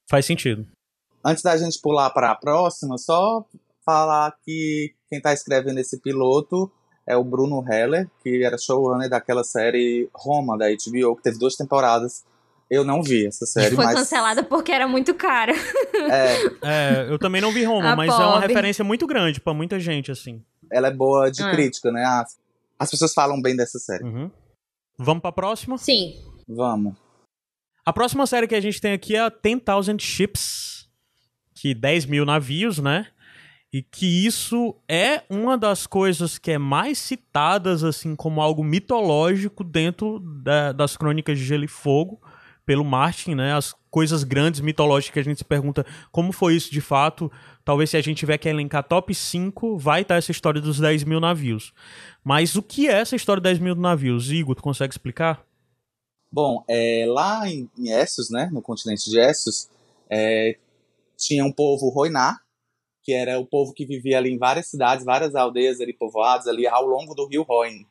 Faz 0.09 0.27
sentido. 0.27 0.67
Antes 1.25 1.43
da 1.43 1.57
gente 1.57 1.81
pular 1.81 2.11
para 2.11 2.31
a 2.31 2.35
próxima, 2.35 2.97
só 2.97 3.45
falar 3.85 4.35
que 4.45 4.95
quem 5.09 5.19
está 5.19 5.33
escrevendo 5.33 5.79
esse 5.79 6.01
piloto 6.01 6.71
é 7.07 7.17
o 7.17 7.25
Bruno 7.25 7.65
Heller, 7.67 8.09
que 8.23 8.45
era 8.45 8.59
showrunner 8.59 9.09
daquela 9.09 9.43
série 9.43 10.09
Roma, 10.15 10.59
da 10.59 10.67
HBO, 10.67 11.17
que 11.17 11.23
teve 11.23 11.39
duas 11.39 11.57
temporadas. 11.57 12.25
Eu 12.71 12.85
não 12.85 13.03
vi 13.03 13.27
essa 13.27 13.47
série, 13.47 13.75
Foi 13.75 13.87
mas... 13.87 13.95
cancelada 13.95 14.43
porque 14.43 14.71
era 14.71 14.87
muito 14.87 15.15
cara. 15.15 15.53
É. 16.11 16.37
é, 16.63 17.07
eu 17.11 17.19
também 17.19 17.41
não 17.41 17.51
vi 17.53 17.65
Roma, 17.65 17.91
a 17.91 17.97
mas 17.97 18.09
pobre. 18.09 18.25
é 18.25 18.27
uma 18.29 18.41
referência 18.41 18.85
muito 18.85 19.07
grande 19.07 19.41
para 19.41 19.53
muita 19.53 19.79
gente, 19.81 20.11
assim. 20.11 20.43
Ela 20.73 20.89
é 20.89 20.91
boa 20.91 21.31
de 21.31 21.43
ah. 21.43 21.51
crítica, 21.51 21.91
né? 21.91 22.03
As, 22.05 22.39
as 22.79 22.91
pessoas 22.91 23.13
falam 23.13 23.43
bem 23.43 23.57
dessa 23.57 23.79
série. 23.79 24.05
Uhum. 24.05 24.31
Vamos 24.97 25.21
pra 25.21 25.33
próxima? 25.33 25.77
Sim. 25.77 26.15
Vamos. 26.49 26.95
A 27.89 27.93
próxima 27.95 28.27
série 28.27 28.47
que 28.47 28.55
a 28.55 28.61
gente 28.61 28.83
tem 28.83 28.93
aqui 28.93 29.17
é 29.17 29.21
a 29.21 29.31
10,000 29.31 29.99
Ships, 29.99 30.87
que 31.55 31.75
10 31.75 32.05
mil 32.05 32.27
navios, 32.27 32.79
né? 32.79 33.07
E 33.73 33.83
que 33.83 34.27
isso 34.27 34.77
é 34.87 35.23
uma 35.31 35.57
das 35.57 35.87
coisas 35.87 36.37
que 36.37 36.51
é 36.51 36.59
mais 36.59 36.99
citadas, 36.99 37.83
assim, 37.83 38.15
como 38.15 38.43
algo 38.43 38.63
mitológico 38.63 39.65
dentro 39.65 40.21
da, 40.21 40.73
das 40.73 40.99
crônicas 40.99 41.39
de 41.39 41.47
Gelo 41.47 41.65
e 41.65 41.67
Fogo, 41.67 42.21
pelo 42.67 42.85
Martin, 42.85 43.35
né? 43.35 43.55
As 43.55 43.75
coisas 43.91 44.23
grandes 44.23 44.61
mitológicas 44.61 45.15
que 45.15 45.21
a 45.21 45.25
gente 45.25 45.39
se 45.39 45.45
pergunta 45.47 45.87
como 46.13 46.31
foi 46.31 46.57
isso 46.57 46.71
de 46.71 46.83
fato. 46.83 47.33
Talvez 47.65 47.89
se 47.89 47.97
a 47.97 48.03
gente 48.03 48.19
tiver 48.19 48.37
que 48.37 48.51
elencar 48.51 48.83
top 48.85 49.15
5, 49.15 49.79
vai 49.79 50.03
estar 50.03 50.17
essa 50.17 50.31
história 50.31 50.61
dos 50.61 50.79
10 50.79 51.05
mil 51.05 51.21
navios. 51.21 51.73
Mas 52.23 52.55
o 52.55 52.63
que 52.63 52.87
é 52.87 53.01
essa 53.01 53.17
história 53.17 53.41
dos 53.41 53.51
10 53.51 53.61
mil 53.61 53.75
navios? 53.75 54.31
Igor, 54.31 54.55
tu 54.55 54.63
consegue 54.63 54.93
explicar? 54.93 55.48
Bom, 56.31 56.63
é, 56.69 57.05
lá 57.09 57.49
em, 57.49 57.71
em 57.79 57.91
Essos, 57.91 58.31
né, 58.31 58.49
no 58.53 58.61
continente 58.61 59.09
de 59.11 59.19
Essos, 59.19 59.69
é, 60.11 60.57
tinha 61.17 61.45
um 61.45 61.53
povo 61.53 61.89
Roiná, 61.89 62.39
que 63.03 63.13
era 63.13 63.39
o 63.39 63.47
povo 63.47 63.73
que 63.73 63.87
vivia 63.87 64.19
ali 64.19 64.31
em 64.31 64.39
várias 64.39 64.67
cidades, 64.69 65.05
várias 65.05 65.35
aldeias 65.35 65.81
ali 65.81 65.93
povoadas 65.93 66.47
ali 66.47 66.67
ao 66.67 66.87
longo 66.87 67.15
do 67.15 67.27
rio 67.27 67.43
Roine, 67.43 67.87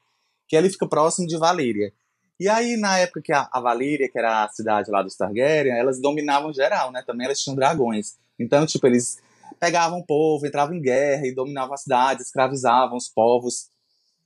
que 0.47 0.55
ele 0.55 0.69
fica 0.69 0.87
próximo 0.87 1.27
de 1.27 1.37
Valíria. 1.37 1.91
E 2.39 2.47
aí, 2.47 2.77
na 2.77 2.99
época 2.99 3.21
que 3.23 3.33
a, 3.33 3.49
a 3.51 3.59
Valíria, 3.59 4.07
que 4.07 4.17
era 4.17 4.43
a 4.43 4.49
cidade 4.49 4.91
lá 4.91 5.01
dos 5.01 5.15
Targaryen, 5.15 5.75
elas 5.75 5.99
dominavam 5.99 6.53
geral, 6.53 6.91
né? 6.91 7.03
Também 7.05 7.25
elas 7.25 7.39
tinham 7.39 7.55
dragões. 7.55 8.15
Então, 8.39 8.63
tipo, 8.67 8.85
eles 8.85 9.17
pegavam 9.59 9.99
o 9.99 10.05
povo, 10.05 10.45
entravam 10.45 10.75
em 10.75 10.81
guerra 10.81 11.25
e 11.25 11.33
dominavam 11.33 11.73
a 11.73 11.77
cidade, 11.77 12.21
escravizavam 12.21 12.95
os 12.95 13.09
povos. 13.09 13.69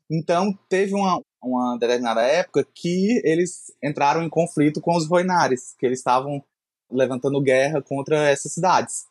Então, 0.10 0.54
teve 0.67 0.93
uma, 0.93 1.21
uma 1.41 1.77
determinada 1.77 2.21
época 2.21 2.65
que 2.73 3.21
eles 3.23 3.73
entraram 3.84 4.23
em 4.23 4.30
conflito 4.30 4.80
com 4.80 4.95
os 4.95 5.08
Roinares, 5.08 5.75
que 5.80 5.86
eles 5.86 5.99
estavam 5.99 6.43
levantando 6.89 7.41
guerra 7.41 7.82
contra 7.82 8.30
essas 8.30 8.54
cidades. 8.54 9.06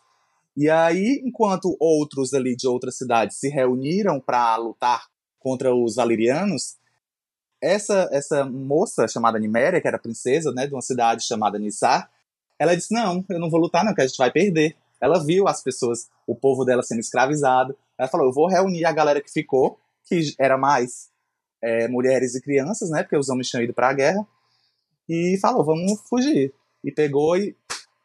E 0.57 0.69
aí, 0.69 1.23
enquanto 1.25 1.77
outros 1.81 2.35
ali 2.35 2.55
de 2.55 2.67
outras 2.69 2.97
cidades 2.97 3.39
se 3.39 3.49
reuniram 3.49 4.21
para 4.21 4.57
lutar 4.57 5.07
contra 5.39 5.75
os 5.75 5.99
alirianos, 5.99 6.77
essa 7.63 8.09
essa 8.13 8.45
moça 8.45 9.09
chamada 9.09 9.39
Niméria, 9.39 9.81
que 9.81 9.89
era 9.89 9.99
princesa, 9.99 10.53
né, 10.53 10.67
de 10.67 10.75
uma 10.75 10.83
cidade 10.83 11.27
chamada 11.27 11.59
Nissar, 11.59 12.11
ela 12.59 12.77
disse: 12.77 12.93
"Não, 12.93 13.25
eu 13.29 13.39
não 13.39 13.51
vou 13.51 13.61
lutar 13.61 13.85
não, 13.85 13.95
que 13.95 14.03
a 14.03 14.07
gente 14.07 14.19
vai 14.19 14.31
perder". 14.31 14.77
ela 15.01 15.25
viu 15.25 15.49
as 15.49 15.63
pessoas, 15.63 16.11
o 16.27 16.35
povo 16.35 16.65
dela 16.65 16.83
sendo 16.83 17.01
escravizado. 17.01 17.77
Ela 17.99 18.09
falou: 18.09 18.27
eu 18.27 18.33
vou 18.33 18.47
reunir 18.47 18.85
a 18.85 18.93
galera 18.93 19.21
que 19.21 19.33
ficou, 19.33 19.79
que 20.05 20.35
era 20.39 20.59
mais 20.59 21.10
é, 21.63 21.89
mulheres 21.89 22.35
e 22.35 22.41
crianças, 22.41 22.91
né? 22.91 23.03
Porque 23.03 23.17
os 23.17 23.29
homens 23.29 23.49
tinham 23.49 23.63
ido 23.63 23.75
para 23.75 23.89
a 23.89 23.93
guerra. 23.93 24.27
E 25.09 25.39
falou: 25.41 25.65
vamos 25.65 26.01
fugir. 26.09 26.53
E 26.85 26.91
pegou, 26.91 27.37
e, 27.37 27.57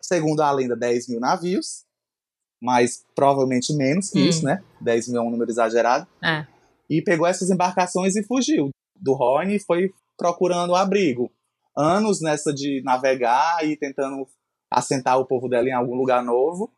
segundo 0.01 0.41
a 0.41 0.51
lenda, 0.51 0.76
10 0.76 1.10
mil 1.10 1.20
navios, 1.20 1.86
mas 2.62 3.06
provavelmente 3.16 3.74
menos 3.74 4.10
que 4.10 4.20
hum. 4.20 4.28
isso, 4.28 4.43
né? 4.43 4.64
10 4.82 5.10
mil 5.10 5.22
é 5.22 5.24
um 5.24 5.30
número 5.30 5.49
exagerado. 5.49 6.08
É. 6.24 6.45
E 6.89 7.01
pegou 7.01 7.26
essas 7.26 7.49
embarcações 7.49 8.16
e 8.16 8.24
fugiu 8.24 8.70
do 8.95 9.14
Rhône 9.14 9.56
e 9.56 9.60
foi 9.60 9.93
procurando 10.18 10.76
abrigo. 10.76 11.32
Anos 11.76 12.22
nessa 12.22 12.53
de 12.53 12.82
navegar 12.84 13.66
e 13.66 13.76
tentando 13.76 14.28
assentar 14.72 15.20
o 15.20 15.26
povo 15.26 15.47
dela 15.49 15.68
em 15.68 15.74
algum 15.74 15.95
lugar 15.95 16.24
novo. 16.24 16.72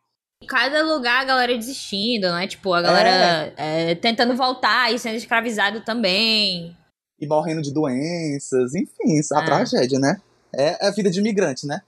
Cada 0.46 0.82
lugar 0.82 1.22
a 1.22 1.24
galera 1.24 1.56
desistindo, 1.56 2.30
né? 2.30 2.46
Tipo, 2.46 2.72
a 2.72 2.80
galera 2.80 3.52
é. 3.56 3.90
É, 3.90 3.94
tentando 3.94 4.36
voltar 4.36 4.92
e 4.92 4.98
sendo 4.98 5.16
escravizado 5.16 5.84
também. 5.84 6.76
E 7.20 7.26
morrendo 7.26 7.60
de 7.60 7.72
doenças, 7.72 8.74
enfim, 8.74 9.20
a 9.34 9.42
é. 9.42 9.44
tragédia, 9.44 9.98
né? 9.98 10.20
É 10.54 10.86
a 10.86 10.90
vida 10.90 11.10
de 11.10 11.18
imigrante, 11.18 11.66
né? 11.66 11.80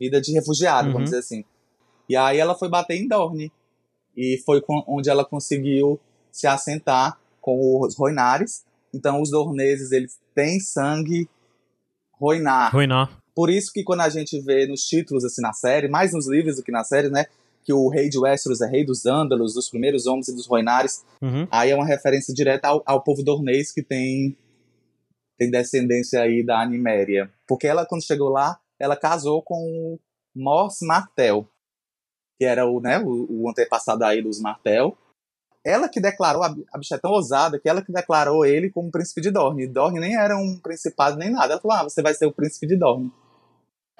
Vida 0.00 0.20
de 0.20 0.32
refugiado, 0.32 0.88
uhum. 0.88 0.94
vamos 0.94 1.10
dizer 1.10 1.20
assim. 1.20 1.44
E 2.08 2.16
aí 2.16 2.38
ela 2.38 2.54
foi 2.54 2.68
bater 2.68 2.96
em 2.96 3.06
Dorne. 3.06 3.52
E 4.16 4.42
foi 4.44 4.62
onde 4.86 5.10
ela 5.10 5.24
conseguiu 5.24 6.00
se 6.32 6.46
assentar 6.46 7.18
com 7.40 7.80
os 7.80 7.96
Roinares. 7.96 8.64
Então 8.92 9.20
os 9.20 9.30
dorneses, 9.30 9.92
eles 9.92 10.18
têm 10.34 10.58
sangue 10.58 11.28
Roinar. 12.18 12.72
Roinar. 12.72 13.18
Por 13.34 13.50
isso 13.50 13.72
que 13.72 13.84
quando 13.84 14.00
a 14.00 14.08
gente 14.08 14.40
vê 14.40 14.66
nos 14.66 14.82
títulos, 14.82 15.24
assim, 15.24 15.40
na 15.40 15.52
série, 15.52 15.86
mais 15.86 16.12
nos 16.12 16.26
livros 16.28 16.56
do 16.56 16.62
que 16.62 16.72
na 16.72 16.82
série, 16.82 17.08
né? 17.08 17.26
Que 17.68 17.72
o 17.74 17.86
rei 17.90 18.08
de 18.08 18.18
Westeros 18.18 18.62
é 18.62 18.66
rei 18.66 18.82
dos 18.82 19.04
Ândalos, 19.04 19.52
dos 19.52 19.68
primeiros 19.68 20.06
homens 20.06 20.26
e 20.28 20.34
dos 20.34 20.46
Roinares. 20.46 21.04
Uhum. 21.20 21.46
Aí 21.50 21.70
é 21.70 21.74
uma 21.74 21.84
referência 21.84 22.32
direta 22.32 22.66
ao, 22.66 22.82
ao 22.86 23.04
povo 23.04 23.22
dornês 23.22 23.70
que 23.70 23.82
tem, 23.82 24.34
tem 25.36 25.50
descendência 25.50 26.22
aí 26.22 26.42
da 26.42 26.62
Animéria. 26.62 27.30
Porque 27.46 27.66
ela, 27.66 27.84
quando 27.84 28.02
chegou 28.02 28.30
lá, 28.30 28.58
ela 28.80 28.96
casou 28.96 29.42
com 29.42 29.54
o 29.54 30.00
Mors 30.34 30.78
Martel, 30.80 31.46
que 32.38 32.46
era 32.46 32.64
o, 32.64 32.80
né, 32.80 33.00
o, 33.00 33.42
o 33.42 33.50
antepassado 33.50 34.02
aí 34.02 34.22
dos 34.22 34.40
Martel. 34.40 34.96
Ela 35.62 35.90
que 35.90 36.00
declarou, 36.00 36.42
a 36.42 36.78
bicha 36.78 36.94
é 36.94 36.98
tão 36.98 37.10
ousada, 37.10 37.60
que 37.60 37.68
ela 37.68 37.82
que 37.82 37.92
declarou 37.92 38.46
ele 38.46 38.70
como 38.70 38.90
príncipe 38.90 39.20
de 39.20 39.30
Dorne. 39.30 39.66
Dorne 39.66 40.00
nem 40.00 40.16
era 40.16 40.38
um 40.38 40.58
principado 40.58 41.18
nem 41.18 41.30
nada. 41.30 41.52
Ela 41.52 41.60
falou, 41.60 41.76
ah, 41.76 41.82
você 41.82 42.00
vai 42.00 42.14
ser 42.14 42.24
o 42.24 42.32
príncipe 42.32 42.66
de 42.66 42.78
Dorne. 42.78 43.12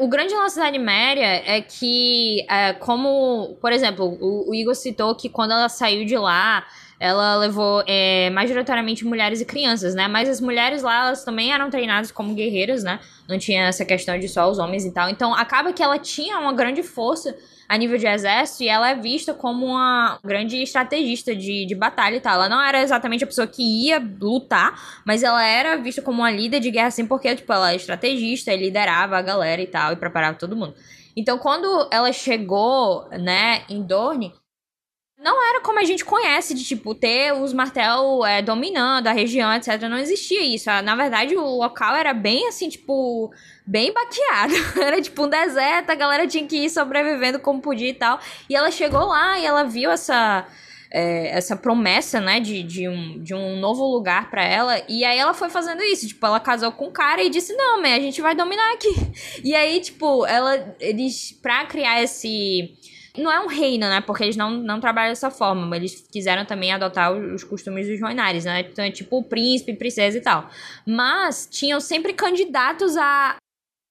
O 0.00 0.06
grande 0.06 0.32
lance 0.32 0.56
da 0.56 0.64
Animéria 0.64 1.42
é 1.44 1.60
que, 1.60 2.46
é, 2.48 2.72
como, 2.74 3.56
por 3.60 3.72
exemplo, 3.72 4.16
o, 4.20 4.50
o, 4.50 4.54
Igor 4.54 4.76
citou 4.76 5.12
que 5.16 5.28
quando 5.28 5.50
ela 5.50 5.68
saiu 5.68 6.04
de 6.04 6.16
lá, 6.16 6.64
ela 7.00 7.36
levou 7.36 7.82
é, 7.86 8.28
majoritariamente 8.30 9.04
mulheres 9.04 9.40
e 9.40 9.44
crianças, 9.44 9.94
né? 9.94 10.08
Mas 10.08 10.28
as 10.28 10.40
mulheres 10.40 10.82
lá, 10.82 11.06
elas 11.06 11.24
também 11.24 11.52
eram 11.52 11.70
treinadas 11.70 12.10
como 12.10 12.34
guerreiras, 12.34 12.82
né? 12.82 12.98
Não 13.28 13.38
tinha 13.38 13.66
essa 13.66 13.84
questão 13.84 14.18
de 14.18 14.28
só 14.28 14.50
os 14.50 14.58
homens 14.58 14.84
e 14.84 14.92
tal. 14.92 15.08
Então, 15.08 15.32
acaba 15.34 15.72
que 15.72 15.82
ela 15.82 15.98
tinha 15.98 16.38
uma 16.38 16.52
grande 16.52 16.82
força 16.82 17.36
a 17.68 17.76
nível 17.76 17.98
de 17.98 18.06
exército 18.06 18.64
e 18.64 18.68
ela 18.68 18.90
é 18.90 18.94
vista 18.96 19.34
como 19.34 19.66
uma 19.66 20.18
grande 20.24 20.60
estrategista 20.60 21.36
de, 21.36 21.66
de 21.66 21.74
batalha 21.74 22.16
e 22.16 22.20
tal. 22.20 22.34
Ela 22.34 22.48
não 22.48 22.60
era 22.60 22.80
exatamente 22.82 23.22
a 23.22 23.26
pessoa 23.26 23.46
que 23.46 23.62
ia 23.62 23.98
lutar, 24.20 25.00
mas 25.04 25.22
ela 25.22 25.44
era 25.44 25.76
vista 25.76 26.02
como 26.02 26.18
uma 26.18 26.30
líder 26.30 26.58
de 26.60 26.70
guerra, 26.70 26.88
assim, 26.88 27.06
porque, 27.06 27.34
tipo, 27.36 27.52
ela 27.52 27.72
é 27.72 27.76
estrategista 27.76 28.52
e 28.52 28.56
liderava 28.56 29.18
a 29.18 29.22
galera 29.22 29.60
e 29.60 29.66
tal, 29.66 29.92
e 29.92 29.96
preparava 29.96 30.38
todo 30.38 30.56
mundo. 30.56 30.74
Então, 31.14 31.36
quando 31.38 31.88
ela 31.92 32.12
chegou, 32.12 33.08
né, 33.10 33.62
em 33.68 33.82
Dorne, 33.82 34.32
não 35.18 35.44
era 35.48 35.60
como 35.60 35.80
a 35.80 35.84
gente 35.84 36.04
conhece, 36.04 36.54
de 36.54 36.64
tipo, 36.64 36.94
ter 36.94 37.32
os 37.32 37.52
martel 37.52 38.24
é, 38.24 38.40
dominando 38.40 39.08
a 39.08 39.12
região, 39.12 39.52
etc. 39.52 39.82
Não 39.82 39.98
existia 39.98 40.42
isso. 40.44 40.70
Na 40.82 40.94
verdade, 40.94 41.36
o 41.36 41.44
local 41.44 41.96
era 41.96 42.14
bem 42.14 42.46
assim, 42.46 42.68
tipo, 42.68 43.32
bem 43.66 43.92
baqueado. 43.92 44.54
Era 44.80 45.02
tipo 45.02 45.24
um 45.24 45.28
deserto, 45.28 45.90
a 45.90 45.94
galera 45.94 46.26
tinha 46.26 46.46
que 46.46 46.64
ir 46.64 46.70
sobrevivendo 46.70 47.40
como 47.40 47.60
podia 47.60 47.88
e 47.88 47.94
tal. 47.94 48.20
E 48.48 48.54
ela 48.54 48.70
chegou 48.70 49.06
lá 49.06 49.38
e 49.38 49.44
ela 49.44 49.64
viu 49.64 49.90
essa. 49.90 50.46
É, 50.90 51.36
essa 51.36 51.54
promessa, 51.54 52.18
né, 52.18 52.40
de, 52.40 52.62
de, 52.62 52.88
um, 52.88 53.22
de 53.22 53.34
um 53.34 53.60
novo 53.60 53.84
lugar 53.84 54.30
para 54.30 54.42
ela, 54.42 54.82
e 54.88 55.04
aí 55.04 55.18
ela 55.18 55.34
foi 55.34 55.50
fazendo 55.50 55.82
isso, 55.82 56.08
tipo, 56.08 56.24
ela 56.24 56.40
casou 56.40 56.72
com 56.72 56.86
um 56.86 56.90
cara 56.90 57.22
e 57.22 57.28
disse, 57.28 57.52
não, 57.52 57.82
man, 57.82 57.94
a 57.94 58.00
gente 58.00 58.22
vai 58.22 58.34
dominar 58.34 58.72
aqui, 58.72 58.88
e 59.44 59.54
aí, 59.54 59.80
tipo, 59.82 60.24
ela, 60.24 60.74
eles, 60.80 61.38
pra 61.42 61.66
criar 61.66 62.02
esse, 62.02 62.72
não 63.16 63.32
é 63.32 63.40
um 63.40 63.46
reino, 63.46 63.86
né? 63.88 64.00
Porque 64.00 64.24
eles 64.24 64.36
não, 64.36 64.50
não 64.50 64.80
trabalham 64.80 65.10
dessa 65.10 65.30
forma, 65.30 65.66
mas 65.66 65.78
eles 65.78 66.08
quiseram 66.10 66.44
também 66.44 66.72
adotar 66.72 67.12
os 67.12 67.44
costumes 67.44 67.86
dos 67.86 68.00
Roinares, 68.00 68.44
né? 68.44 68.60
Então 68.60 68.84
é 68.84 68.90
tipo 68.90 69.22
príncipe, 69.22 69.74
princesa 69.74 70.18
e 70.18 70.20
tal. 70.20 70.48
Mas 70.86 71.48
tinham 71.50 71.80
sempre 71.80 72.12
candidatos 72.12 72.96
a 72.96 73.36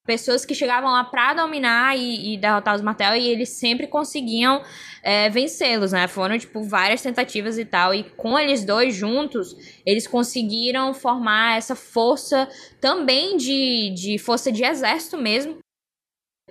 pessoas 0.05 0.45
que 0.45 0.55
chegavam 0.55 0.89
lá 0.89 1.03
pra 1.03 1.33
dominar 1.33 1.97
e, 1.97 2.33
e 2.33 2.37
derrotar 2.37 2.73
os 2.73 2.81
Martel 2.81 3.13
e 3.17 3.27
eles 3.27 3.49
sempre 3.49 3.85
conseguiam 3.87 4.63
é, 5.03 5.29
vencê-los, 5.29 5.91
né? 5.91 6.07
Foram, 6.07 6.37
tipo, 6.39 6.63
várias 6.63 7.01
tentativas 7.01 7.57
e 7.57 7.65
tal. 7.65 7.93
E 7.93 8.03
com 8.11 8.39
eles 8.39 8.63
dois 8.63 8.95
juntos, 8.95 9.55
eles 9.85 10.07
conseguiram 10.07 10.93
formar 10.93 11.57
essa 11.57 11.75
força 11.75 12.47
também 12.79 13.35
de, 13.35 13.93
de 13.93 14.17
força 14.17 14.51
de 14.51 14.63
exército 14.63 15.17
mesmo 15.17 15.57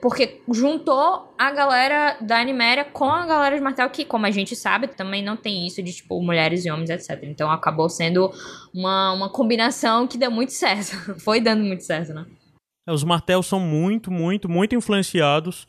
porque 0.00 0.42
juntou 0.52 1.34
a 1.38 1.50
galera 1.50 2.18
da 2.20 2.38
Animéria 2.38 2.84
com 2.84 3.10
a 3.10 3.24
galera 3.26 3.56
de 3.56 3.62
Martel, 3.62 3.88
que, 3.88 4.04
como 4.04 4.26
a 4.26 4.30
gente 4.30 4.54
sabe, 4.54 4.88
também 4.88 5.24
não 5.24 5.36
tem 5.36 5.66
isso 5.66 5.82
de, 5.82 5.92
tipo, 5.92 6.20
mulheres 6.22 6.64
e 6.64 6.70
homens, 6.70 6.90
etc. 6.90 7.22
Então 7.22 7.50
acabou 7.50 7.88
sendo 7.88 8.30
uma, 8.74 9.12
uma 9.12 9.28
combinação 9.30 10.06
que 10.06 10.18
deu 10.18 10.30
muito 10.30 10.52
certo. 10.52 10.92
Foi 11.20 11.40
dando 11.40 11.64
muito 11.64 11.82
certo, 11.82 12.12
né? 12.12 12.26
É, 12.86 12.92
os 12.92 13.02
Martel 13.02 13.42
são 13.42 13.58
muito, 13.58 14.10
muito, 14.10 14.48
muito 14.48 14.74
influenciados 14.74 15.66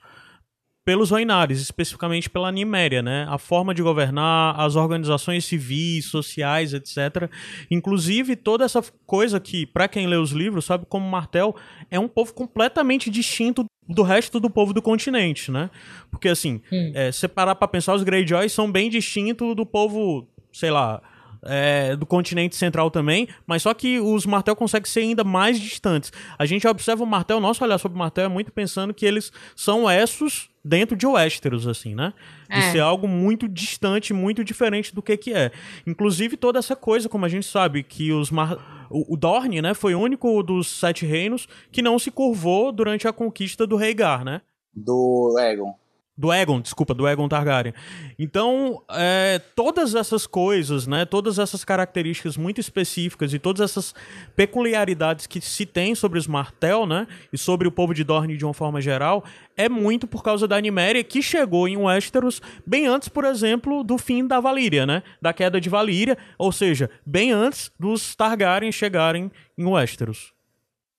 pelos 0.87 1.11
Oinares, 1.11 1.59
especificamente 1.59 2.29
pela 2.29 2.49
Niméria, 2.49 3.01
né? 3.01 3.27
A 3.29 3.37
forma 3.37 3.75
de 3.75 3.83
governar, 3.83 4.57
as 4.57 4.77
organizações 4.77 5.43
civis, 5.43 6.05
sociais, 6.05 6.73
etc. 6.73 7.29
Inclusive 7.69 8.37
toda 8.37 8.63
essa 8.63 8.81
coisa 9.05 9.37
que, 9.37 9.65
para 9.65 9.89
quem 9.89 10.07
lê 10.07 10.15
os 10.15 10.31
livros, 10.31 10.63
sabe 10.63 10.85
como 10.87 11.05
Martel 11.05 11.53
é 11.91 11.99
um 11.99 12.07
povo 12.07 12.33
completamente 12.33 13.09
distinto 13.09 13.65
do 13.85 14.01
resto 14.01 14.39
do 14.39 14.49
povo 14.49 14.71
do 14.71 14.81
continente, 14.81 15.51
né? 15.51 15.69
Porque 16.09 16.29
assim, 16.29 16.61
hum. 16.71 16.93
é, 16.95 17.11
se 17.11 17.27
parar 17.27 17.55
pra 17.55 17.67
pensar, 17.67 17.93
os 17.93 18.03
Greyjoys 18.03 18.53
são 18.53 18.71
bem 18.71 18.89
distintos 18.89 19.57
do 19.57 19.65
povo, 19.65 20.25
sei 20.53 20.71
lá, 20.71 21.01
é, 21.47 21.95
do 21.95 22.05
continente 22.05 22.55
central 22.55 22.91
também, 22.91 23.27
mas 23.45 23.61
só 23.61 23.73
que 23.73 23.99
os 23.99 24.25
Martel 24.25 24.55
conseguem 24.55 24.89
ser 24.89 24.99
ainda 24.99 25.23
mais 25.23 25.59
distantes. 25.59 26.11
A 26.37 26.45
gente 26.45 26.67
observa 26.67 27.03
o 27.03 27.07
Martel, 27.07 27.39
nosso 27.39 27.63
olhar 27.63 27.77
sobre 27.77 27.95
o 27.95 27.99
Martel 27.99 28.25
é 28.25 28.27
muito 28.27 28.51
pensando 28.51 28.93
que 28.93 29.05
eles 29.05 29.31
são 29.55 29.89
Essos 29.89 30.49
dentro 30.63 30.97
de 30.97 31.07
Westeros, 31.07 31.65
assim, 31.65 31.95
né? 31.95 32.13
De 32.49 32.57
é. 32.57 32.71
ser 32.71 32.79
algo 32.81 33.07
muito 33.07 33.47
distante, 33.47 34.13
muito 34.13 34.43
diferente 34.43 34.93
do 34.93 35.01
que 35.01 35.15
que 35.15 35.33
é. 35.33 35.51
Inclusive 35.85 36.35
toda 36.35 36.59
essa 36.59 36.75
coisa, 36.75 37.07
como 37.07 37.25
a 37.25 37.29
gente 37.29 37.45
sabe, 37.45 37.83
que 37.83 38.11
os 38.11 38.29
Mar... 38.29 38.87
o, 38.89 39.13
o 39.13 39.17
Dorne, 39.17 39.61
né, 39.61 39.73
foi 39.73 39.95
o 39.95 39.99
único 39.99 40.43
dos 40.43 40.67
Sete 40.67 41.05
Reinos 41.05 41.47
que 41.71 41.81
não 41.81 41.97
se 41.97 42.11
curvou 42.11 42.71
durante 42.71 43.07
a 43.07 43.13
conquista 43.13 43.65
do 43.65 43.77
Rhaegar, 43.77 44.25
né? 44.25 44.41
Do 44.75 45.35
Aegon. 45.39 45.73
Do 46.17 46.33
Egon, 46.33 46.59
desculpa, 46.59 46.95
do 46.95 47.07
Egon 47.07 47.29
Targaryen. 47.29 47.73
Então, 48.17 48.81
é, 48.89 49.39
todas 49.55 49.93
essas 49.93 50.25
coisas, 50.25 50.87
né, 50.87 51.05
todas 51.05 51.37
essas 51.37 51.63
características 51.63 52.35
muito 52.35 52.59
específicas 52.59 53.33
e 53.33 53.39
todas 53.39 53.61
essas 53.61 53.93
peculiaridades 54.35 55.27
que 55.27 55.39
se 55.39 55.65
tem 55.65 55.93
sobre 55.93 56.17
os 56.17 56.25
Martel, 56.25 56.87
né, 56.87 57.05
e 57.31 57.37
sobre 57.37 57.67
o 57.67 57.71
povo 57.71 57.93
de 57.93 58.03
Dorne 58.03 58.35
de 58.35 58.43
uma 58.43 58.53
forma 58.53 58.81
geral, 58.81 59.23
é 59.55 59.69
muito 59.69 60.07
por 60.07 60.23
causa 60.23 60.47
da 60.47 60.59
Niméria 60.59 61.03
que 61.03 61.21
chegou 61.21 61.67
em 61.67 61.77
Westeros 61.77 62.41
bem 62.65 62.87
antes, 62.87 63.09
por 63.09 63.23
exemplo, 63.23 63.83
do 63.83 63.97
fim 63.97 64.25
da 64.25 64.39
Valíria, 64.39 64.87
né, 64.87 65.03
da 65.21 65.33
queda 65.33 65.61
de 65.61 65.69
Valíria, 65.69 66.17
ou 66.37 66.51
seja, 66.51 66.89
bem 67.05 67.31
antes 67.31 67.71
dos 67.79 68.15
Targaryen 68.15 68.71
chegarem 68.71 69.31
em 69.55 69.65
Westeros. 69.65 70.33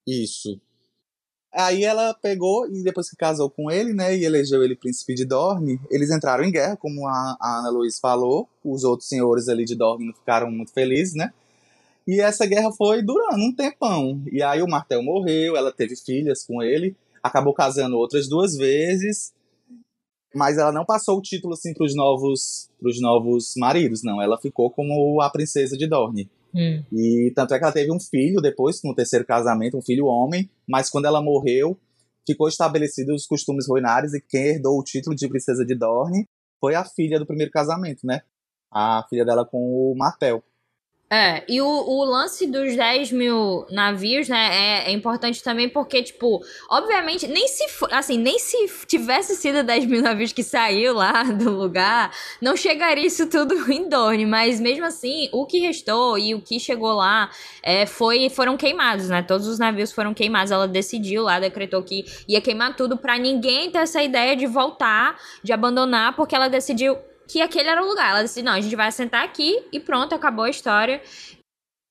Isso. 0.06 0.60
Aí 1.52 1.82
ela 1.82 2.14
pegou 2.14 2.66
e 2.70 2.82
depois 2.82 3.08
que 3.08 3.16
casou 3.16 3.48
com 3.48 3.70
ele, 3.70 3.94
né, 3.94 4.16
e 4.16 4.24
elegeu 4.24 4.62
ele 4.62 4.76
príncipe 4.76 5.14
de 5.14 5.24
Dorne, 5.24 5.80
eles 5.90 6.10
entraram 6.10 6.44
em 6.44 6.52
guerra, 6.52 6.76
como 6.76 7.06
a, 7.06 7.36
a 7.40 7.58
Ana 7.60 7.70
Luiz 7.70 7.98
falou. 7.98 8.48
Os 8.62 8.84
outros 8.84 9.08
senhores 9.08 9.48
ali 9.48 9.64
de 9.64 9.74
Dorne 9.74 10.06
não 10.06 10.14
ficaram 10.14 10.50
muito 10.50 10.72
felizes, 10.72 11.14
né? 11.14 11.32
E 12.06 12.20
essa 12.20 12.46
guerra 12.46 12.70
foi 12.72 13.02
durando 13.02 13.42
um 13.42 13.54
tempão. 13.54 14.22
E 14.30 14.42
aí 14.42 14.62
o 14.62 14.68
Martel 14.68 15.02
morreu, 15.02 15.56
ela 15.56 15.72
teve 15.72 15.96
filhas 15.96 16.44
com 16.44 16.62
ele, 16.62 16.96
acabou 17.22 17.52
casando 17.52 17.96
outras 17.96 18.28
duas 18.28 18.56
vezes, 18.56 19.32
mas 20.34 20.58
ela 20.58 20.72
não 20.72 20.84
passou 20.84 21.18
o 21.18 21.22
título 21.22 21.54
assim 21.54 21.74
para 21.74 21.84
os 21.84 21.94
novos, 21.94 22.70
novos 23.00 23.54
maridos, 23.56 24.02
não. 24.02 24.20
Ela 24.20 24.38
ficou 24.38 24.70
como 24.70 25.20
a 25.20 25.30
princesa 25.30 25.76
de 25.76 25.86
Dorne. 25.86 26.30
Hum. 26.54 26.82
E 26.92 27.32
tanto 27.34 27.54
é 27.54 27.58
que 27.58 27.64
ela 27.64 27.72
teve 27.72 27.92
um 27.92 28.00
filho 28.00 28.40
depois, 28.40 28.80
no 28.82 28.94
terceiro 28.94 29.24
casamento, 29.24 29.76
um 29.76 29.82
filho 29.82 30.06
homem, 30.06 30.50
mas 30.66 30.88
quando 30.90 31.06
ela 31.06 31.22
morreu, 31.22 31.78
ficou 32.26 32.48
estabelecido 32.48 33.14
os 33.14 33.26
costumes 33.26 33.68
ruinares 33.68 34.12
e 34.14 34.20
quem 34.20 34.48
herdou 34.48 34.78
o 34.78 34.84
título 34.84 35.16
de 35.16 35.28
princesa 35.28 35.64
de 35.64 35.74
Dorne 35.74 36.26
foi 36.60 36.74
a 36.74 36.84
filha 36.84 37.18
do 37.18 37.26
primeiro 37.26 37.50
casamento, 37.50 38.06
né? 38.06 38.20
A 38.70 39.04
filha 39.08 39.24
dela 39.24 39.46
com 39.46 39.58
o 39.58 39.94
Martel. 39.96 40.42
É, 41.10 41.42
e 41.48 41.62
o, 41.62 41.66
o, 41.66 42.04
lance 42.04 42.46
dos 42.46 42.76
10 42.76 43.12
mil 43.12 43.66
navios, 43.70 44.28
né, 44.28 44.50
é, 44.52 44.90
é, 44.90 44.92
importante 44.92 45.42
também 45.42 45.66
porque, 45.66 46.02
tipo, 46.02 46.44
obviamente, 46.68 47.26
nem 47.26 47.48
se, 47.48 47.64
assim, 47.92 48.18
nem 48.18 48.38
se 48.38 48.68
tivesse 48.86 49.34
sido 49.34 49.62
10 49.62 49.86
mil 49.86 50.02
navios 50.02 50.34
que 50.34 50.42
saiu 50.42 50.92
lá 50.92 51.22
do 51.32 51.50
lugar, 51.50 52.14
não 52.42 52.54
chegaria 52.54 53.06
isso 53.06 53.26
tudo 53.26 53.54
em 53.72 53.88
Dorne, 53.88 54.26
mas 54.26 54.60
mesmo 54.60 54.84
assim, 54.84 55.30
o 55.32 55.46
que 55.46 55.60
restou 55.60 56.18
e 56.18 56.34
o 56.34 56.42
que 56.42 56.60
chegou 56.60 56.92
lá 56.92 57.30
é, 57.62 57.86
foi, 57.86 58.28
foram 58.28 58.58
queimados, 58.58 59.08
né, 59.08 59.22
todos 59.22 59.46
os 59.46 59.58
navios 59.58 59.90
foram 59.90 60.12
queimados, 60.12 60.52
ela 60.52 60.68
decidiu 60.68 61.22
lá, 61.22 61.40
decretou 61.40 61.82
que 61.82 62.04
ia 62.28 62.42
queimar 62.42 62.76
tudo 62.76 62.98
para 62.98 63.16
ninguém 63.16 63.70
ter 63.70 63.78
essa 63.78 64.02
ideia 64.02 64.36
de 64.36 64.46
voltar, 64.46 65.18
de 65.42 65.54
abandonar, 65.54 66.14
porque 66.14 66.34
ela 66.34 66.48
decidiu 66.48 66.98
que 67.28 67.42
aquele 67.42 67.68
era 67.68 67.82
o 67.82 67.86
lugar. 67.86 68.10
Ela 68.10 68.22
disse: 68.22 68.42
não, 68.42 68.52
a 68.52 68.60
gente 68.60 68.74
vai 68.74 68.90
sentar 68.90 69.24
aqui 69.24 69.62
e 69.70 69.78
pronto, 69.78 70.14
acabou 70.14 70.46
a 70.46 70.50
história. 70.50 71.02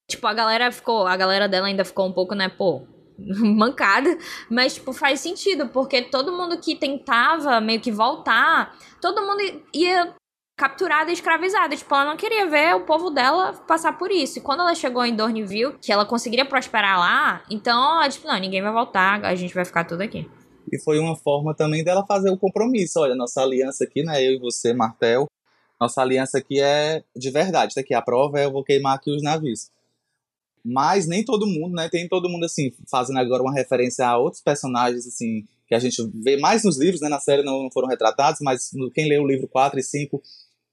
Tipo, 0.09 0.25
a 0.27 0.33
galera 0.33 0.71
ficou. 0.71 1.05
A 1.05 1.15
galera 1.15 1.47
dela 1.47 1.67
ainda 1.67 1.85
ficou 1.85 2.07
um 2.07 2.11
pouco, 2.11 2.33
né, 2.33 2.49
pô, 2.49 2.87
mancada, 3.17 4.17
mas 4.49 4.75
tipo 4.75 4.93
faz 4.93 5.19
sentido, 5.19 5.67
porque 5.69 6.01
todo 6.01 6.31
mundo 6.31 6.57
que 6.59 6.75
tentava 6.75 7.59
meio 7.61 7.79
que 7.79 7.91
voltar, 7.91 8.75
todo 9.01 9.21
mundo 9.21 9.63
ia 9.73 10.13
capturada 10.57 11.11
e 11.11 11.13
escravizada, 11.13 11.75
tipo, 11.75 11.93
ela 11.93 12.05
não 12.05 12.17
queria 12.17 12.47
ver 12.47 12.75
o 12.75 12.79
povo 12.81 13.11
dela 13.11 13.53
passar 13.67 13.95
por 13.95 14.09
isso. 14.09 14.39
E 14.39 14.41
quando 14.41 14.61
ela 14.61 14.73
chegou 14.73 15.05
em 15.05 15.15
Dorneville, 15.15 15.77
que 15.79 15.91
ela 15.91 16.03
conseguiria 16.03 16.45
prosperar 16.45 16.97
lá, 16.97 17.43
então 17.47 17.99
ela 17.99 18.09
tipo, 18.09 18.27
não, 18.27 18.39
ninguém 18.39 18.63
vai 18.63 18.71
voltar, 18.71 19.23
a 19.23 19.35
gente 19.35 19.53
vai 19.53 19.63
ficar 19.63 19.83
tudo 19.83 20.01
aqui. 20.01 20.27
E 20.71 20.79
foi 20.79 20.99
uma 20.99 21.15
forma 21.15 21.55
também 21.55 21.83
dela 21.83 22.05
fazer 22.05 22.29
o 22.29 22.37
compromisso. 22.37 22.99
Olha, 22.99 23.15
nossa 23.15 23.41
aliança 23.41 23.83
aqui, 23.83 24.03
né? 24.03 24.21
Eu 24.21 24.33
e 24.33 24.39
você, 24.39 24.73
Martel. 24.73 25.27
Nossa 25.79 26.01
aliança 26.01 26.37
aqui 26.37 26.59
é 26.59 27.03
de 27.15 27.29
verdade. 27.29 27.75
Tá 27.75 27.81
aqui 27.81 27.93
a 27.93 28.01
prova 28.01 28.39
é 28.39 28.45
eu 28.45 28.51
vou 28.51 28.63
queimar 28.63 28.95
aqui 28.95 29.11
os 29.11 29.23
navios. 29.23 29.69
Mas 30.65 31.07
nem 31.07 31.23
todo 31.23 31.47
mundo, 31.47 31.75
né? 31.75 31.87
Tem 31.87 32.07
todo 32.07 32.29
mundo, 32.29 32.45
assim, 32.45 32.73
fazendo 32.89 33.19
agora 33.19 33.41
uma 33.41 33.53
referência 33.53 34.05
a 34.05 34.17
outros 34.17 34.41
personagens, 34.41 35.07
assim, 35.07 35.45
que 35.67 35.73
a 35.73 35.79
gente 35.79 36.01
vê 36.15 36.35
mais 36.37 36.63
nos 36.63 36.77
livros, 36.77 36.99
né? 36.99 37.07
Na 37.07 37.19
série 37.19 37.43
não 37.43 37.69
foram 37.71 37.87
retratados, 37.87 38.41
mas 38.41 38.71
quem 38.93 39.07
lê 39.07 39.17
o 39.17 39.25
livro 39.25 39.47
4 39.47 39.79
e 39.79 39.83
5 39.83 40.21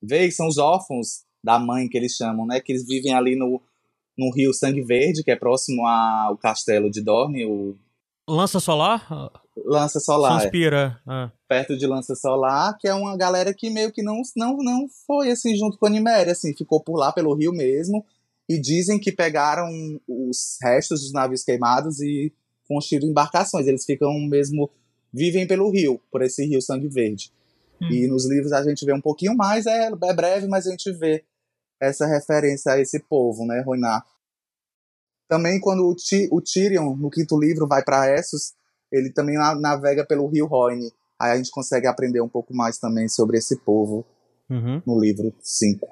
vê 0.03 0.27
que 0.27 0.33
são 0.33 0.49
os 0.49 0.59
órfãos 0.59 1.23
da 1.43 1.59
mãe 1.59 1.89
que 1.89 1.97
eles 1.97 2.13
chamam, 2.13 2.47
né? 2.47 2.61
Que 2.61 2.73
eles 2.73 2.87
vivem 2.87 3.15
ali 3.15 3.37
no, 3.37 3.63
no 4.19 4.33
rio 4.33 4.53
Sangue 4.53 4.83
Verde, 4.83 5.23
que 5.23 5.31
é 5.31 5.37
próximo 5.37 5.87
ao 5.87 6.37
castelo 6.39 6.91
de 6.91 7.01
Dorne, 7.01 7.45
o 7.45 7.77
Lança 8.29 8.59
Solar? 8.59 9.07
Lança 9.57 10.01
Solar. 10.01 10.41
Suspira. 10.41 11.01
É. 11.09 11.31
Perto 11.47 11.77
de 11.77 11.87
Lança 11.87 12.14
Solar, 12.14 12.77
que 12.79 12.89
é 12.89 12.95
uma 12.95 13.16
galera 13.16 13.53
que 13.53 13.70
meio 13.70 13.93
que 13.93 14.03
não, 14.03 14.20
não, 14.37 14.57
não 14.57 14.87
foi 15.07 15.31
assim 15.31 15.55
junto 15.57 15.79
com 15.79 15.87
a 15.87 15.91
Niméria, 15.91 16.33
assim, 16.33 16.55
ficou 16.57 16.81
por 16.81 16.97
lá 16.97 17.12
pelo 17.12 17.35
rio 17.35 17.53
mesmo. 17.53 18.05
E 18.49 18.61
dizem 18.61 18.99
que 18.99 19.11
pegaram 19.11 19.68
os 20.07 20.59
restos 20.62 21.01
dos 21.03 21.12
navios 21.12 21.43
queimados 21.43 22.01
e 22.01 22.33
construíram 22.68 23.09
embarcações. 23.09 23.66
Eles 23.66 23.85
ficam 23.85 24.12
mesmo. 24.29 24.70
vivem 25.12 25.47
pelo 25.47 25.70
rio, 25.70 26.01
por 26.11 26.22
esse 26.22 26.45
rio 26.45 26.61
Sangue 26.61 26.89
Verde. 26.89 27.33
Hum. 27.81 27.89
E 27.91 28.07
nos 28.07 28.29
livros 28.29 28.53
a 28.53 28.62
gente 28.62 28.85
vê 28.85 28.93
um 28.93 29.01
pouquinho 29.01 29.35
mais, 29.35 29.66
é, 29.66 29.87
é 29.87 30.14
breve, 30.14 30.47
mas 30.47 30.66
a 30.66 30.70
gente 30.70 30.91
vê 30.93 31.25
essa 31.81 32.07
referência 32.07 32.72
a 32.72 32.81
esse 32.81 33.01
povo, 33.01 33.45
né, 33.47 33.61
Roinar? 33.61 34.05
Também 35.29 35.61
quando 35.61 35.87
o, 35.89 35.95
Ty 35.95 36.29
o 36.31 36.41
Tyrion, 36.41 36.95
no 36.97 37.11
quinto 37.11 37.39
livro, 37.39 37.66
vai 37.66 37.83
para 37.83 38.12
Essos, 38.14 38.53
ele 38.93 39.12
também 39.12 39.37
navega 39.37 40.05
pelo 40.07 40.29
rio 40.29 40.47
Roine. 40.47 40.91
Aí 41.20 41.33
a 41.33 41.37
gente 41.37 41.51
consegue 41.51 41.87
aprender 41.87 42.20
um 42.20 42.29
pouco 42.29 42.55
mais 42.55 42.79
também 42.79 43.09
sobre 43.09 43.39
esse 43.39 43.57
povo 43.61 44.05
uhum. 44.51 44.83
no 44.87 45.01
livro 45.01 45.35
5. 45.41 45.87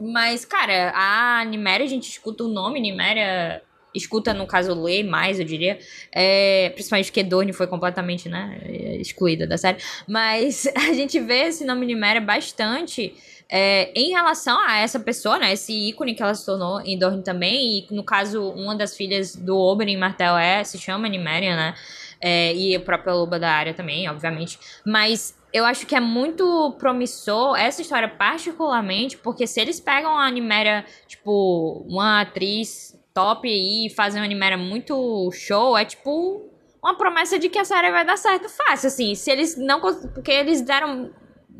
Mas, 0.00 0.44
cara, 0.44 0.92
a 0.94 1.44
Niméria, 1.44 1.84
a 1.84 1.88
gente 1.88 2.08
escuta 2.08 2.44
o 2.44 2.48
nome 2.48 2.80
Niméria, 2.80 3.62
escuta, 3.94 4.32
no 4.32 4.46
caso, 4.46 4.72
lê 4.72 5.02
mais, 5.02 5.38
eu 5.38 5.44
diria. 5.44 5.78
É, 6.10 6.70
principalmente 6.70 7.06
porque 7.06 7.22
Dorne 7.22 7.52
foi 7.52 7.66
completamente, 7.66 8.28
né, 8.28 8.58
excluída 8.98 9.46
da 9.46 9.58
série. 9.58 9.78
Mas 10.08 10.66
a 10.74 10.92
gente 10.94 11.20
vê 11.20 11.48
esse 11.48 11.64
nome 11.64 11.84
Niméria 11.84 12.20
bastante 12.20 13.14
é, 13.50 13.92
em 13.94 14.10
relação 14.10 14.58
a 14.60 14.78
essa 14.78 15.00
pessoa, 15.00 15.38
né, 15.38 15.52
esse 15.52 15.72
ícone 15.72 16.14
que 16.14 16.22
ela 16.22 16.34
se 16.34 16.46
tornou 16.46 16.80
em 16.82 16.98
Dorne 16.98 17.22
também, 17.22 17.86
e 17.90 17.94
no 17.94 18.04
caso, 18.04 18.50
uma 18.50 18.74
das 18.74 18.96
filhas 18.96 19.34
do 19.34 19.56
Oberyn 19.56 19.96
Martell 19.96 20.36
é, 20.36 20.62
se 20.62 20.78
chama 20.78 21.08
Nymeria, 21.08 21.56
né, 21.56 21.74
é, 22.20 22.54
e 22.54 22.76
a 22.76 22.80
própria 22.80 23.14
loba 23.14 23.38
da 23.38 23.50
área 23.50 23.74
também, 23.74 24.08
obviamente, 24.08 24.58
mas 24.86 25.34
eu 25.52 25.64
acho 25.64 25.84
que 25.86 25.96
é 25.96 26.00
muito 26.00 26.76
promissor 26.78 27.56
essa 27.56 27.82
história 27.82 28.08
particularmente, 28.08 29.16
porque 29.16 29.46
se 29.46 29.60
eles 29.60 29.80
pegam 29.80 30.16
a 30.16 30.30
Nymeria, 30.30 30.84
tipo, 31.08 31.84
uma 31.88 32.20
atriz 32.20 32.96
top 33.12 33.48
e 33.48 33.90
fazem 33.90 34.22
uma 34.22 34.28
Nymeria 34.28 34.56
muito 34.56 35.30
show, 35.32 35.76
é 35.76 35.84
tipo 35.84 36.48
uma 36.82 36.96
promessa 36.96 37.38
de 37.38 37.48
que 37.48 37.58
a 37.58 37.64
série 37.64 37.90
vai 37.90 38.04
dar 38.04 38.16
certo 38.16 38.48
fácil, 38.48 38.88
assim. 38.88 39.14
Se 39.14 39.30
eles 39.30 39.56
não. 39.56 39.80
Porque 39.80 40.30
eles 40.30 40.62
deram 40.62 41.10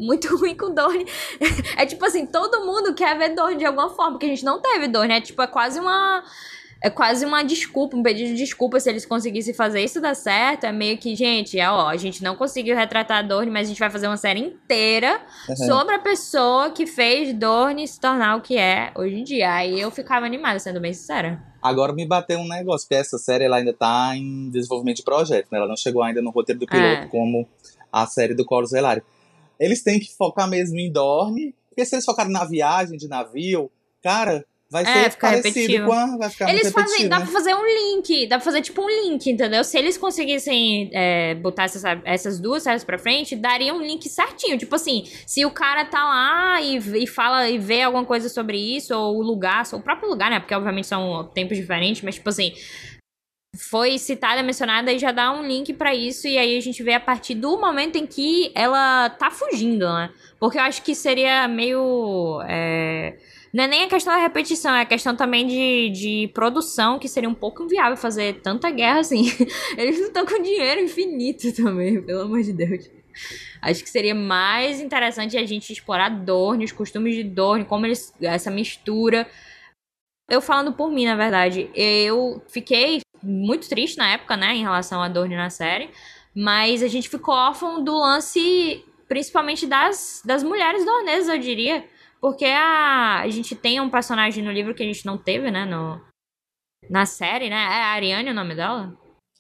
muito 0.01 0.35
ruim 0.39 0.57
com 0.57 0.73
Dorne. 0.73 1.05
é 1.77 1.85
tipo 1.85 2.05
assim, 2.05 2.27
todo 2.27 2.65
mundo 2.65 2.95
quer 2.95 3.17
ver 3.17 3.35
Dorne 3.35 3.59
de 3.59 3.67
alguma 3.67 3.91
forma, 3.91 4.13
porque 4.13 4.27
a 4.27 4.31
gente 4.31 4.45
não 4.45 4.61
teve 4.61 4.89
Dorne. 4.89 5.15
É 5.15 5.21
tipo, 5.21 5.41
é 5.43 5.47
quase 5.47 5.79
uma. 5.79 6.25
É 6.83 6.89
quase 6.89 7.27
uma 7.27 7.43
desculpa, 7.43 7.95
um 7.95 8.03
pedido 8.03 8.31
de 8.31 8.37
desculpa 8.37 8.81
se 8.81 8.89
eles 8.89 9.05
conseguissem 9.05 9.53
fazer 9.53 9.85
isso 9.85 10.01
dar 10.01 10.17
certo. 10.17 10.65
É 10.65 10.73
meio 10.73 10.97
que, 10.97 11.15
gente, 11.15 11.61
é, 11.61 11.71
ó, 11.71 11.89
a 11.89 11.97
gente 11.99 12.25
não 12.25 12.35
conseguiu 12.35 12.75
retratar 12.75 13.19
a 13.19 13.23
Dorne, 13.23 13.51
mas 13.51 13.67
a 13.67 13.69
gente 13.69 13.79
vai 13.79 13.91
fazer 13.91 14.07
uma 14.07 14.17
série 14.17 14.41
inteira 14.41 15.21
uhum. 15.47 15.57
sobre 15.57 15.95
a 15.95 15.99
pessoa 15.99 16.71
que 16.71 16.87
fez 16.87 17.35
Dorne 17.35 17.87
se 17.87 18.01
tornar 18.01 18.37
o 18.37 18.41
que 18.41 18.57
é 18.57 18.93
hoje 18.97 19.15
em 19.17 19.25
dia. 19.25 19.53
Aí 19.53 19.79
eu 19.79 19.91
ficava 19.91 20.25
animada, 20.25 20.59
sendo 20.59 20.81
bem 20.81 20.95
sincera. 20.95 21.43
Agora 21.61 21.93
me 21.93 22.07
bateu 22.07 22.39
um 22.39 22.49
negócio, 22.49 22.89
porque 22.89 22.99
essa 22.99 23.19
série 23.19 23.45
ela 23.45 23.59
ainda 23.59 23.75
tá 23.75 24.17
em 24.17 24.49
desenvolvimento 24.49 24.97
de 24.97 25.03
projeto, 25.03 25.49
né? 25.53 25.59
Ela 25.59 25.69
não 25.69 25.77
chegou 25.77 26.03
ainda 26.03 26.23
no 26.23 26.31
roteiro 26.31 26.61
do 26.61 26.67
piloto, 26.67 27.03
é. 27.03 27.07
como 27.09 27.47
a 27.93 28.07
série 28.07 28.33
do 28.33 28.47
Corus 28.47 28.71
Velário. 28.71 29.03
Eles 29.61 29.83
têm 29.83 30.01
que 30.01 30.17
focar 30.17 30.49
mesmo 30.49 30.79
em 30.79 30.91
Dorne, 30.91 31.55
porque 31.69 31.85
se 31.85 31.95
eles 31.95 32.05
focarem 32.05 32.33
na 32.33 32.45
viagem 32.45 32.97
de 32.97 33.07
navio, 33.07 33.71
cara, 34.03 34.45
vai 34.71 34.85
é, 34.85 35.11
ser 35.11 35.19
parecido 35.19 35.85
com 35.85 35.93
a, 35.93 36.17
vai 36.17 36.31
ficar 36.31 36.49
Eles 36.49 36.71
fazem, 36.71 37.09
dá 37.09 37.19
né? 37.19 37.25
pra 37.25 37.33
fazer 37.33 37.55
um 37.55 37.65
link, 37.65 38.27
dá 38.29 38.37
pra 38.37 38.45
fazer 38.45 38.63
tipo 38.63 38.81
um 38.83 38.89
link, 38.89 39.29
entendeu? 39.29 39.65
Se 39.65 39.77
eles 39.77 39.99
conseguissem 39.99 40.89
é, 40.95 41.35
botar 41.35 41.65
essas, 41.65 41.83
essas 42.05 42.41
duas 42.41 42.63
séries 42.63 42.85
pra 42.85 42.97
frente, 42.97 43.35
daria 43.35 43.75
um 43.75 43.81
link 43.81 44.09
certinho. 44.09 44.57
Tipo 44.57 44.77
assim, 44.77 45.05
se 45.27 45.45
o 45.45 45.51
cara 45.51 45.85
tá 45.85 46.05
lá 46.05 46.63
e, 46.63 46.79
e 47.03 47.07
fala 47.07 47.49
e 47.51 47.59
vê 47.59 47.83
alguma 47.83 48.05
coisa 48.05 48.29
sobre 48.29 48.57
isso, 48.57 48.95
ou 48.95 49.19
o 49.19 49.23
lugar, 49.23 49.65
ou 49.73 49.81
o 49.81 49.83
próprio 49.83 50.09
lugar, 50.09 50.31
né? 50.31 50.39
Porque 50.39 50.55
obviamente 50.55 50.87
são 50.87 51.29
tempos 51.35 51.57
diferentes, 51.57 52.03
mas 52.03 52.15
tipo 52.15 52.29
assim, 52.29 52.55
foi 53.57 53.99
citada, 53.99 54.43
mencionada, 54.43 54.93
e 54.93 54.99
já 54.99 55.11
dá 55.11 55.33
um 55.33 55.47
link 55.47 55.73
para 55.75 55.95
isso, 55.95 56.29
e 56.29 56.39
aí 56.39 56.57
a 56.57 56.61
gente 56.61 56.83
vê 56.83 56.95
a 56.95 57.01
partir 57.01 57.35
do 57.35 57.59
momento 57.59 57.97
em 57.97 58.07
que 58.07 58.53
ela 58.55 59.11
tá 59.11 59.31
fugindo, 59.31 59.87
né? 59.93 60.11
Porque 60.39 60.57
eu 60.57 60.63
acho 60.63 60.83
que 60.83 60.95
seria 60.95 61.49
meio. 61.49 62.41
É... 62.49 63.19
Não 63.53 63.65
é 63.65 63.67
nem 63.67 63.83
a 63.83 63.89
questão 63.89 64.15
da 64.15 64.21
repetição, 64.21 64.73
é 64.73 64.83
a 64.83 64.87
questão 64.87 65.17
também 65.17 65.45
de, 65.45 65.91
de 65.91 66.31
produção, 66.33 67.01
que 67.01 67.09
seria 67.09 67.29
um 67.29 67.35
pouco 67.35 67.65
inviável 67.65 67.97
fazer 67.97 68.41
tanta 68.41 68.71
guerra 68.71 69.01
assim. 69.01 69.25
Eles 69.77 69.99
não 69.99 70.07
estão 70.07 70.25
com 70.25 70.41
dinheiro 70.41 70.81
infinito 70.81 71.53
também, 71.53 72.01
pelo 72.01 72.23
amor 72.23 72.43
de 72.43 72.53
Deus. 72.53 72.89
Acho 73.61 73.83
que 73.83 73.91
seria 73.91 74.15
mais 74.15 74.81
interessante 74.81 75.37
a 75.37 75.45
gente 75.45 75.73
explorar 75.73 76.09
Dorne, 76.09 76.65
os 76.65 76.73
costumes 76.73 77.17
de 77.17 77.25
Dorne, 77.25 77.65
como 77.65 77.85
eles. 77.87 78.15
essa 78.23 78.51
mistura. 78.51 79.27
Eu 80.29 80.41
falando 80.41 80.73
por 80.73 80.93
mim, 80.93 81.07
na 81.07 81.17
verdade, 81.17 81.69
eu 81.75 82.41
fiquei 82.49 83.01
muito 83.23 83.69
triste 83.69 83.99
na 83.99 84.13
época, 84.13 84.37
né, 84.37 84.55
em 84.55 84.63
relação 84.63 85.03
a 85.03 85.09
Dorne 85.09 85.37
na 85.37 85.51
série. 85.51 85.91
Mas 86.35 86.83
a 86.83 86.89
gente 86.89 87.09
ficou 87.09 87.35
órfão 87.35 87.83
do 87.83 87.97
lance, 87.97 88.85
principalmente 89.09 89.67
das, 89.67 90.23
das 90.25 90.43
mulheres 90.43 90.85
dornesas, 90.85 91.29
eu 91.29 91.39
diria. 91.39 91.85
Porque 92.21 92.45
a, 92.45 93.21
a 93.21 93.29
gente 93.29 93.55
tem 93.55 93.81
um 93.81 93.91
personagem 93.91 94.45
no 94.45 94.53
livro 94.53 94.75
que 94.75 94.83
a 94.83 94.87
gente 94.87 95.07
não 95.07 95.17
teve, 95.17 95.51
né, 95.51 95.65
no, 95.65 96.01
na 96.89 97.07
série, 97.07 97.49
né? 97.49 97.57
É 97.57 97.83
a 97.83 97.93
Ariane 97.93 98.31
o 98.31 98.35
nome 98.35 98.55
dela? 98.55 98.93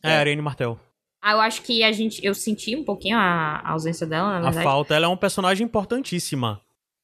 É, 0.03 0.13
é. 0.13 0.17
Ariane 0.17 0.43
Martel. 0.43 0.79
Ah, 1.23 1.33
eu 1.33 1.41
acho 1.41 1.63
que 1.63 1.85
a 1.85 1.93
gente. 1.93 2.25
Eu 2.25 2.35
senti 2.35 2.75
um 2.75 2.83
pouquinho 2.83 3.19
a, 3.19 3.61
a 3.63 3.73
ausência 3.73 4.07
dela, 4.07 4.29
na 4.29 4.41
verdade. 4.41 4.59
A 4.59 4.63
falta, 4.63 4.95
ela 4.95 5.05
é 5.05 5.09
um 5.09 5.17
personagem 5.17 5.67
importantíssima. 5.67 6.63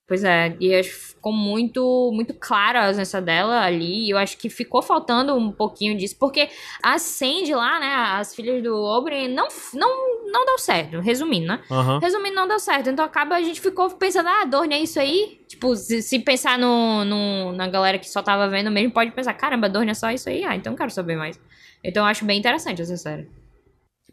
Pois 0.09 0.23
é, 0.23 0.57
e 0.61 0.73
acho 0.73 0.89
que 0.89 0.95
ficou 0.95 1.33
muito, 1.33 2.13
muito 2.15 2.33
clara 2.33 2.83
a 2.83 2.87
ausência 2.87 3.21
dela 3.21 3.61
ali. 3.63 4.07
E 4.07 4.11
eu 4.11 4.17
acho 4.17 4.39
que 4.39 4.49
ficou 4.49 4.81
faltando 4.81 5.35
um 5.35 5.51
pouquinho 5.51 5.97
disso. 5.97 6.17
Porque 6.17 6.49
a 6.81 6.97
Sandy 6.97 7.53
lá, 7.53 7.81
né? 7.81 7.93
As 7.93 8.33
filhas 8.33 8.63
do 8.63 8.73
Oberyn, 8.73 9.35
não, 9.35 9.49
não, 9.75 10.31
não 10.31 10.47
deu 10.47 10.59
certo. 10.59 11.01
Resumindo, 11.01 11.49
né? 11.49 11.61
Uhum. 11.69 11.99
Resumindo, 11.99 12.37
não 12.37 12.47
deu 12.47 12.61
certo. 12.61 12.89
Então 12.89 13.05
acaba, 13.05 13.35
a 13.35 13.43
gente 13.43 13.61
ficou 13.61 13.91
pensando, 13.91 14.29
ah, 14.29 14.45
Dorne 14.45 14.77
é 14.77 14.81
isso 14.81 15.01
aí? 15.01 15.41
Tipo, 15.49 15.75
se, 15.75 16.01
se 16.01 16.21
pensar 16.21 16.57
no, 16.57 17.05
no, 17.05 17.53
na 17.53 17.67
galera 17.67 17.99
que 17.99 18.09
só 18.09 18.23
tava 18.23 18.49
vendo 18.49 18.71
mesmo, 18.71 18.93
pode 18.93 19.11
pensar, 19.11 19.35
caramba, 19.35 19.69
Dorne 19.69 19.91
é 19.91 19.95
só 19.95 20.13
isso 20.13 20.29
aí? 20.29 20.45
Ah, 20.45 20.55
então 20.55 20.77
quero 20.77 20.91
saber 20.93 21.17
mais. 21.17 21.41
Então 21.83 22.05
eu 22.05 22.09
acho 22.09 22.25
bem 22.25 22.39
interessante 22.39 22.81
essa 22.81 22.97
série. 22.97 23.29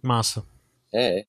Massa. 0.02 0.44
É. 0.91 1.24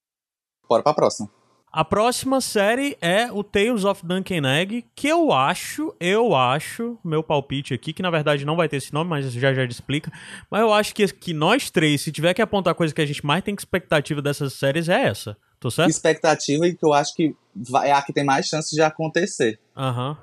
Bora 0.66 0.82
pra 0.82 0.94
próxima. 0.94 1.28
A 1.76 1.84
próxima 1.84 2.40
série 2.40 2.96
é 3.00 3.32
o 3.32 3.42
Tales 3.42 3.84
of 3.84 4.06
Duncan 4.06 4.48
Egg, 4.48 4.84
que 4.94 5.08
eu 5.08 5.32
acho, 5.32 5.92
eu 5.98 6.32
acho, 6.32 6.96
meu 7.04 7.20
palpite 7.20 7.74
aqui, 7.74 7.92
que 7.92 8.00
na 8.00 8.12
verdade 8.12 8.44
não 8.44 8.54
vai 8.54 8.68
ter 8.68 8.76
esse 8.76 8.94
nome, 8.94 9.10
mas 9.10 9.32
já 9.32 9.52
já 9.52 9.64
explica, 9.64 10.12
mas 10.48 10.60
eu 10.60 10.72
acho 10.72 10.94
que, 10.94 11.04
que 11.08 11.34
nós 11.34 11.70
três, 11.70 12.00
se 12.00 12.12
tiver 12.12 12.32
que 12.32 12.40
apontar 12.40 12.70
a 12.70 12.76
coisa 12.76 12.94
que 12.94 13.00
a 13.00 13.06
gente 13.06 13.26
mais 13.26 13.42
tem 13.42 13.56
expectativa 13.56 14.22
dessas 14.22 14.52
séries, 14.52 14.88
é 14.88 15.02
essa. 15.02 15.36
Tô 15.58 15.68
certo? 15.68 15.90
Expectativa 15.90 16.64
e 16.64 16.76
que 16.76 16.86
eu 16.86 16.92
acho 16.92 17.12
que 17.12 17.34
vai, 17.56 17.88
é 17.88 17.92
a 17.92 18.02
que 18.02 18.12
tem 18.12 18.24
mais 18.24 18.46
chance 18.46 18.72
de 18.72 18.80
acontecer. 18.80 19.58
Aham. 19.76 20.10
Uhum. 20.10 20.16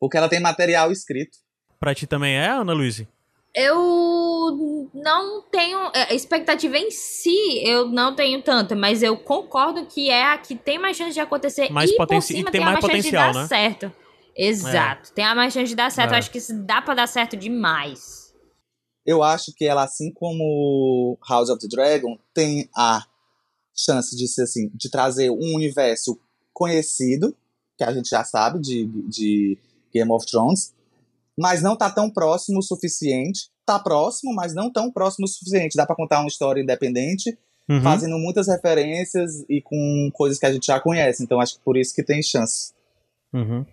Porque 0.00 0.16
ela 0.16 0.28
tem 0.28 0.40
material 0.40 0.90
escrito. 0.90 1.38
Pra 1.78 1.94
ti 1.94 2.08
também 2.08 2.34
é, 2.34 2.48
Ana 2.48 2.72
Luísa? 2.72 3.06
Eu 3.54 4.90
não 4.94 5.42
tenho. 5.50 5.78
É, 5.94 6.14
expectativa 6.14 6.76
em 6.76 6.90
si, 6.90 7.62
eu 7.64 7.88
não 7.88 8.14
tenho 8.14 8.42
tanta, 8.42 8.76
mas 8.76 9.02
eu 9.02 9.16
concordo 9.16 9.86
que 9.86 10.10
é 10.10 10.24
a 10.24 10.38
que 10.38 10.54
tem 10.54 10.78
mais 10.78 10.96
chance 10.96 11.14
de 11.14 11.20
acontecer 11.20 11.70
mais 11.70 11.90
e 11.90 11.96
por 11.96 12.22
cima 12.22 12.44
tem, 12.44 12.52
tem 12.52 12.60
mais, 12.60 12.74
mais 12.74 12.80
potencial, 12.80 13.02
chance 13.02 13.32
de 13.32 13.34
dar 13.34 13.42
né? 13.42 13.48
certo. 13.48 13.92
Exato. 14.36 15.10
É. 15.10 15.14
Tem 15.14 15.24
a 15.24 15.34
mais 15.34 15.52
chance 15.52 15.68
de 15.68 15.74
dar 15.74 15.90
certo. 15.90 16.12
É. 16.12 16.14
Eu 16.14 16.18
acho 16.18 16.30
que 16.30 16.38
isso 16.38 16.54
dá 16.62 16.80
pra 16.80 16.94
dar 16.94 17.08
certo 17.08 17.36
demais. 17.36 18.32
Eu 19.04 19.22
acho 19.22 19.52
que 19.54 19.64
ela, 19.64 19.82
assim 19.82 20.12
como 20.12 21.18
House 21.28 21.48
of 21.48 21.58
the 21.60 21.66
Dragon, 21.66 22.18
tem 22.34 22.68
a 22.76 23.04
chance 23.74 24.16
de 24.16 24.28
ser 24.28 24.42
assim, 24.42 24.70
de 24.74 24.90
trazer 24.90 25.30
um 25.30 25.54
universo 25.54 26.20
conhecido, 26.52 27.34
que 27.76 27.84
a 27.84 27.92
gente 27.92 28.08
já 28.10 28.22
sabe 28.22 28.60
de, 28.60 28.86
de 29.08 29.58
Game 29.92 30.12
of 30.12 30.26
Thrones, 30.26 30.74
mas 31.38 31.62
não 31.62 31.76
tá 31.76 31.88
tão 31.88 32.10
próximo 32.10 32.58
o 32.58 32.62
suficiente. 32.62 33.48
Tá 33.64 33.78
próximo, 33.78 34.34
mas 34.34 34.54
não 34.54 34.72
tão 34.72 34.90
próximo 34.90 35.24
o 35.24 35.28
suficiente. 35.28 35.76
Dá 35.76 35.86
para 35.86 35.94
contar 35.94 36.18
uma 36.18 36.26
história 36.26 36.60
independente, 36.60 37.38
uhum. 37.68 37.80
fazendo 37.80 38.18
muitas 38.18 38.48
referências 38.48 39.44
e 39.48 39.62
com 39.62 40.10
coisas 40.12 40.38
que 40.38 40.46
a 40.46 40.52
gente 40.52 40.66
já 40.66 40.80
conhece. 40.80 41.22
Então 41.22 41.40
acho 41.40 41.56
que 41.56 41.64
por 41.64 41.76
isso 41.76 41.94
que 41.94 42.02
tem 42.02 42.20
chance. 42.20 42.72
Uhum. 43.32 43.64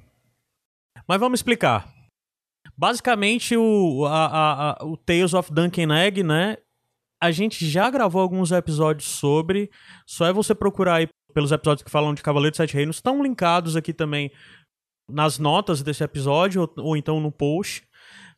Mas 1.08 1.20
vamos 1.20 1.40
explicar. 1.40 1.92
Basicamente, 2.78 3.58
o, 3.58 4.06
a, 4.06 4.26
a, 4.26 4.72
a, 4.72 4.86
o 4.86 4.96
Tales 4.98 5.34
of 5.34 5.52
Duncan 5.52 5.96
Egg, 5.96 6.24
né? 6.24 6.58
A 7.22 7.32
gente 7.32 7.68
já 7.68 7.90
gravou 7.90 8.22
alguns 8.22 8.52
episódios 8.52 9.10
sobre. 9.10 9.72
Só 10.06 10.28
é 10.28 10.34
você 10.34 10.54
procurar 10.54 10.96
aí 10.96 11.08
pelos 11.34 11.52
episódios 11.52 11.84
que 11.84 11.92
falam 11.92 12.14
de 12.14 12.22
Cavaleiro 12.22 12.52
de 12.52 12.58
Sete 12.58 12.76
Reinos. 12.76 12.98
Estão 12.98 13.24
linkados 13.24 13.76
aqui 13.76 13.94
também 13.94 14.32
nas 15.10 15.38
notas 15.38 15.82
desse 15.82 16.04
episódio 16.04 16.62
ou, 16.62 16.84
ou 16.84 16.98
então 16.98 17.20
no 17.20 17.32
post, 17.32 17.84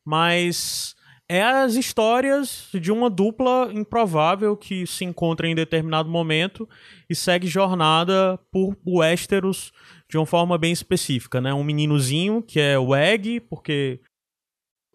mas 0.06 0.96
é 1.30 1.44
as 1.44 1.76
histórias 1.76 2.70
de 2.74 2.92
uma 2.92 3.10
dupla 3.10 3.70
improvável 3.74 4.56
que 4.56 4.88
se 4.88 5.04
encontra 5.04 5.48
em 5.48 5.56
determinado 5.56 6.10
momento 6.10 6.68
e 7.10 7.16
segue 7.16 7.48
jornada 7.48 8.40
por 8.52 8.78
Westeros 8.86 9.74
de 10.10 10.18
uma 10.18 10.26
forma 10.26 10.58
bem 10.58 10.72
específica, 10.72 11.42
né? 11.42 11.54
Um 11.54 11.64
meninozinho 11.64 12.42
que 12.42 12.60
é 12.60 12.80
o 12.80 12.96
Egg, 12.96 13.42
porque 13.42 14.00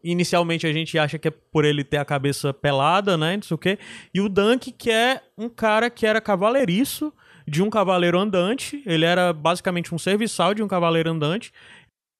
inicialmente 0.03 0.67
a 0.67 0.73
gente 0.73 0.99
acha 0.99 1.19
que 1.19 1.29
é 1.29 1.31
por 1.31 1.67
ele 1.67 1.85
ter 1.85 1.99
a 1.99 2.05
cabeça 2.05 2.53
pelada, 2.53 3.17
né? 3.19 3.37
Não 3.37 3.43
sei 3.43 3.55
o 3.55 3.59
quê. 3.59 3.79
E 4.15 4.21
o 4.21 4.29
Dunk, 4.29 4.73
que 4.73 4.91
é 4.91 5.21
um 5.37 5.51
cara 5.51 5.91
que 5.91 6.07
era 6.07 6.21
cavaleiriço 6.21 7.13
de 7.47 7.63
um 7.63 7.71
cavaleiro 7.71 8.19
andante. 8.19 8.83
Ele 8.87 9.05
era 9.05 9.33
basicamente 9.33 9.95
um 9.95 9.99
serviçal 9.99 10.55
de 10.55 10.63
um 10.63 10.69
cavaleiro 10.69 11.11
andante. 11.11 11.53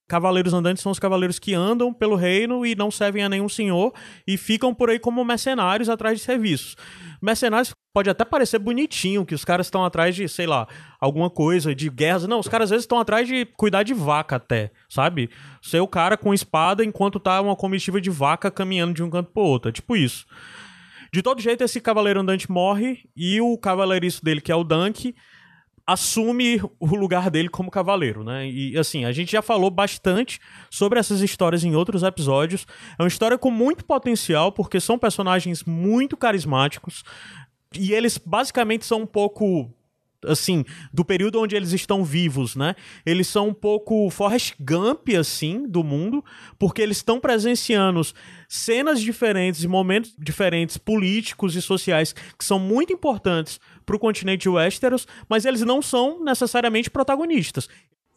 Cavaleiros 0.09 0.53
andantes 0.53 0.83
são 0.83 0.93
os 0.93 0.99
cavaleiros 0.99 1.39
que 1.39 1.55
andam 1.55 1.93
pelo 1.93 2.17
reino 2.17 2.67
e 2.67 2.75
não 2.75 2.91
servem 2.91 3.25
a 3.25 3.29
nenhum 3.29 3.49
senhor 3.49 3.95
e 4.27 4.37
ficam 4.37 4.75
por 4.75 4.91
aí 4.91 4.99
como 4.99 5.25
mercenários 5.25 5.89
atrás 5.89 6.19
de 6.19 6.25
serviços. 6.25 6.77
Mercenários 7.23 7.73
pode 7.95 8.11
até 8.11 8.25
parecer 8.25 8.59
bonitinho, 8.59 9.25
que 9.25 9.35
os 9.35 9.45
caras 9.45 9.67
estão 9.67 9.85
atrás 9.85 10.15
de, 10.15 10.29
sei 10.29 10.47
lá, 10.47 10.67
alguma 11.01 11.31
coisa, 11.31 11.75
de 11.75 11.89
guerras. 11.89 12.27
Não, 12.27 12.41
os 12.41 12.49
caras 12.49 12.67
às 12.67 12.71
vezes 12.71 12.85
estão 12.85 12.99
atrás 12.99 13.27
de 13.27 13.47
cuidar 13.57 13.85
de 13.85 13.95
vaca 13.95 14.37
até, 14.37 14.71
sabe? 14.89 15.31
Ser 15.63 15.81
o 15.81 15.89
cara 15.89 16.17
com 16.17 16.35
espada 16.35 16.85
enquanto 16.85 17.21
tá 17.21 17.41
uma 17.41 17.57
comitiva 17.57 18.01
de 18.01 18.11
vaca 18.11 18.51
caminhando 18.51 18.93
de 18.93 19.03
um 19.03 19.09
canto 19.09 19.31
pro 19.31 19.43
outro. 19.43 19.69
É 19.69 19.73
tipo 19.73 19.97
isso. 19.97 20.27
De 21.13 21.23
todo 21.23 21.43
jeito, 21.43 21.63
esse 21.63 21.81
cavaleiro 21.81 22.21
andante 22.21 22.51
morre 22.51 23.05
e 23.15 23.41
o 23.41 23.59
cavaleiriço 23.59 24.25
dele, 24.25 24.41
que 24.41 24.51
é 24.51 24.57
o 24.57 24.65
Dunk, 24.65 25.15
assume 25.87 26.61
o 26.81 26.97
lugar 26.97 27.31
dele 27.31 27.51
como 27.51 27.71
cavaleiro, 27.71 28.25
né? 28.25 28.49
E 28.49 28.79
assim, 28.79 29.05
a 29.05 29.13
gente 29.13 29.33
já 29.33 29.43
falou 29.43 29.71
bastante 29.71 30.41
sobre 30.71 30.99
essas 30.99 31.21
histórias 31.21 31.65
em 31.65 31.75
outros 31.75 32.03
episódios. 32.03 32.67
É 32.99 33.03
uma 33.03 33.09
história 33.09 33.37
com 33.37 33.51
muito 33.51 33.85
potencial, 33.85 34.53
porque 34.53 34.81
são 34.81 34.99
personagens 34.99 35.65
muito 35.65 36.17
carismáticos 36.17 37.03
e 37.75 37.93
eles 37.93 38.17
basicamente 38.17 38.87
são 38.87 39.03
um 39.03 39.07
pouco 39.07 39.71
assim, 40.27 40.65
do 40.93 41.05
período 41.05 41.41
onde 41.41 41.57
eles 41.57 41.73
estão 41.73 42.05
vivos, 42.05 42.57
né? 42.57 42.75
Eles 43.05 43.27
são 43.27 43.49
um 43.49 43.55
pouco 43.55 44.11
Forrest 44.11 44.55
Gump, 44.61 45.09
assim, 45.19 45.67
do 45.69 45.83
mundo, 45.83 46.25
porque 46.59 46.83
eles 46.83 46.99
estão 46.99 47.19
presenciando 47.21 48.01
cenas 48.49 49.01
diferentes 49.01 49.65
momentos 49.65 50.15
diferentes, 50.19 50.77
políticos 50.77 51.57
e 51.57 51.63
sociais, 51.63 52.13
que 52.13 52.45
são 52.45 52.59
muito 52.59 52.93
importantes 52.93 53.61
para 53.85 53.97
o 53.97 53.99
continente 53.99 54.49
Westeros, 54.49 55.07
mas 55.29 55.45
eles 55.45 55.63
não 55.63 55.83
são 55.83 56.23
necessariamente 56.23 56.91
protagonistas. 56.91 57.69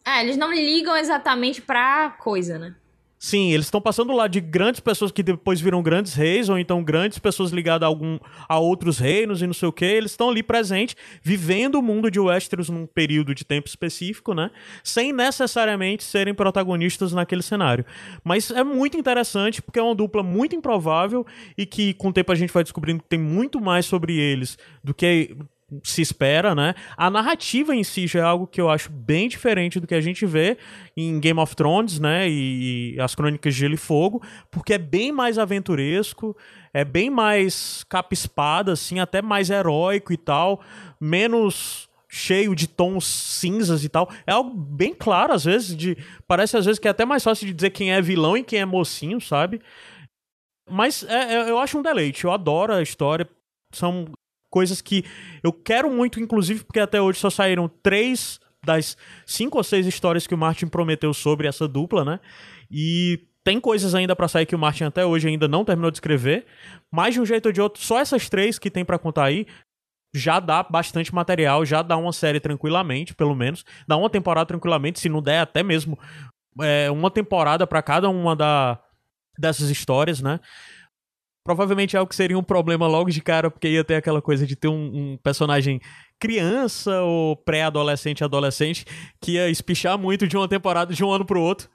É, 0.05 0.21
eles 0.21 0.37
não 0.37 0.53
ligam 0.53 0.95
exatamente 0.95 1.61
pra 1.61 2.11
coisa, 2.11 2.59
né? 2.59 2.75
Sim, 3.25 3.51
eles 3.51 3.65
estão 3.65 3.81
passando 3.81 4.13
lá 4.13 4.27
de 4.27 4.39
grandes 4.39 4.79
pessoas 4.79 5.11
que 5.11 5.23
depois 5.23 5.59
viram 5.59 5.81
grandes 5.81 6.13
reis, 6.13 6.47
ou 6.47 6.59
então 6.59 6.83
grandes 6.83 7.17
pessoas 7.17 7.49
ligadas 7.49 7.83
a, 7.83 7.87
algum, 7.87 8.19
a 8.47 8.59
outros 8.59 8.99
reinos 8.99 9.41
e 9.41 9.47
não 9.47 9.53
sei 9.55 9.67
o 9.67 9.71
que. 9.71 9.83
Eles 9.83 10.11
estão 10.11 10.29
ali 10.29 10.43
presentes, 10.43 10.95
vivendo 11.23 11.73
o 11.73 11.81
mundo 11.81 12.11
de 12.11 12.19
Westeros 12.19 12.69
num 12.69 12.85
período 12.85 13.33
de 13.33 13.43
tempo 13.43 13.67
específico, 13.67 14.35
né? 14.35 14.51
Sem 14.83 15.11
necessariamente 15.11 16.03
serem 16.03 16.35
protagonistas 16.35 17.13
naquele 17.13 17.41
cenário. 17.41 17.83
Mas 18.23 18.51
é 18.51 18.63
muito 18.63 18.95
interessante 18.95 19.59
porque 19.59 19.79
é 19.79 19.81
uma 19.81 19.95
dupla 19.95 20.21
muito 20.21 20.55
improvável 20.55 21.25
e 21.57 21.65
que 21.65 21.95
com 21.95 22.09
o 22.09 22.13
tempo 22.13 22.31
a 22.31 22.35
gente 22.35 22.53
vai 22.53 22.61
descobrindo 22.61 23.01
que 23.01 23.09
tem 23.09 23.17
muito 23.17 23.59
mais 23.59 23.87
sobre 23.87 24.19
eles 24.19 24.55
do 24.83 24.93
que 24.93 25.35
se 25.83 26.01
espera, 26.01 26.53
né? 26.53 26.75
A 26.95 27.09
narrativa 27.09 27.75
em 27.75 27.83
si 27.83 28.05
já 28.05 28.19
é 28.19 28.23
algo 28.23 28.45
que 28.45 28.61
eu 28.61 28.69
acho 28.69 28.91
bem 28.91 29.27
diferente 29.27 29.79
do 29.79 29.87
que 29.87 29.95
a 29.95 30.01
gente 30.01 30.25
vê 30.25 30.57
em 30.95 31.19
Game 31.19 31.39
of 31.39 31.55
Thrones, 31.55 31.99
né? 31.99 32.29
E, 32.29 32.95
e 32.95 32.99
as 32.99 33.15
Crônicas 33.15 33.53
de 33.53 33.61
Gelo 33.61 33.73
e 33.73 33.77
Fogo, 33.77 34.21
porque 34.51 34.73
é 34.73 34.77
bem 34.77 35.11
mais 35.11 35.39
aventuresco, 35.39 36.37
é 36.73 36.85
bem 36.85 37.09
mais 37.09 37.83
capa-espada, 37.89 38.73
assim, 38.73 38.99
até 38.99 39.21
mais 39.21 39.49
heróico 39.49 40.13
e 40.13 40.17
tal, 40.17 40.61
menos 41.01 41.89
cheio 42.07 42.55
de 42.55 42.67
tons 42.67 43.05
cinzas 43.05 43.83
e 43.83 43.89
tal. 43.89 44.09
É 44.25 44.31
algo 44.31 44.55
bem 44.55 44.93
claro, 44.93 45.33
às 45.33 45.45
vezes, 45.45 45.75
de. 45.75 45.97
Parece 46.27 46.55
às 46.57 46.65
vezes 46.65 46.79
que 46.79 46.87
é 46.87 46.91
até 46.91 47.05
mais 47.05 47.23
fácil 47.23 47.47
de 47.47 47.53
dizer 47.53 47.71
quem 47.71 47.91
é 47.91 48.01
vilão 48.01 48.37
e 48.37 48.43
quem 48.43 48.59
é 48.59 48.65
mocinho, 48.65 49.19
sabe? 49.19 49.59
Mas 50.69 51.03
é, 51.03 51.33
é, 51.33 51.49
eu 51.49 51.59
acho 51.59 51.77
um 51.77 51.81
deleite, 51.81 52.23
eu 52.23 52.31
adoro 52.31 52.73
a 52.73 52.81
história. 52.81 53.27
São 53.73 54.05
coisas 54.49 54.81
que 54.81 55.03
eu 55.43 55.51
quero 55.51 55.89
muito, 55.91 56.19
inclusive, 56.19 56.63
porque 56.63 56.79
até 56.79 57.01
hoje 57.01 57.19
só 57.19 57.29
saíram 57.29 57.69
três 57.81 58.39
das 58.65 58.97
cinco 59.25 59.57
ou 59.57 59.63
seis 59.63 59.85
histórias 59.85 60.25
que 60.25 60.33
o 60.33 60.37
Martin 60.37 60.67
prometeu 60.67 61.13
sobre 61.13 61.47
essa 61.47 61.67
dupla, 61.67 62.03
né? 62.03 62.19
E 62.69 63.27
tem 63.43 63.59
coisas 63.59 63.93
ainda 63.93 64.15
para 64.15 64.27
sair 64.27 64.45
que 64.45 64.55
o 64.55 64.59
Martin 64.59 64.85
até 64.85 65.05
hoje 65.05 65.27
ainda 65.27 65.47
não 65.47 65.63
terminou 65.63 65.91
de 65.91 65.97
escrever, 65.97 66.45
mas 66.91 67.13
de 67.13 67.21
um 67.21 67.25
jeito 67.25 67.45
ou 67.45 67.51
de 67.51 67.61
outro, 67.61 67.81
só 67.81 67.99
essas 67.99 68.27
três 68.27 68.57
que 68.57 68.71
tem 68.71 68.83
para 68.83 68.97
contar 68.97 69.25
aí 69.25 69.45
já 70.15 70.39
dá 70.39 70.63
bastante 70.63 71.13
material, 71.13 71.65
já 71.65 71.81
dá 71.81 71.97
uma 71.97 72.13
série 72.13 72.39
tranquilamente, 72.39 73.13
pelo 73.13 73.35
menos, 73.35 73.65
dá 73.87 73.97
uma 73.97 74.09
temporada 74.09 74.47
tranquilamente, 74.47 74.99
se 74.99 75.09
não 75.09 75.21
der 75.21 75.39
até 75.39 75.61
mesmo 75.61 75.99
é, 76.61 76.89
uma 76.89 77.11
temporada 77.11 77.67
para 77.67 77.81
cada 77.81 78.09
uma 78.09 78.35
da, 78.35 78.79
dessas 79.37 79.69
histórias, 79.69 80.21
né? 80.21 80.39
Provavelmente 81.45 81.95
é 81.95 81.99
algo 81.99 82.09
que 82.09 82.15
seria 82.15 82.37
um 82.39 82.43
problema 82.43 82.87
logo 82.87 83.11
de 83.11 83.21
cara, 83.21 83.51
porque 83.51 83.67
ia 83.67 83.83
ter 83.83 83.93
aquela 83.95 84.19
coisa 84.19 84.47
de 84.47 84.55
ter 84.55 84.67
um, 84.67 85.13
um 85.13 85.17
personagem 85.21 85.79
criança 86.19 87.03
ou 87.03 87.35
pré-adolescente, 87.35 88.23
adolescente, 88.23 88.83
que 89.21 89.33
ia 89.33 89.47
espichar 89.47 89.95
muito 89.95 90.27
de 90.27 90.35
uma 90.35 90.47
temporada 90.47 90.91
de 90.91 91.03
um 91.03 91.11
ano 91.11 91.23
pro 91.23 91.39
outro. 91.39 91.69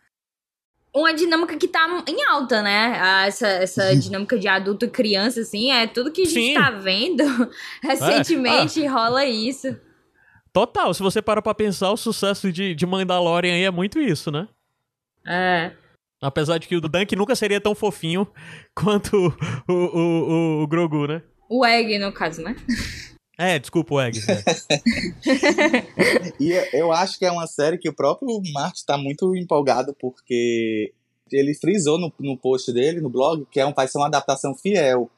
Uma 0.92 1.14
dinâmica 1.14 1.56
que 1.56 1.68
tá 1.68 2.02
em 2.08 2.24
alta, 2.24 2.62
né? 2.62 3.24
Essa, 3.28 3.46
essa 3.46 3.94
dinâmica 3.94 4.36
de 4.36 4.48
adulto 4.48 4.86
e 4.86 4.90
criança, 4.90 5.42
assim, 5.42 5.70
é 5.70 5.86
tudo 5.86 6.10
que 6.10 6.22
a 6.22 6.24
gente 6.24 6.48
Sim. 6.48 6.54
tá 6.54 6.72
vendo. 6.72 7.22
Recentemente 7.80 8.82
é. 8.82 8.88
ah. 8.88 8.92
rola 8.92 9.24
isso. 9.24 9.78
Total, 10.52 10.92
se 10.92 11.00
você 11.00 11.22
para 11.22 11.40
pra 11.40 11.54
pensar, 11.54 11.92
o 11.92 11.96
sucesso 11.96 12.50
de, 12.50 12.74
de 12.74 12.86
Mandalorian 12.86 13.54
aí 13.54 13.62
é 13.62 13.70
muito 13.70 14.00
isso, 14.00 14.32
né? 14.32 14.48
É. 15.24 15.70
Apesar 16.20 16.58
de 16.58 16.68
que 16.68 16.76
o 16.76 16.80
Dunk 16.80 17.16
nunca 17.16 17.34
seria 17.34 17.60
tão 17.60 17.74
fofinho 17.74 18.26
quanto 18.74 19.16
o, 19.68 19.72
o, 19.72 19.74
o, 19.74 20.62
o 20.62 20.66
Grogu, 20.66 21.06
né? 21.06 21.22
O 21.48 21.64
Egg, 21.64 21.98
no 21.98 22.12
caso, 22.12 22.42
né? 22.42 22.54
É, 23.36 23.58
desculpa 23.58 23.94
o 23.94 24.00
Egg. 24.00 24.20
É. 24.28 24.44
e 26.38 26.52
eu 26.74 26.92
acho 26.92 27.18
que 27.18 27.24
é 27.24 27.32
uma 27.32 27.46
série 27.46 27.78
que 27.78 27.88
o 27.88 27.94
próprio 27.94 28.28
Martin 28.52 28.84
tá 28.86 28.98
muito 28.98 29.34
empolgado, 29.34 29.96
porque 29.98 30.92
ele 31.32 31.54
frisou 31.54 31.98
no, 31.98 32.12
no 32.20 32.36
post 32.36 32.70
dele, 32.72 33.00
no 33.00 33.08
blog, 33.08 33.46
que 33.50 33.58
é 33.58 33.64
um, 33.64 33.72
vai 33.72 33.88
ser 33.88 33.98
uma 33.98 34.08
adaptação 34.08 34.54
fiel 34.54 35.10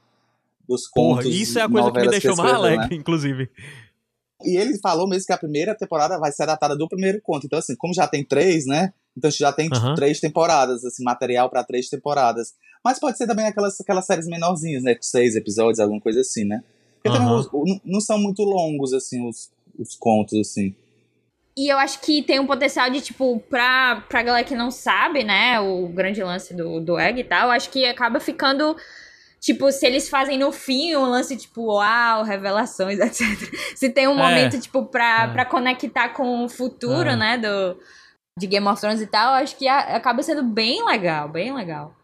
dos 0.68 0.86
contos. 0.86 1.24
Porra, 1.24 1.36
isso 1.36 1.58
é 1.58 1.62
a 1.62 1.68
coisa 1.68 1.90
que 1.90 2.00
me 2.00 2.08
deixou 2.08 2.36
mais 2.36 2.52
alegre, 2.52 2.90
né? 2.90 2.96
inclusive. 2.96 3.50
E 4.44 4.56
ele 4.56 4.78
falou 4.78 5.08
mesmo 5.08 5.26
que 5.26 5.32
a 5.32 5.38
primeira 5.38 5.74
temporada 5.74 6.18
vai 6.18 6.32
ser 6.32 6.44
adaptada 6.44 6.76
do 6.76 6.88
primeiro 6.88 7.20
conto. 7.20 7.46
Então, 7.46 7.58
assim, 7.58 7.74
como 7.76 7.92
já 7.92 8.06
tem 8.06 8.24
três, 8.24 8.66
né? 8.66 8.92
Então 9.16 9.30
já 9.30 9.52
tem 9.52 9.68
tipo, 9.68 9.94
três 9.94 10.20
temporadas, 10.20 10.84
assim, 10.84 11.04
material 11.04 11.50
para 11.50 11.64
três 11.64 11.88
temporadas. 11.88 12.54
Mas 12.84 12.98
pode 12.98 13.16
ser 13.16 13.26
também 13.26 13.46
aquelas, 13.46 13.80
aquelas 13.80 14.06
séries 14.06 14.26
menorzinhas, 14.26 14.82
né? 14.82 14.96
Seis 15.00 15.36
episódios, 15.36 15.78
alguma 15.78 16.00
coisa 16.00 16.20
assim, 16.20 16.44
né? 16.44 16.62
Porque 17.02 17.16
uhum. 17.16 17.42
também 17.44 17.80
não 17.84 18.00
são 18.00 18.18
muito 18.18 18.42
longos, 18.42 18.92
assim, 18.92 19.28
os, 19.28 19.50
os 19.78 19.94
contos, 19.96 20.38
assim. 20.38 20.74
E 21.56 21.68
eu 21.68 21.78
acho 21.78 22.00
que 22.00 22.22
tem 22.22 22.40
um 22.40 22.46
potencial 22.46 22.88
de, 22.88 23.00
tipo, 23.00 23.38
pra, 23.50 24.02
pra 24.08 24.22
galera 24.22 24.46
que 24.46 24.54
não 24.54 24.70
sabe, 24.70 25.22
né, 25.22 25.60
o 25.60 25.86
grande 25.88 26.22
lance 26.22 26.54
do, 26.54 26.80
do 26.80 26.98
Egg 26.98 27.20
e 27.20 27.24
tal, 27.24 27.48
eu 27.48 27.52
acho 27.52 27.68
que 27.70 27.84
acaba 27.84 28.18
ficando. 28.18 28.74
Tipo, 29.38 29.70
se 29.72 29.84
eles 29.84 30.08
fazem 30.08 30.38
no 30.38 30.52
fim 30.52 30.94
um 30.94 31.04
lance, 31.04 31.36
tipo, 31.36 31.74
uau, 31.74 32.22
revelações, 32.22 32.98
etc. 33.00 33.26
Se 33.74 33.90
tem 33.90 34.08
um 34.08 34.12
é. 34.12 34.16
momento, 34.16 34.58
tipo, 34.58 34.86
pra, 34.86 35.24
é. 35.24 35.32
pra 35.32 35.44
conectar 35.44 36.10
com 36.10 36.44
o 36.44 36.48
futuro, 36.48 37.10
é. 37.10 37.16
né, 37.16 37.38
do, 37.38 37.76
de 38.38 38.46
Game 38.46 38.66
of 38.66 38.80
Thrones 38.80 39.00
e 39.00 39.06
tal, 39.06 39.34
acho 39.34 39.56
que 39.56 39.68
a, 39.68 39.96
acaba 39.96 40.22
sendo 40.22 40.42
bem 40.42 40.84
legal, 40.84 41.28
bem 41.28 41.52
legal. 41.52 41.94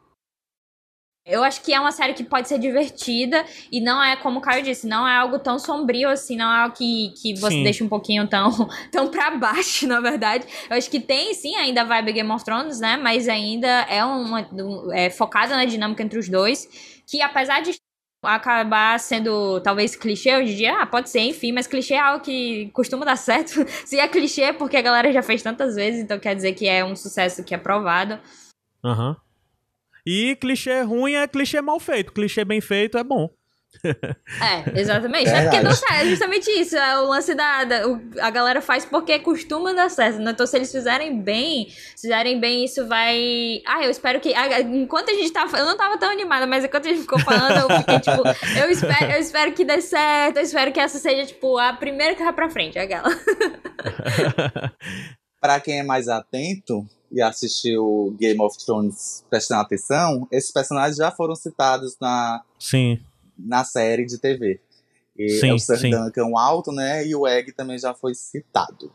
Eu 1.29 1.45
acho 1.45 1.61
que 1.61 1.75
é 1.75 1.79
uma 1.79 1.93
série 1.93 2.15
que 2.15 2.25
pode 2.25 2.49
ser 2.49 2.59
divertida 2.59 3.45
e 3.71 3.83
não 3.83 4.03
é, 4.03 4.17
como 4.17 4.39
o 4.39 4.41
Caio 4.41 4.63
disse, 4.63 4.87
não 4.87 5.07
é 5.07 5.15
algo 5.15 5.39
tão 5.39 5.59
sombrio 5.59 6.09
assim, 6.09 6.37
não 6.37 6.51
é 6.51 6.63
algo 6.63 6.75
que, 6.75 7.13
que 7.21 7.35
você 7.35 7.57
sim. 7.57 7.63
deixa 7.63 7.85
um 7.85 7.89
pouquinho 7.89 8.27
tão, 8.27 8.51
tão 8.91 9.09
pra 9.09 9.33
baixo, 9.33 9.85
na 9.87 10.01
verdade. 10.01 10.47
Eu 10.71 10.77
acho 10.77 10.91
que 10.91 10.99
tem, 10.99 11.35
sim, 11.35 11.55
ainda 11.57 11.85
vibe 11.85 12.15
Game 12.15 12.31
of 12.31 12.43
Thrones, 12.43 12.81
né? 12.81 12.97
Mas 12.97 13.29
ainda 13.29 13.69
é 13.91 14.03
uma. 14.03 14.49
É 14.95 15.11
focada 15.11 15.55
na 15.55 15.67
dinâmica 15.67 16.03
entre 16.03 16.19
os 16.19 16.31
dois. 16.31 16.67
Que 17.07 17.21
apesar 17.21 17.61
de 17.61 17.79
acabar 18.35 18.99
sendo 18.99 19.61
talvez 19.61 19.95
clichê 19.97 20.37
hoje 20.37 20.53
em 20.53 20.57
dia, 20.57 20.83
ah, 20.83 20.87
pode 20.87 21.11
ser, 21.11 21.21
enfim, 21.21 21.53
mas 21.53 21.67
clichê 21.67 21.95
é 21.95 22.01
algo 22.01 22.25
que 22.25 22.71
costuma 22.73 23.05
dar 23.05 23.17
certo. 23.19 23.65
Se 23.85 23.99
é 23.99 24.09
clichê, 24.09 24.43
é 24.43 24.53
porque 24.53 24.77
a 24.77 24.83
galera 24.83 25.13
já 25.13 25.23
fez 25.23 25.43
tantas 25.43 25.75
vezes, 25.75 26.01
então 26.01 26.19
quer 26.19 26.35
dizer 26.35 26.53
que 26.53 26.67
é 26.67 26.85
um 26.85 26.97
sucesso 26.97 27.45
que 27.45 27.55
é 27.55 27.59
provado. 27.59 28.19
Aham. 28.85 29.11
Uhum. 29.11 29.17
E 30.07 30.37
clichê 30.37 30.81
ruim 30.81 31.13
é 31.13 31.29
clichê 31.29 31.61
mal 31.61 31.79
feito. 31.79 32.13
Clichê 32.15 32.43
bem 32.43 32.63
feito 32.63 32.97
é 32.97 33.05
bom. 33.05 33.29
É, 33.85 34.81
exatamente. 34.81 35.29
É, 35.29 35.43
porque 35.43 35.61
não 35.61 35.73
sai, 35.73 36.07
é 36.07 36.11
justamente 36.11 36.51
isso. 36.51 36.77
É 36.77 37.01
o 37.01 37.07
lance 37.07 37.35
da, 37.35 37.65
da 37.65 37.89
o, 37.89 38.01
a 38.21 38.31
galera 38.31 38.61
faz 38.61 38.85
porque 38.85 39.19
costuma 39.19 39.73
dar 39.73 39.91
certo. 39.91 40.19
Né? 40.19 40.31
Então, 40.31 40.47
se 40.47 40.57
eles 40.57 40.73
fizerem 40.73 41.21
bem, 41.21 41.69
se 41.95 42.09
fizerem 42.09 42.41
bem, 42.41 42.65
isso 42.65 42.87
vai. 42.87 43.61
Ah, 43.67 43.85
eu 43.85 43.91
espero 43.91 44.21
que. 44.21 44.35
Ah, 44.35 44.61
enquanto 44.61 45.11
a 45.11 45.15
gente 45.15 45.33
tava. 45.33 45.57
Eu 45.59 45.67
não 45.67 45.77
tava 45.77 45.99
tão 45.99 46.11
animada, 46.11 46.47
mas 46.47 46.65
enquanto 46.65 46.87
a 46.87 46.89
gente 46.89 47.03
ficou 47.03 47.19
falando, 47.21 47.71
eu 47.71 47.79
fiquei 47.79 48.01
tipo. 48.01 48.23
Eu 48.59 48.71
espero, 48.71 49.13
eu 49.13 49.21
espero 49.21 49.53
que 49.53 49.65
dê 49.65 49.81
certo. 49.81 50.39
Eu 50.39 50.43
espero 50.43 50.73
que 50.73 50.81
essa 50.81 50.99
seja, 50.99 51.27
tipo, 51.27 51.59
a 51.59 51.73
primeira 51.73 52.15
que 52.15 52.25
vai 52.25 52.33
pra 52.33 52.51
frente, 52.51 52.79
aquela. 52.79 53.09
pra 55.41 55.61
quem 55.61 55.81
é 55.81 55.85
mais 55.85 56.09
atento, 56.09 56.85
e 57.11 57.23
assistiu 57.23 58.15
Game 58.19 58.41
of 58.41 58.57
Thrones 58.65 59.25
prestando 59.31 59.63
atenção, 59.63 60.29
esses 60.31 60.51
personagens 60.51 60.97
já 60.97 61.11
foram 61.11 61.35
citados 61.35 61.97
na, 62.01 62.43
sim. 62.59 63.01
Na 63.39 63.65
série 63.65 64.05
de 64.05 64.19
TV. 64.19 64.61
E 65.17 65.29
sim, 65.31 65.51
é 65.51 65.55
o 65.55 65.59
Sir 65.59 65.79
sim. 65.79 65.91
Duncan 65.91 66.31
Alto, 66.37 66.73
né? 66.73 67.07
E 67.07 67.15
o 67.15 67.27
Egg 67.27 67.53
também 67.53 67.79
já 67.79 67.93
foi 67.93 68.15
citado. 68.15 68.93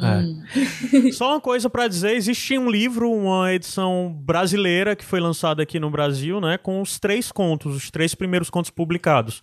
É. 0.00 0.18
Hum. 0.18 0.42
Só 1.12 1.30
uma 1.30 1.40
coisa 1.40 1.68
para 1.68 1.86
dizer, 1.86 2.14
existe 2.14 2.58
um 2.58 2.70
livro, 2.70 3.10
uma 3.10 3.52
edição 3.52 4.12
brasileira 4.12 4.96
que 4.96 5.04
foi 5.04 5.20
lançada 5.20 5.62
aqui 5.62 5.78
no 5.78 5.90
Brasil, 5.90 6.40
né, 6.40 6.58
com 6.58 6.80
os 6.80 6.98
três 6.98 7.30
contos, 7.30 7.76
os 7.76 7.90
três 7.90 8.14
primeiros 8.14 8.50
contos 8.50 8.70
publicados. 8.70 9.42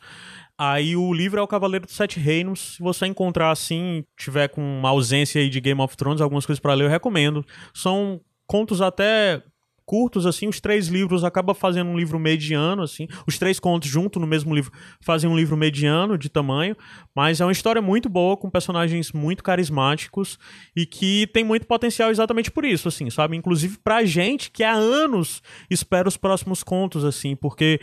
Aí 0.57 0.97
o 0.97 1.13
livro 1.13 1.39
é 1.39 1.41
o 1.41 1.47
Cavaleiro 1.47 1.85
dos 1.85 1.95
Sete 1.95 2.19
Reinos. 2.19 2.75
Se 2.75 2.83
você 2.83 3.05
encontrar 3.05 3.51
assim, 3.51 4.03
tiver 4.17 4.49
com 4.49 4.61
uma 4.61 4.89
ausência 4.89 5.39
aí 5.39 5.49
de 5.49 5.61
Game 5.61 5.79
of 5.79 5.95
Thrones, 5.95 6.19
algumas 6.19 6.45
coisas 6.45 6.59
para 6.59 6.73
ler, 6.73 6.83
eu 6.83 6.89
recomendo. 6.89 7.45
São 7.73 8.19
contos 8.45 8.81
até 8.81 9.41
curtos, 9.89 10.27
assim, 10.27 10.47
os 10.47 10.61
três 10.61 10.87
livros 10.87 11.23
acaba 11.23 11.55
fazendo 11.55 11.89
um 11.89 11.97
livro 11.97 12.19
mediano, 12.19 12.83
assim, 12.83 13.07
os 13.25 13.39
três 13.39 13.59
contos 13.59 13.89
junto 13.89 14.19
no 14.19 14.27
mesmo 14.27 14.53
livro 14.53 14.71
fazem 15.01 15.27
um 15.27 15.35
livro 15.35 15.57
mediano 15.57 16.15
de 16.15 16.29
tamanho, 16.29 16.75
mas 17.15 17.41
é 17.41 17.45
uma 17.45 17.51
história 17.51 17.81
muito 17.81 18.07
boa, 18.07 18.37
com 18.37 18.51
personagens 18.51 19.11
muito 19.11 19.43
carismáticos 19.43 20.37
e 20.75 20.85
que 20.85 21.25
tem 21.33 21.43
muito 21.43 21.65
potencial 21.65 22.11
exatamente 22.11 22.51
por 22.51 22.65
isso, 22.65 22.87
assim, 22.87 23.09
sabe? 23.09 23.35
Inclusive 23.35 23.79
pra 23.83 24.05
gente 24.05 24.51
que 24.51 24.63
há 24.63 24.73
anos 24.73 25.41
espera 25.71 26.07
os 26.07 26.17
próximos 26.17 26.61
contos, 26.61 27.03
assim, 27.03 27.35
porque 27.35 27.79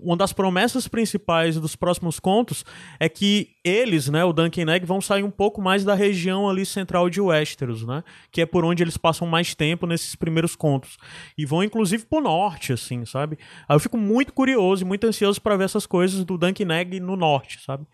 uma 0.00 0.16
das 0.16 0.32
promessas 0.32 0.88
principais 0.88 1.56
dos 1.56 1.76
próximos 1.76 2.18
contos 2.20 2.64
é 2.98 3.08
que 3.08 3.50
eles, 3.64 4.08
né, 4.08 4.24
o 4.24 4.32
Duncan 4.32 4.70
Egg, 4.72 4.84
vão 4.86 5.00
sair 5.00 5.22
um 5.22 5.30
pouco 5.30 5.60
mais 5.60 5.84
da 5.84 5.94
região 5.94 6.48
ali 6.48 6.66
central 6.66 7.08
de 7.08 7.20
Westeros, 7.20 7.86
né, 7.86 8.02
que 8.30 8.40
é 8.40 8.46
por 8.46 8.64
onde 8.64 8.82
eles 8.82 8.96
passam 8.96 9.26
mais 9.26 9.54
tempo 9.54 9.86
nesses 9.86 10.14
primeiros 10.14 10.54
contos. 10.56 10.96
E 11.36 11.44
vão 11.46 11.62
inclusive 11.62 12.04
pro 12.06 12.20
norte, 12.20 12.72
assim, 12.72 13.04
sabe? 13.04 13.38
Aí 13.68 13.76
eu 13.76 13.80
fico 13.80 13.96
muito 13.96 14.32
curioso 14.32 14.82
e 14.82 14.86
muito 14.86 15.06
ansioso 15.06 15.40
para 15.40 15.56
ver 15.56 15.64
essas 15.64 15.86
coisas 15.86 16.24
do 16.24 16.36
Duncan 16.36 16.72
Egg 16.74 17.00
no 17.00 17.16
norte, 17.16 17.60
sabe? 17.64 17.86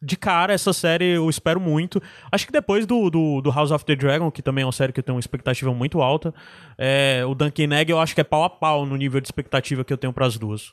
De 0.00 0.16
cara, 0.16 0.52
essa 0.52 0.72
série 0.72 1.16
eu 1.16 1.28
espero 1.28 1.60
muito. 1.60 2.02
Acho 2.30 2.46
que 2.46 2.52
depois 2.52 2.86
do, 2.86 3.10
do, 3.10 3.40
do, 3.40 3.50
House 3.50 3.70
of 3.70 3.84
the 3.84 3.96
Dragon, 3.96 4.30
que 4.30 4.42
também 4.42 4.62
é 4.62 4.66
uma 4.66 4.72
série 4.72 4.92
que 4.92 5.00
eu 5.00 5.04
tenho 5.04 5.16
uma 5.16 5.20
expectativa 5.20 5.72
muito 5.72 6.00
alta, 6.00 6.34
é, 6.78 7.24
o 7.26 7.34
Duncan 7.34 7.74
Egg 7.74 7.90
eu 7.90 7.98
acho 7.98 8.14
que 8.14 8.20
é 8.20 8.24
pau 8.24 8.44
a 8.44 8.50
pau 8.50 8.86
no 8.86 8.96
nível 8.96 9.20
de 9.20 9.26
expectativa 9.26 9.84
que 9.84 9.92
eu 9.92 9.98
tenho 9.98 10.12
para 10.12 10.26
as 10.26 10.38
duas. 10.38 10.72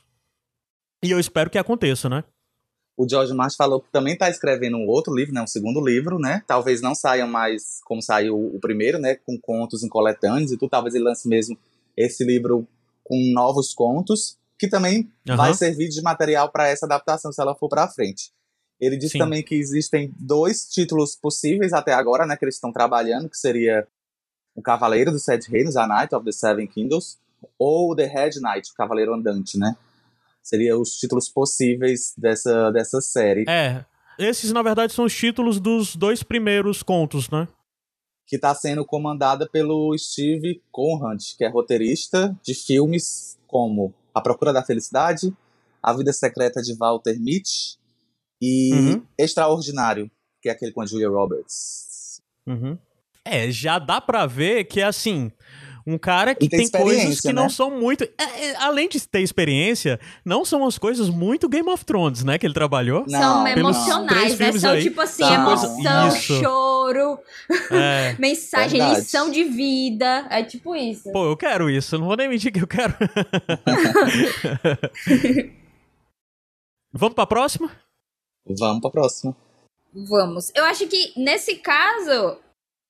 E 1.02 1.10
eu 1.10 1.18
espero 1.18 1.50
que 1.50 1.58
aconteça, 1.58 2.08
né? 2.08 2.24
O 2.96 3.08
George 3.08 3.34
Martin 3.34 3.56
falou 3.56 3.80
que 3.80 3.90
também 3.90 4.12
está 4.12 4.30
escrevendo 4.30 4.76
um 4.76 4.86
outro 4.86 5.14
livro, 5.14 5.34
né, 5.34 5.42
um 5.42 5.46
segundo 5.46 5.84
livro, 5.84 6.18
né? 6.18 6.42
Talvez 6.46 6.80
não 6.80 6.94
saia 6.94 7.26
mais 7.26 7.80
como 7.84 8.00
saiu 8.00 8.36
o 8.36 8.60
primeiro, 8.60 8.98
né, 8.98 9.16
com 9.16 9.36
contos 9.40 9.82
em 9.82 9.88
coletâneos 9.88 10.52
e 10.52 10.56
tudo. 10.56 10.70
Talvez 10.70 10.94
ele 10.94 11.04
lance 11.04 11.28
mesmo 11.28 11.58
esse 11.96 12.24
livro 12.24 12.66
com 13.02 13.16
novos 13.34 13.74
contos, 13.74 14.38
que 14.58 14.68
também 14.68 15.10
uhum. 15.28 15.36
vai 15.36 15.52
servir 15.54 15.88
de 15.88 16.00
material 16.02 16.50
para 16.50 16.68
essa 16.68 16.86
adaptação 16.86 17.32
se 17.32 17.42
ela 17.42 17.54
for 17.54 17.68
para 17.68 17.88
frente. 17.88 18.32
Ele 18.84 18.98
disse 18.98 19.12
Sim. 19.12 19.18
também 19.18 19.42
que 19.42 19.54
existem 19.54 20.12
dois 20.18 20.68
títulos 20.68 21.16
possíveis 21.16 21.72
até 21.72 21.94
agora, 21.94 22.26
né, 22.26 22.36
que 22.36 22.44
eles 22.44 22.56
estão 22.56 22.70
trabalhando, 22.70 23.30
que 23.30 23.38
seria 23.38 23.88
o 24.54 24.60
Cavaleiro 24.60 25.10
dos 25.10 25.24
Sete 25.24 25.50
Reinos, 25.50 25.74
a 25.74 25.86
Knight 25.86 26.14
of 26.14 26.22
the 26.22 26.30
Seven 26.30 26.66
Kingdoms, 26.66 27.18
ou 27.58 27.96
The 27.96 28.04
Red 28.04 28.40
Knight, 28.42 28.70
o 28.70 28.74
Cavaleiro 28.74 29.14
Andante, 29.14 29.58
né? 29.58 29.74
Seriam 30.42 30.82
os 30.82 30.90
títulos 30.98 31.30
possíveis 31.30 32.12
dessa, 32.16 32.70
dessa 32.70 33.00
série. 33.00 33.46
É, 33.48 33.86
esses 34.18 34.52
na 34.52 34.62
verdade 34.62 34.92
são 34.92 35.06
os 35.06 35.16
títulos 35.16 35.58
dos 35.58 35.96
dois 35.96 36.22
primeiros 36.22 36.82
contos, 36.82 37.30
né? 37.30 37.48
Que 38.26 38.36
está 38.36 38.54
sendo 38.54 38.84
comandada 38.84 39.48
pelo 39.48 39.96
Steve 39.96 40.62
Conrad, 40.70 41.22
que 41.38 41.44
é 41.44 41.48
roteirista 41.48 42.38
de 42.42 42.54
filmes 42.54 43.38
como 43.46 43.94
A 44.14 44.20
Procura 44.20 44.52
da 44.52 44.62
Felicidade, 44.62 45.34
A 45.82 45.94
Vida 45.94 46.12
Secreta 46.12 46.60
de 46.60 46.74
Walter 46.74 47.18
Mitty 47.18 47.82
e 48.44 48.72
uhum. 48.74 49.02
Extraordinário, 49.16 50.10
que 50.42 50.50
é 50.50 50.52
aquele 50.52 50.70
com 50.70 50.82
a 50.82 50.86
Julia 50.86 51.08
Roberts. 51.08 52.20
Uhum. 52.46 52.76
É, 53.24 53.50
já 53.50 53.78
dá 53.78 54.02
pra 54.02 54.26
ver 54.26 54.64
que, 54.64 54.82
assim, 54.82 55.32
um 55.86 55.96
cara 55.96 56.34
que 56.34 56.46
tem, 56.46 56.68
tem 56.68 56.82
coisas 56.82 57.22
que 57.22 57.28
né? 57.28 57.32
não 57.32 57.48
são 57.48 57.70
muito. 57.70 58.04
É, 58.04 58.10
é, 58.18 58.56
além 58.56 58.86
de 58.86 59.00
ter 59.08 59.20
experiência, 59.20 59.98
não 60.22 60.44
são 60.44 60.66
as 60.66 60.76
coisas 60.76 61.08
muito 61.08 61.48
Game 61.48 61.66
of 61.70 61.86
Thrones, 61.86 62.22
né? 62.22 62.36
Que 62.36 62.46
ele 62.46 62.52
trabalhou. 62.52 63.06
Não, 63.08 63.18
são 63.18 63.48
emocionais, 63.48 64.38
né? 64.38 64.52
São 64.52 64.72
aí. 64.72 64.82
tipo 64.82 65.00
assim, 65.00 65.24
são 65.24 65.34
emoção, 65.34 66.10
coisa... 66.10 66.20
choro, 66.20 67.18
é. 67.70 68.14
mensagem, 68.20 68.78
Verdade. 68.78 69.00
lição 69.00 69.30
de 69.30 69.44
vida. 69.44 70.26
É 70.28 70.42
tipo 70.42 70.76
isso. 70.76 71.10
Pô, 71.12 71.24
eu 71.24 71.36
quero 71.36 71.70
isso. 71.70 71.96
Não 71.96 72.08
vou 72.08 72.16
nem 72.16 72.28
mentir 72.28 72.52
que 72.52 72.60
eu 72.60 72.66
quero. 72.66 72.92
Vamos 76.92 77.14
pra 77.14 77.26
próxima? 77.26 77.83
Vamos 78.46 78.80
pra 78.80 78.90
próxima. 78.90 79.36
Vamos. 79.92 80.50
Eu 80.54 80.64
acho 80.64 80.86
que 80.86 81.12
nesse 81.16 81.56
caso, 81.56 82.38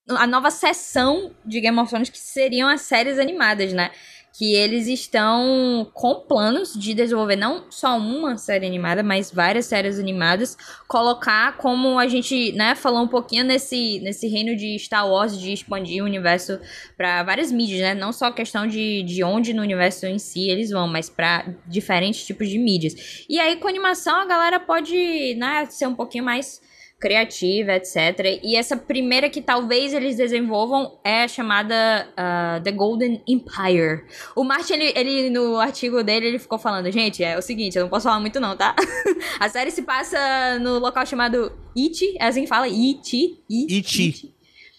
a 0.09 0.27
nova 0.27 0.51
sessão 0.51 1.35
de 1.45 1.61
Game 1.61 1.79
of 1.79 1.89
Thrones 1.89 2.11
que 2.11 2.19
seriam 2.19 2.69
as 2.69 2.83
séries 2.83 3.19
animadas, 3.19 3.73
né? 3.73 3.91
Que 4.37 4.53
eles 4.53 4.89
estão 4.89 5.89
com 5.95 6.17
planos 6.17 6.75
de 6.75 6.93
desenvolver 6.93 7.37
não 7.37 7.71
só 7.71 7.97
uma 7.97 8.37
série 8.37 8.67
animada, 8.67 9.01
mas 9.01 9.31
várias 9.31 9.67
séries 9.67 9.97
animadas, 9.97 10.59
colocar 10.89 11.57
como 11.57 12.01
a 12.01 12.09
gente, 12.09 12.51
né, 12.51 12.75
falou 12.75 13.05
um 13.05 13.07
pouquinho 13.07 13.45
nesse, 13.45 14.01
nesse 14.01 14.27
reino 14.27 14.57
de 14.57 14.77
Star 14.77 15.09
Wars, 15.09 15.39
de 15.39 15.53
expandir 15.53 16.03
o 16.03 16.07
universo 16.07 16.59
para 16.97 17.23
várias 17.23 17.53
mídias, 17.53 17.81
né, 17.81 17.95
não 17.95 18.13
só 18.13 18.27
a 18.27 18.33
questão 18.33 18.67
de, 18.67 19.05
de 19.05 19.23
onde 19.23 19.55
no 19.55 19.63
universo 19.63 20.05
em 20.05 20.19
si 20.19 20.51
eles 20.51 20.71
vão, 20.71 20.89
mas 20.89 21.09
para 21.09 21.55
diferentes 21.65 22.27
tipos 22.27 22.49
de 22.49 22.59
mídias. 22.59 23.25
E 23.29 23.39
aí 23.39 23.55
com 23.55 23.69
animação 23.69 24.17
a 24.17 24.27
galera 24.27 24.59
pode, 24.59 25.37
né, 25.37 25.65
ser 25.67 25.87
um 25.87 25.95
pouquinho 25.95 26.25
mais 26.25 26.61
criativa, 27.05 27.75
etc. 27.75 28.41
E 28.43 28.57
essa 28.57 28.79
primeira 28.79 29.29
que 29.29 29.43
talvez 29.43 29.93
eles 29.93 30.17
desenvolvam 30.17 30.99
é 31.05 31.29
chamada 31.29 32.09
uh, 32.13 32.63
The 32.63 32.73
Golden 32.73 33.23
Empire. 33.29 34.05
O 34.35 34.43
Martin, 34.43 34.73
ele, 34.73 34.93
ele, 34.97 35.29
no 35.29 35.59
artigo 35.59 36.03
dele, 36.03 36.29
ele 36.29 36.39
ficou 36.39 36.59
falando, 36.59 36.91
gente, 36.91 37.23
é 37.23 37.37
o 37.37 37.43
seguinte, 37.43 37.77
eu 37.77 37.83
não 37.83 37.91
posso 37.91 38.05
falar 38.05 38.21
muito 38.21 38.41
não, 38.41 38.57
tá? 38.57 38.75
a 39.39 39.51
série 39.51 39.71
se 39.71 39.83
passa 39.83 40.59
no 40.61 40.79
local 40.79 41.05
chamado 41.05 41.53
Iti, 41.77 42.17
é 42.19 42.25
assim 42.27 42.45
que 42.45 42.49
fala, 42.49 42.67
Iti, 42.69 43.39
Iti. 43.51 44.33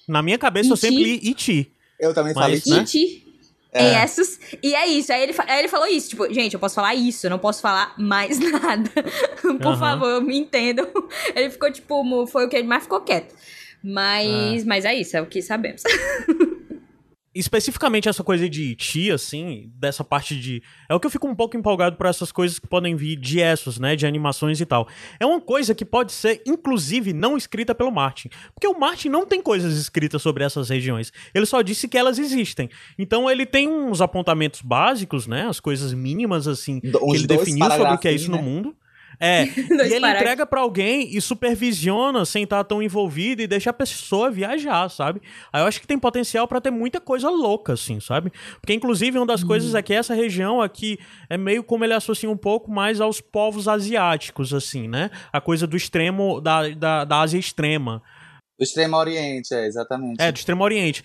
Na 0.09 0.23
minha 0.23 0.39
cabeça 0.39 0.69
Iti. 0.69 0.71
eu 0.71 0.77
sempre 0.77 1.03
li 1.03 1.29
Iti. 1.29 1.71
Eu 1.99 2.11
também 2.11 2.33
falei 2.33 2.57
Iti. 2.57 2.69
Né? 2.71 2.81
Iti. 2.81 3.24
É. 3.75 4.03
Essos, 4.03 4.39
e 4.63 4.73
é 4.73 4.87
isso. 4.87 5.11
Aí 5.11 5.21
ele, 5.23 5.35
aí 5.37 5.59
ele 5.59 5.67
falou 5.67 5.85
isso, 5.87 6.09
tipo, 6.09 6.33
gente, 6.33 6.53
eu 6.53 6.59
posso 6.59 6.75
falar 6.75 6.95
isso, 6.95 7.25
eu 7.25 7.29
não 7.29 7.37
posso 7.37 7.61
falar 7.61 7.93
mais 7.97 8.39
nada. 8.39 8.89
Por 9.41 9.51
uhum. 9.51 9.77
favor, 9.77 10.21
me 10.21 10.37
entendam. 10.37 10.87
Ele 11.35 11.49
ficou, 11.49 11.71
tipo, 11.71 12.25
foi 12.27 12.45
o 12.45 12.49
que 12.49 12.55
ele 12.55 12.67
mais 12.67 12.83
ficou 12.83 13.01
quieto. 13.01 13.35
Mas, 13.83 14.63
é. 14.63 14.65
mas 14.65 14.85
é 14.85 14.95
isso, 14.95 15.15
é 15.17 15.21
o 15.21 15.25
que 15.25 15.41
sabemos. 15.41 15.83
Especificamente 17.35 18.07
essa 18.07 18.23
coisa 18.23 18.49
de 18.49 18.73
ti, 18.75 19.11
assim, 19.11 19.69
dessa 19.75 20.05
parte 20.05 20.39
de. 20.39 20.63
É 20.87 20.95
o 20.95 20.99
que 20.99 21.05
eu 21.05 21.11
fico 21.11 21.27
um 21.27 21.35
pouco 21.35 21.57
empolgado 21.57 21.97
por 21.97 22.05
essas 22.05 22.31
coisas 22.31 22.57
que 22.57 22.67
podem 22.67 22.95
vir 22.95 23.17
de 23.17 23.41
Essos, 23.41 23.77
né? 23.77 23.95
De 23.95 24.07
animações 24.07 24.61
e 24.61 24.65
tal. 24.65 24.87
É 25.19 25.25
uma 25.25 25.41
coisa 25.41 25.75
que 25.75 25.83
pode 25.83 26.13
ser, 26.13 26.41
inclusive, 26.45 27.11
não 27.11 27.35
escrita 27.35 27.75
pelo 27.75 27.91
Martin. 27.91 28.29
Porque 28.53 28.67
o 28.67 28.79
Martin 28.79 29.09
não 29.09 29.25
tem 29.25 29.41
coisas 29.41 29.77
escritas 29.77 30.21
sobre 30.21 30.45
essas 30.45 30.69
regiões. 30.69 31.11
Ele 31.33 31.45
só 31.45 31.61
disse 31.61 31.89
que 31.89 31.97
elas 31.97 32.17
existem. 32.17 32.69
Então 32.97 33.29
ele 33.29 33.45
tem 33.45 33.67
uns 33.67 33.99
apontamentos 33.99 34.61
básicos, 34.61 35.27
né? 35.27 35.47
As 35.47 35.59
coisas 35.59 35.93
mínimas, 35.93 36.47
assim, 36.47 36.79
que 36.79 36.87
ele 36.87 37.27
definiu 37.27 37.69
sobre 37.69 37.93
o 37.93 37.97
que 37.97 38.07
é 38.07 38.13
isso 38.13 38.31
né? 38.31 38.37
no 38.37 38.43
mundo. 38.43 38.75
É, 39.19 39.43
e 39.87 39.93
ele 39.93 40.07
entrega 40.07 40.45
para 40.45 40.61
alguém 40.61 41.15
e 41.15 41.21
supervisiona 41.21 42.25
sem 42.25 42.43
estar 42.43 42.63
tão 42.63 42.81
envolvido 42.81 43.41
e 43.41 43.47
deixa 43.47 43.69
a 43.69 43.73
pessoa 43.73 44.29
viajar, 44.29 44.89
sabe? 44.89 45.21
Aí 45.51 45.61
eu 45.61 45.67
acho 45.67 45.79
que 45.79 45.87
tem 45.87 45.97
potencial 45.97 46.47
para 46.47 46.61
ter 46.61 46.71
muita 46.71 46.99
coisa 46.99 47.29
louca, 47.29 47.73
assim, 47.73 47.99
sabe? 47.99 48.31
Porque, 48.59 48.73
inclusive, 48.73 49.17
uma 49.17 49.25
das 49.25 49.43
hum. 49.43 49.47
coisas 49.47 49.75
é 49.75 49.81
que 49.81 49.93
essa 49.93 50.13
região 50.13 50.61
aqui 50.61 50.97
é 51.29 51.37
meio 51.37 51.63
como 51.63 51.83
ele 51.83 51.93
associa 51.93 52.29
um 52.29 52.37
pouco 52.37 52.71
mais 52.71 53.01
aos 53.01 53.21
povos 53.21 53.67
asiáticos, 53.67 54.53
assim, 54.53 54.87
né? 54.87 55.09
A 55.31 55.39
coisa 55.39 55.65
do 55.65 55.77
extremo, 55.77 56.41
da, 56.41 56.69
da, 56.69 57.05
da 57.05 57.21
Ásia 57.21 57.37
extrema. 57.37 58.01
Do 58.57 58.63
Extremo 58.63 58.95
Oriente, 58.95 59.53
é, 59.53 59.65
exatamente. 59.65 60.21
É, 60.21 60.31
do 60.31 60.37
Extremo 60.37 60.63
Oriente. 60.63 61.03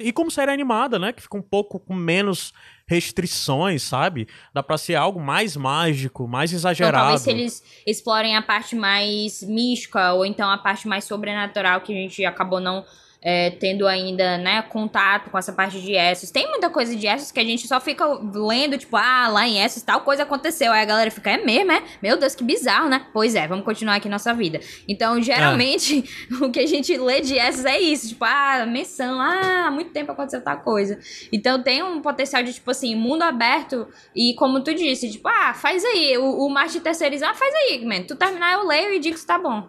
E 0.00 0.12
como 0.12 0.30
série 0.30 0.50
animada, 0.50 0.98
né? 0.98 1.12
Que 1.12 1.22
fica 1.22 1.36
um 1.36 1.42
pouco 1.42 1.78
com 1.78 1.94
menos 1.94 2.52
restrições, 2.90 3.84
sabe? 3.84 4.26
Dá 4.52 4.64
pra 4.64 4.76
ser 4.76 4.96
algo 4.96 5.20
mais 5.20 5.56
mágico, 5.56 6.26
mais 6.26 6.52
exagerado. 6.52 6.96
Então, 6.96 7.06
talvez 7.06 7.22
se 7.22 7.30
eles 7.30 7.62
explorem 7.86 8.36
a 8.36 8.42
parte 8.42 8.74
mais 8.74 9.44
mística 9.44 10.12
ou 10.12 10.26
então 10.26 10.50
a 10.50 10.58
parte 10.58 10.88
mais 10.88 11.04
sobrenatural 11.04 11.82
que 11.82 11.92
a 11.92 11.96
gente 11.96 12.24
acabou 12.24 12.58
não 12.58 12.84
é, 13.22 13.50
tendo 13.50 13.86
ainda, 13.86 14.38
né, 14.38 14.62
contato 14.62 15.30
com 15.30 15.36
essa 15.36 15.52
parte 15.52 15.80
de 15.80 15.92
Essos. 15.92 16.30
Tem 16.30 16.48
muita 16.48 16.70
coisa 16.70 16.96
de 16.96 17.06
Essos 17.06 17.30
que 17.30 17.38
a 17.38 17.44
gente 17.44 17.68
só 17.68 17.78
fica 17.80 18.06
lendo, 18.06 18.78
tipo, 18.78 18.96
ah, 18.96 19.28
lá 19.28 19.46
em 19.46 19.62
Essos 19.62 19.82
tal 19.82 20.00
coisa 20.00 20.22
aconteceu. 20.22 20.72
Aí 20.72 20.82
a 20.82 20.84
galera 20.86 21.10
fica, 21.10 21.30
é 21.30 21.44
mesmo, 21.44 21.70
é? 21.72 21.82
Meu 22.02 22.16
Deus, 22.16 22.34
que 22.34 22.42
bizarro, 22.42 22.88
né? 22.88 23.06
Pois 23.12 23.34
é, 23.34 23.46
vamos 23.46 23.64
continuar 23.64 23.96
aqui 23.96 24.08
nossa 24.08 24.32
vida. 24.32 24.60
Então, 24.88 25.20
geralmente, 25.20 26.04
é. 26.30 26.34
o 26.44 26.50
que 26.50 26.60
a 26.60 26.66
gente 26.66 26.96
lê 26.96 27.20
de 27.20 27.36
Essos 27.36 27.64
é 27.64 27.78
isso, 27.78 28.08
tipo, 28.08 28.24
ah, 28.24 28.64
menção, 28.66 29.20
ah, 29.20 29.66
há 29.66 29.70
muito 29.70 29.92
tempo 29.92 30.12
aconteceu 30.12 30.42
tal 30.42 30.60
coisa. 30.60 30.98
Então, 31.30 31.62
tem 31.62 31.82
um 31.82 32.00
potencial 32.00 32.42
de, 32.42 32.54
tipo 32.54 32.70
assim, 32.70 32.94
mundo 32.94 33.22
aberto 33.22 33.86
e, 34.14 34.34
como 34.34 34.64
tu 34.64 34.74
disse, 34.74 35.10
tipo, 35.10 35.28
ah, 35.28 35.52
faz 35.52 35.84
aí, 35.84 36.16
o, 36.16 36.46
o 36.46 36.48
Marte 36.48 36.80
terceirizar, 36.80 37.34
faz 37.36 37.54
aí, 37.54 37.84
man. 37.84 38.02
Tu 38.02 38.16
terminar, 38.16 38.54
eu 38.54 38.66
leio 38.66 38.94
e 38.94 38.98
digo 38.98 39.18
que 39.18 39.26
tá 39.26 39.38
bom. 39.38 39.68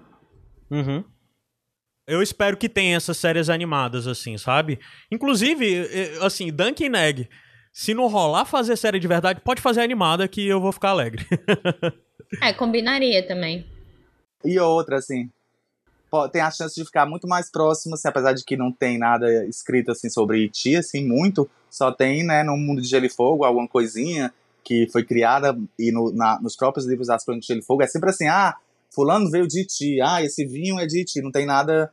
Uhum. 0.69 1.03
Eu 2.07 2.21
espero 2.21 2.57
que 2.57 2.67
tenha 2.67 2.97
essas 2.97 3.17
séries 3.17 3.49
animadas, 3.49 4.07
assim, 4.07 4.37
sabe? 4.37 4.79
Inclusive, 5.11 5.87
assim, 6.21 6.51
Dunkin' 6.51 6.95
Egg. 6.95 7.29
Se 7.71 7.93
não 7.93 8.07
rolar 8.07 8.45
fazer 8.45 8.75
série 8.75 8.99
de 8.99 9.07
verdade, 9.07 9.41
pode 9.41 9.61
fazer 9.61 9.81
animada 9.81 10.27
que 10.27 10.45
eu 10.45 10.59
vou 10.59 10.71
ficar 10.71 10.89
alegre. 10.89 11.25
é, 12.41 12.51
combinaria 12.51 13.25
também. 13.25 13.65
E 14.43 14.59
outra, 14.59 14.97
assim, 14.97 15.29
tem 16.31 16.41
a 16.41 16.51
chance 16.51 16.75
de 16.75 16.85
ficar 16.85 17.05
muito 17.05 17.27
mais 17.27 17.49
próximo, 17.49 17.95
assim, 17.95 18.07
apesar 18.07 18.33
de 18.33 18.43
que 18.43 18.57
não 18.57 18.71
tem 18.71 18.97
nada 18.97 19.45
escrito 19.45 19.91
assim 19.91 20.09
sobre 20.09 20.43
Iti, 20.43 20.75
assim, 20.75 21.05
muito. 21.07 21.49
Só 21.69 21.91
tem, 21.91 22.25
né, 22.25 22.43
no 22.43 22.57
Mundo 22.57 22.81
de 22.81 22.87
Gelo 22.87 23.05
e 23.05 23.09
Fogo, 23.09 23.45
alguma 23.45 23.67
coisinha 23.67 24.33
que 24.63 24.87
foi 24.91 25.03
criada 25.03 25.57
e 25.79 25.91
no, 25.91 26.11
na, 26.11 26.39
nos 26.41 26.55
próprios 26.55 26.85
livros 26.85 27.07
das 27.07 27.23
Crônicas 27.23 27.47
de 27.47 27.53
Gelo 27.53 27.61
e 27.61 27.65
Fogo 27.65 27.81
é 27.81 27.87
sempre 27.87 28.09
assim, 28.09 28.27
ah, 28.27 28.55
fulano 28.93 29.29
veio 29.29 29.47
de 29.47 29.61
Iti, 29.61 30.01
ah, 30.01 30.21
esse 30.21 30.45
vinho 30.45 30.79
é 30.79 30.85
de 30.85 31.01
Iti, 31.01 31.21
não 31.21 31.31
tem 31.31 31.45
nada 31.45 31.91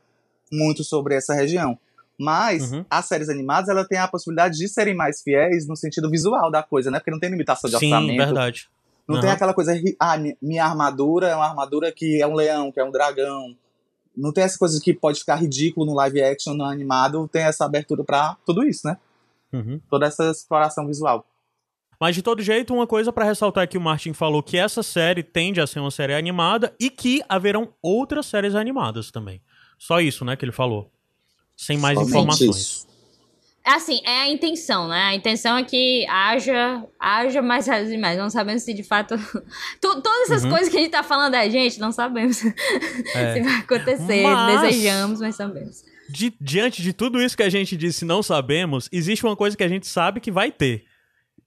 muito 0.51 0.83
sobre 0.83 1.15
essa 1.15 1.33
região. 1.33 1.77
Mas 2.17 2.71
uhum. 2.71 2.85
as 2.89 3.05
séries 3.05 3.29
animadas, 3.29 3.69
ela 3.69 3.87
tem 3.87 3.97
a 3.97 4.07
possibilidade 4.07 4.57
de 4.57 4.67
serem 4.67 4.93
mais 4.93 5.21
fiéis 5.21 5.65
no 5.65 5.75
sentido 5.75 6.09
visual 6.09 6.51
da 6.51 6.61
coisa, 6.61 6.91
né? 6.91 6.99
Porque 6.99 7.11
não 7.11 7.19
tem 7.19 7.29
limitação 7.29 7.69
de 7.69 7.77
Sim, 7.77 7.93
orçamento. 7.93 8.17
verdade. 8.17 8.69
Não 9.07 9.15
uhum. 9.15 9.21
tem 9.21 9.31
aquela 9.31 9.53
coisa, 9.53 9.73
ah, 9.99 10.17
minha 10.41 10.65
armadura 10.65 11.29
é 11.29 11.35
uma 11.35 11.47
armadura 11.47 11.91
que 11.91 12.21
é 12.21 12.27
um 12.27 12.35
leão, 12.35 12.71
que 12.71 12.79
é 12.79 12.83
um 12.83 12.91
dragão. 12.91 13.55
Não 14.15 14.33
tem 14.33 14.43
essa 14.43 14.57
coisa 14.57 14.79
que 14.83 14.93
pode 14.93 15.21
ficar 15.21 15.37
ridículo 15.37 15.85
no 15.85 15.93
live 15.95 16.21
action, 16.21 16.53
no 16.53 16.65
animado, 16.65 17.27
tem 17.29 17.43
essa 17.43 17.65
abertura 17.65 18.03
para 18.03 18.35
tudo 18.45 18.63
isso, 18.63 18.85
né? 18.85 18.97
Uhum. 19.53 19.79
Toda 19.89 20.05
essa 20.05 20.29
exploração 20.29 20.85
visual. 20.85 21.25
Mas 21.99 22.15
de 22.15 22.21
todo 22.21 22.41
jeito, 22.41 22.73
uma 22.73 22.87
coisa 22.87 23.11
para 23.11 23.25
ressaltar 23.25 23.67
que 23.67 23.77
o 23.77 23.81
Martin 23.81 24.13
falou 24.13 24.41
que 24.41 24.57
essa 24.57 24.81
série 24.81 25.21
tende 25.21 25.59
a 25.59 25.67
ser 25.67 25.79
uma 25.79 25.91
série 25.91 26.13
animada 26.13 26.73
e 26.79 26.89
que 26.89 27.21
haverão 27.27 27.73
outras 27.81 28.25
séries 28.25 28.55
animadas 28.55 29.11
também. 29.11 29.41
Só 29.77 29.99
isso, 29.99 30.23
né, 30.23 30.35
que 30.37 30.45
ele 30.45 30.53
falou. 30.53 30.89
Sem 31.57 31.77
mais 31.77 31.95
Somente 31.95 32.11
informações. 32.11 32.57
Isso. 32.57 32.89
Assim, 33.65 33.99
é 34.05 34.21
a 34.21 34.29
intenção, 34.29 34.87
né? 34.87 35.03
A 35.03 35.15
intenção 35.15 35.57
é 35.57 35.63
que 35.63 36.07
haja, 36.07 36.85
haja 36.97 37.41
mais 37.41 37.65
séries 37.65 37.89
animadas. 37.89 38.17
Não 38.17 38.29
sabemos 38.29 38.63
se 38.63 38.73
de 38.73 38.81
fato. 38.81 39.15
todas 39.81 40.21
essas 40.23 40.43
uhum. 40.45 40.51
coisas 40.51 40.69
que 40.69 40.77
a 40.77 40.79
gente 40.79 40.91
tá 40.91 41.03
falando 41.03 41.35
é, 41.35 41.49
gente, 41.49 41.79
não 41.79 41.91
sabemos 41.91 42.41
é. 43.13 43.33
se 43.33 43.41
vai 43.41 43.55
acontecer. 43.55 44.23
Mas... 44.23 44.61
Desejamos, 44.61 45.19
mas 45.19 45.35
sabemos. 45.35 45.83
Di 46.09 46.33
diante 46.39 46.81
de 46.81 46.93
tudo 46.93 47.21
isso 47.21 47.35
que 47.35 47.43
a 47.43 47.49
gente 47.49 47.75
disse 47.75 48.05
não 48.05 48.23
sabemos, 48.23 48.89
existe 48.91 49.23
uma 49.23 49.35
coisa 49.35 49.55
que 49.55 49.63
a 49.63 49.67
gente 49.67 49.85
sabe 49.85 50.19
que 50.19 50.31
vai 50.31 50.51
ter 50.51 50.88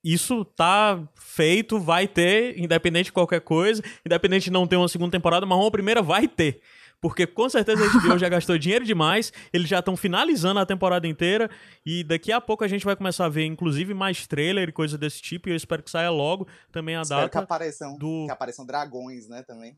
isso 0.03 0.45
tá 0.45 1.03
feito, 1.15 1.79
vai 1.79 2.09
ter, 2.09 2.59
independente 2.59 3.07
de 3.07 3.13
qualquer 3.13 3.41
coisa, 3.41 3.83
independente 4.05 4.45
de 4.45 4.51
não 4.51 4.67
ter 4.67 4.77
uma 4.77 4.89
segunda 4.89 5.11
temporada, 5.11 5.47
mas 5.47 5.59
uma 5.59 5.71
primeira 5.71 6.03
vai 6.03 6.27
ter. 6.27 6.61
Porque 7.01 7.27
com 7.27 7.49
certeza 7.49 7.85
a 7.85 7.89
HBO 7.89 8.17
já 8.17 8.29
gastou 8.29 8.57
dinheiro 8.57 8.85
demais, 8.85 9.33
eles 9.53 9.69
já 9.69 9.81
estão 9.81 9.97
finalizando 9.97 10.61
a 10.61 10.67
temporada 10.67 11.07
inteira 11.09 11.51
e 11.85 12.05
daqui 12.05 12.31
a 12.31 12.41
pouco 12.41 12.63
a 12.63 12.69
gente 12.69 12.85
vai 12.85 12.95
começar 12.95 13.25
a 13.25 13.29
ver, 13.29 13.45
inclusive, 13.45 13.93
mais 13.93 14.25
trailer 14.29 14.69
e 14.69 14.73
coisa 14.73 14.97
desse 14.97 15.21
tipo. 15.21 15.49
E 15.49 15.53
eu 15.53 15.57
espero 15.57 15.83
que 15.83 15.91
saia 15.91 16.11
logo 16.11 16.47
também 16.71 16.95
a 16.95 17.03
espero 17.03 17.23
data. 17.23 17.39
Que 17.39 17.45
apareçam, 17.45 17.99
do... 17.99 18.27
que 18.27 18.33
apareçam 18.33 18.65
dragões, 18.65 19.29
né, 19.29 19.43
também. 19.43 19.77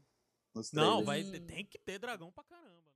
Não, 0.72 1.02
vai, 1.02 1.24
tem 1.24 1.64
que 1.64 1.78
ter 1.78 1.98
dragão 1.98 2.30
pra 2.30 2.44
caramba. 2.44 2.93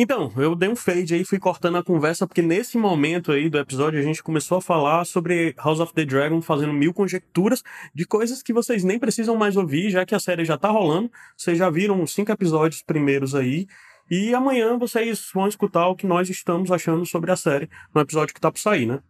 Então, 0.00 0.32
eu 0.36 0.54
dei 0.54 0.68
um 0.68 0.76
fade 0.76 1.12
aí, 1.12 1.24
fui 1.24 1.40
cortando 1.40 1.76
a 1.76 1.82
conversa, 1.82 2.24
porque 2.24 2.40
nesse 2.40 2.78
momento 2.78 3.32
aí 3.32 3.50
do 3.50 3.58
episódio 3.58 3.98
a 3.98 4.02
gente 4.02 4.22
começou 4.22 4.58
a 4.58 4.62
falar 4.62 5.04
sobre 5.04 5.56
House 5.58 5.80
of 5.80 5.92
the 5.92 6.04
Dragon, 6.04 6.40
fazendo 6.40 6.72
mil 6.72 6.94
conjecturas 6.94 7.64
de 7.92 8.06
coisas 8.06 8.40
que 8.40 8.52
vocês 8.52 8.84
nem 8.84 8.96
precisam 8.96 9.34
mais 9.34 9.56
ouvir, 9.56 9.90
já 9.90 10.06
que 10.06 10.14
a 10.14 10.20
série 10.20 10.44
já 10.44 10.56
tá 10.56 10.70
rolando. 10.70 11.10
Vocês 11.36 11.58
já 11.58 11.68
viram 11.68 12.00
os 12.00 12.14
cinco 12.14 12.30
episódios 12.30 12.80
primeiros 12.80 13.34
aí. 13.34 13.66
E 14.08 14.32
amanhã 14.32 14.78
vocês 14.78 15.30
vão 15.34 15.48
escutar 15.48 15.88
o 15.88 15.96
que 15.96 16.06
nós 16.06 16.30
estamos 16.30 16.70
achando 16.70 17.04
sobre 17.04 17.32
a 17.32 17.36
série, 17.36 17.68
no 17.92 18.00
episódio 18.00 18.32
que 18.32 18.40
tá 18.40 18.52
por 18.52 18.60
sair, 18.60 18.86
né? 18.86 19.02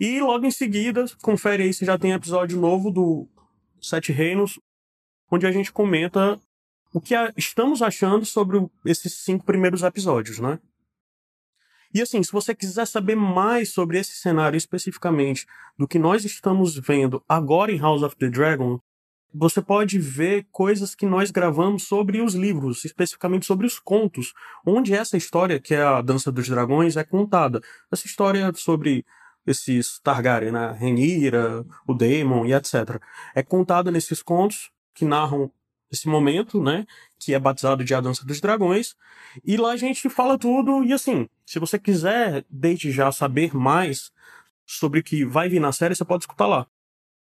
E 0.00 0.20
logo 0.20 0.44
em 0.44 0.50
seguida, 0.50 1.04
confere 1.22 1.62
aí 1.62 1.72
se 1.72 1.84
já 1.84 1.96
tem 1.96 2.10
episódio 2.10 2.58
novo 2.58 2.90
do 2.90 3.28
Sete 3.80 4.10
Reinos, 4.10 4.58
onde 5.30 5.46
a 5.46 5.52
gente 5.52 5.70
comenta 5.70 6.36
o 6.92 7.00
que 7.00 7.14
estamos 7.36 7.82
achando 7.82 8.24
sobre 8.24 8.66
esses 8.84 9.14
cinco 9.14 9.44
primeiros 9.44 9.82
episódios, 9.82 10.38
né? 10.38 10.58
E 11.92 12.00
assim, 12.00 12.22
se 12.22 12.30
você 12.30 12.54
quiser 12.54 12.86
saber 12.86 13.16
mais 13.16 13.72
sobre 13.72 13.98
esse 13.98 14.12
cenário 14.12 14.56
especificamente, 14.56 15.46
do 15.76 15.88
que 15.88 15.98
nós 15.98 16.24
estamos 16.24 16.76
vendo 16.78 17.22
agora 17.28 17.72
em 17.72 17.78
House 17.78 18.02
of 18.02 18.14
the 18.16 18.28
Dragon, 18.28 18.80
você 19.32 19.60
pode 19.62 19.98
ver 19.98 20.46
coisas 20.50 20.94
que 20.94 21.06
nós 21.06 21.30
gravamos 21.30 21.84
sobre 21.84 22.20
os 22.20 22.34
livros, 22.34 22.84
especificamente 22.84 23.46
sobre 23.46 23.66
os 23.66 23.78
contos, 23.78 24.32
onde 24.66 24.94
essa 24.94 25.16
história, 25.16 25.60
que 25.60 25.74
é 25.74 25.82
a 25.82 26.00
Dança 26.00 26.30
dos 26.30 26.48
Dragões, 26.48 26.96
é 26.96 27.04
contada. 27.04 27.60
Essa 27.90 28.06
história 28.06 28.52
sobre 28.54 29.04
esses 29.46 30.00
Targaryen, 30.00 30.52
né? 30.52 30.72
Rhaenyra, 30.72 31.64
o 31.86 31.94
Daemon 31.94 32.46
e 32.46 32.52
etc. 32.52 33.00
É 33.34 33.42
contada 33.42 33.90
nesses 33.90 34.22
contos 34.22 34.70
que 34.94 35.04
narram 35.04 35.50
esse 35.90 36.08
momento, 36.08 36.62
né? 36.62 36.86
Que 37.18 37.34
é 37.34 37.38
batizado 37.38 37.84
de 37.84 37.94
A 37.94 38.00
Dança 38.00 38.24
dos 38.24 38.40
Dragões. 38.40 38.94
E 39.44 39.56
lá 39.56 39.72
a 39.72 39.76
gente 39.76 40.08
fala 40.08 40.38
tudo. 40.38 40.84
E 40.84 40.92
assim, 40.92 41.28
se 41.44 41.58
você 41.58 41.78
quiser 41.78 42.44
desde 42.48 42.90
já 42.92 43.10
saber 43.10 43.54
mais 43.54 44.12
sobre 44.64 45.00
o 45.00 45.02
que 45.02 45.24
vai 45.24 45.48
vir 45.48 45.60
na 45.60 45.72
série, 45.72 45.94
você 45.94 46.04
pode 46.04 46.22
escutar 46.22 46.46
lá. 46.46 46.66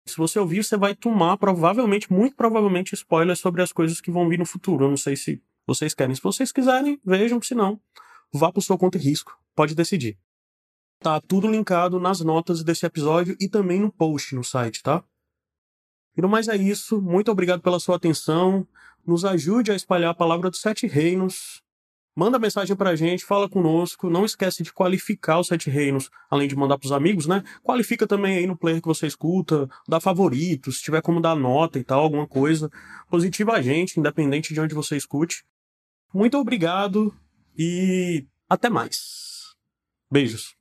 Se 0.08 0.18
você 0.18 0.40
ouvir, 0.40 0.64
você 0.64 0.78
vai 0.78 0.96
tomar 0.96 1.38
provavelmente, 1.38 2.12
muito 2.12 2.36
provavelmente, 2.36 2.94
spoilers 2.94 3.40
sobre 3.40 3.62
as 3.62 3.72
coisas 3.72 4.02
que 4.02 4.12
vão 4.12 4.28
vir 4.30 4.40
no 4.40 4.46
futuro. 4.46 4.86
Eu 4.86 4.90
não 4.90 4.98
sei 4.98 5.16
se 5.16 5.42
vocês 5.66 5.94
querem. 5.94 6.16
Se 6.16 6.22
vocês 6.22 6.52
quiserem, 6.52 7.00
vejam. 7.04 7.42
Se 7.42 7.56
não, 7.56 7.80
vá 8.32 8.52
pro 8.52 8.62
seu 8.62 8.78
conta 8.78 8.98
e 8.98 9.02
risco. 9.02 9.38
Pode 9.56 9.74
decidir. 9.74 10.18
Tá 11.00 11.20
tudo 11.22 11.48
linkado 11.48 12.00
nas 12.00 12.20
notas 12.22 12.64
desse 12.64 12.86
episódio 12.86 13.36
e 13.40 13.48
também 13.48 13.80
no 13.80 13.92
post 13.92 14.34
no 14.34 14.44
site, 14.44 14.82
tá? 14.82 15.04
E 16.18 16.22
no 16.22 16.30
mais 16.30 16.48
é 16.48 16.56
isso. 16.56 17.02
Muito 17.02 17.32
obrigado 17.32 17.62
pela 17.62 17.80
sua 17.80 17.96
atenção. 17.96 18.68
Nos 19.06 19.26
ajude 19.26 19.72
a 19.72 19.76
espalhar 19.76 20.12
a 20.12 20.16
palavra 20.16 20.50
dos 20.50 20.62
sete 20.62 20.88
reinos. 20.88 21.62
Manda 22.18 22.40
mensagem 22.40 22.76
pra 22.78 22.96
gente, 22.96 23.26
fala 23.26 23.50
conosco. 23.50 24.10
Não 24.10 24.24
esquece 24.24 24.64
de 24.64 24.72
qualificar 24.72 25.40
os 25.40 25.48
sete 25.48 25.70
reinos, 25.70 26.10
além 26.30 26.48
de 26.48 26.56
mandar 26.56 26.78
pros 26.78 26.94
amigos, 26.94 27.28
né? 27.28 27.44
Qualifica 27.62 28.08
também 28.08 28.38
aí 28.38 28.48
no 28.48 28.58
player 28.58 28.82
que 28.82 28.88
você 28.88 29.06
escuta, 29.06 29.70
dá 29.86 30.00
favoritos, 30.00 30.78
se 30.78 30.84
tiver 30.84 31.02
como 31.02 31.20
dar 31.20 31.36
nota 31.36 31.78
e 31.78 31.84
tal, 31.84 32.00
alguma 32.00 32.26
coisa. 32.26 32.72
Positiva 33.10 33.54
a 33.54 33.62
gente, 33.62 34.00
independente 34.00 34.54
de 34.54 34.62
onde 34.62 34.74
você 34.74 34.96
escute. 34.96 35.44
Muito 36.14 36.38
obrigado 36.38 37.14
e 37.58 38.26
até 38.50 38.70
mais. 38.70 39.54
Beijos. 40.10 40.56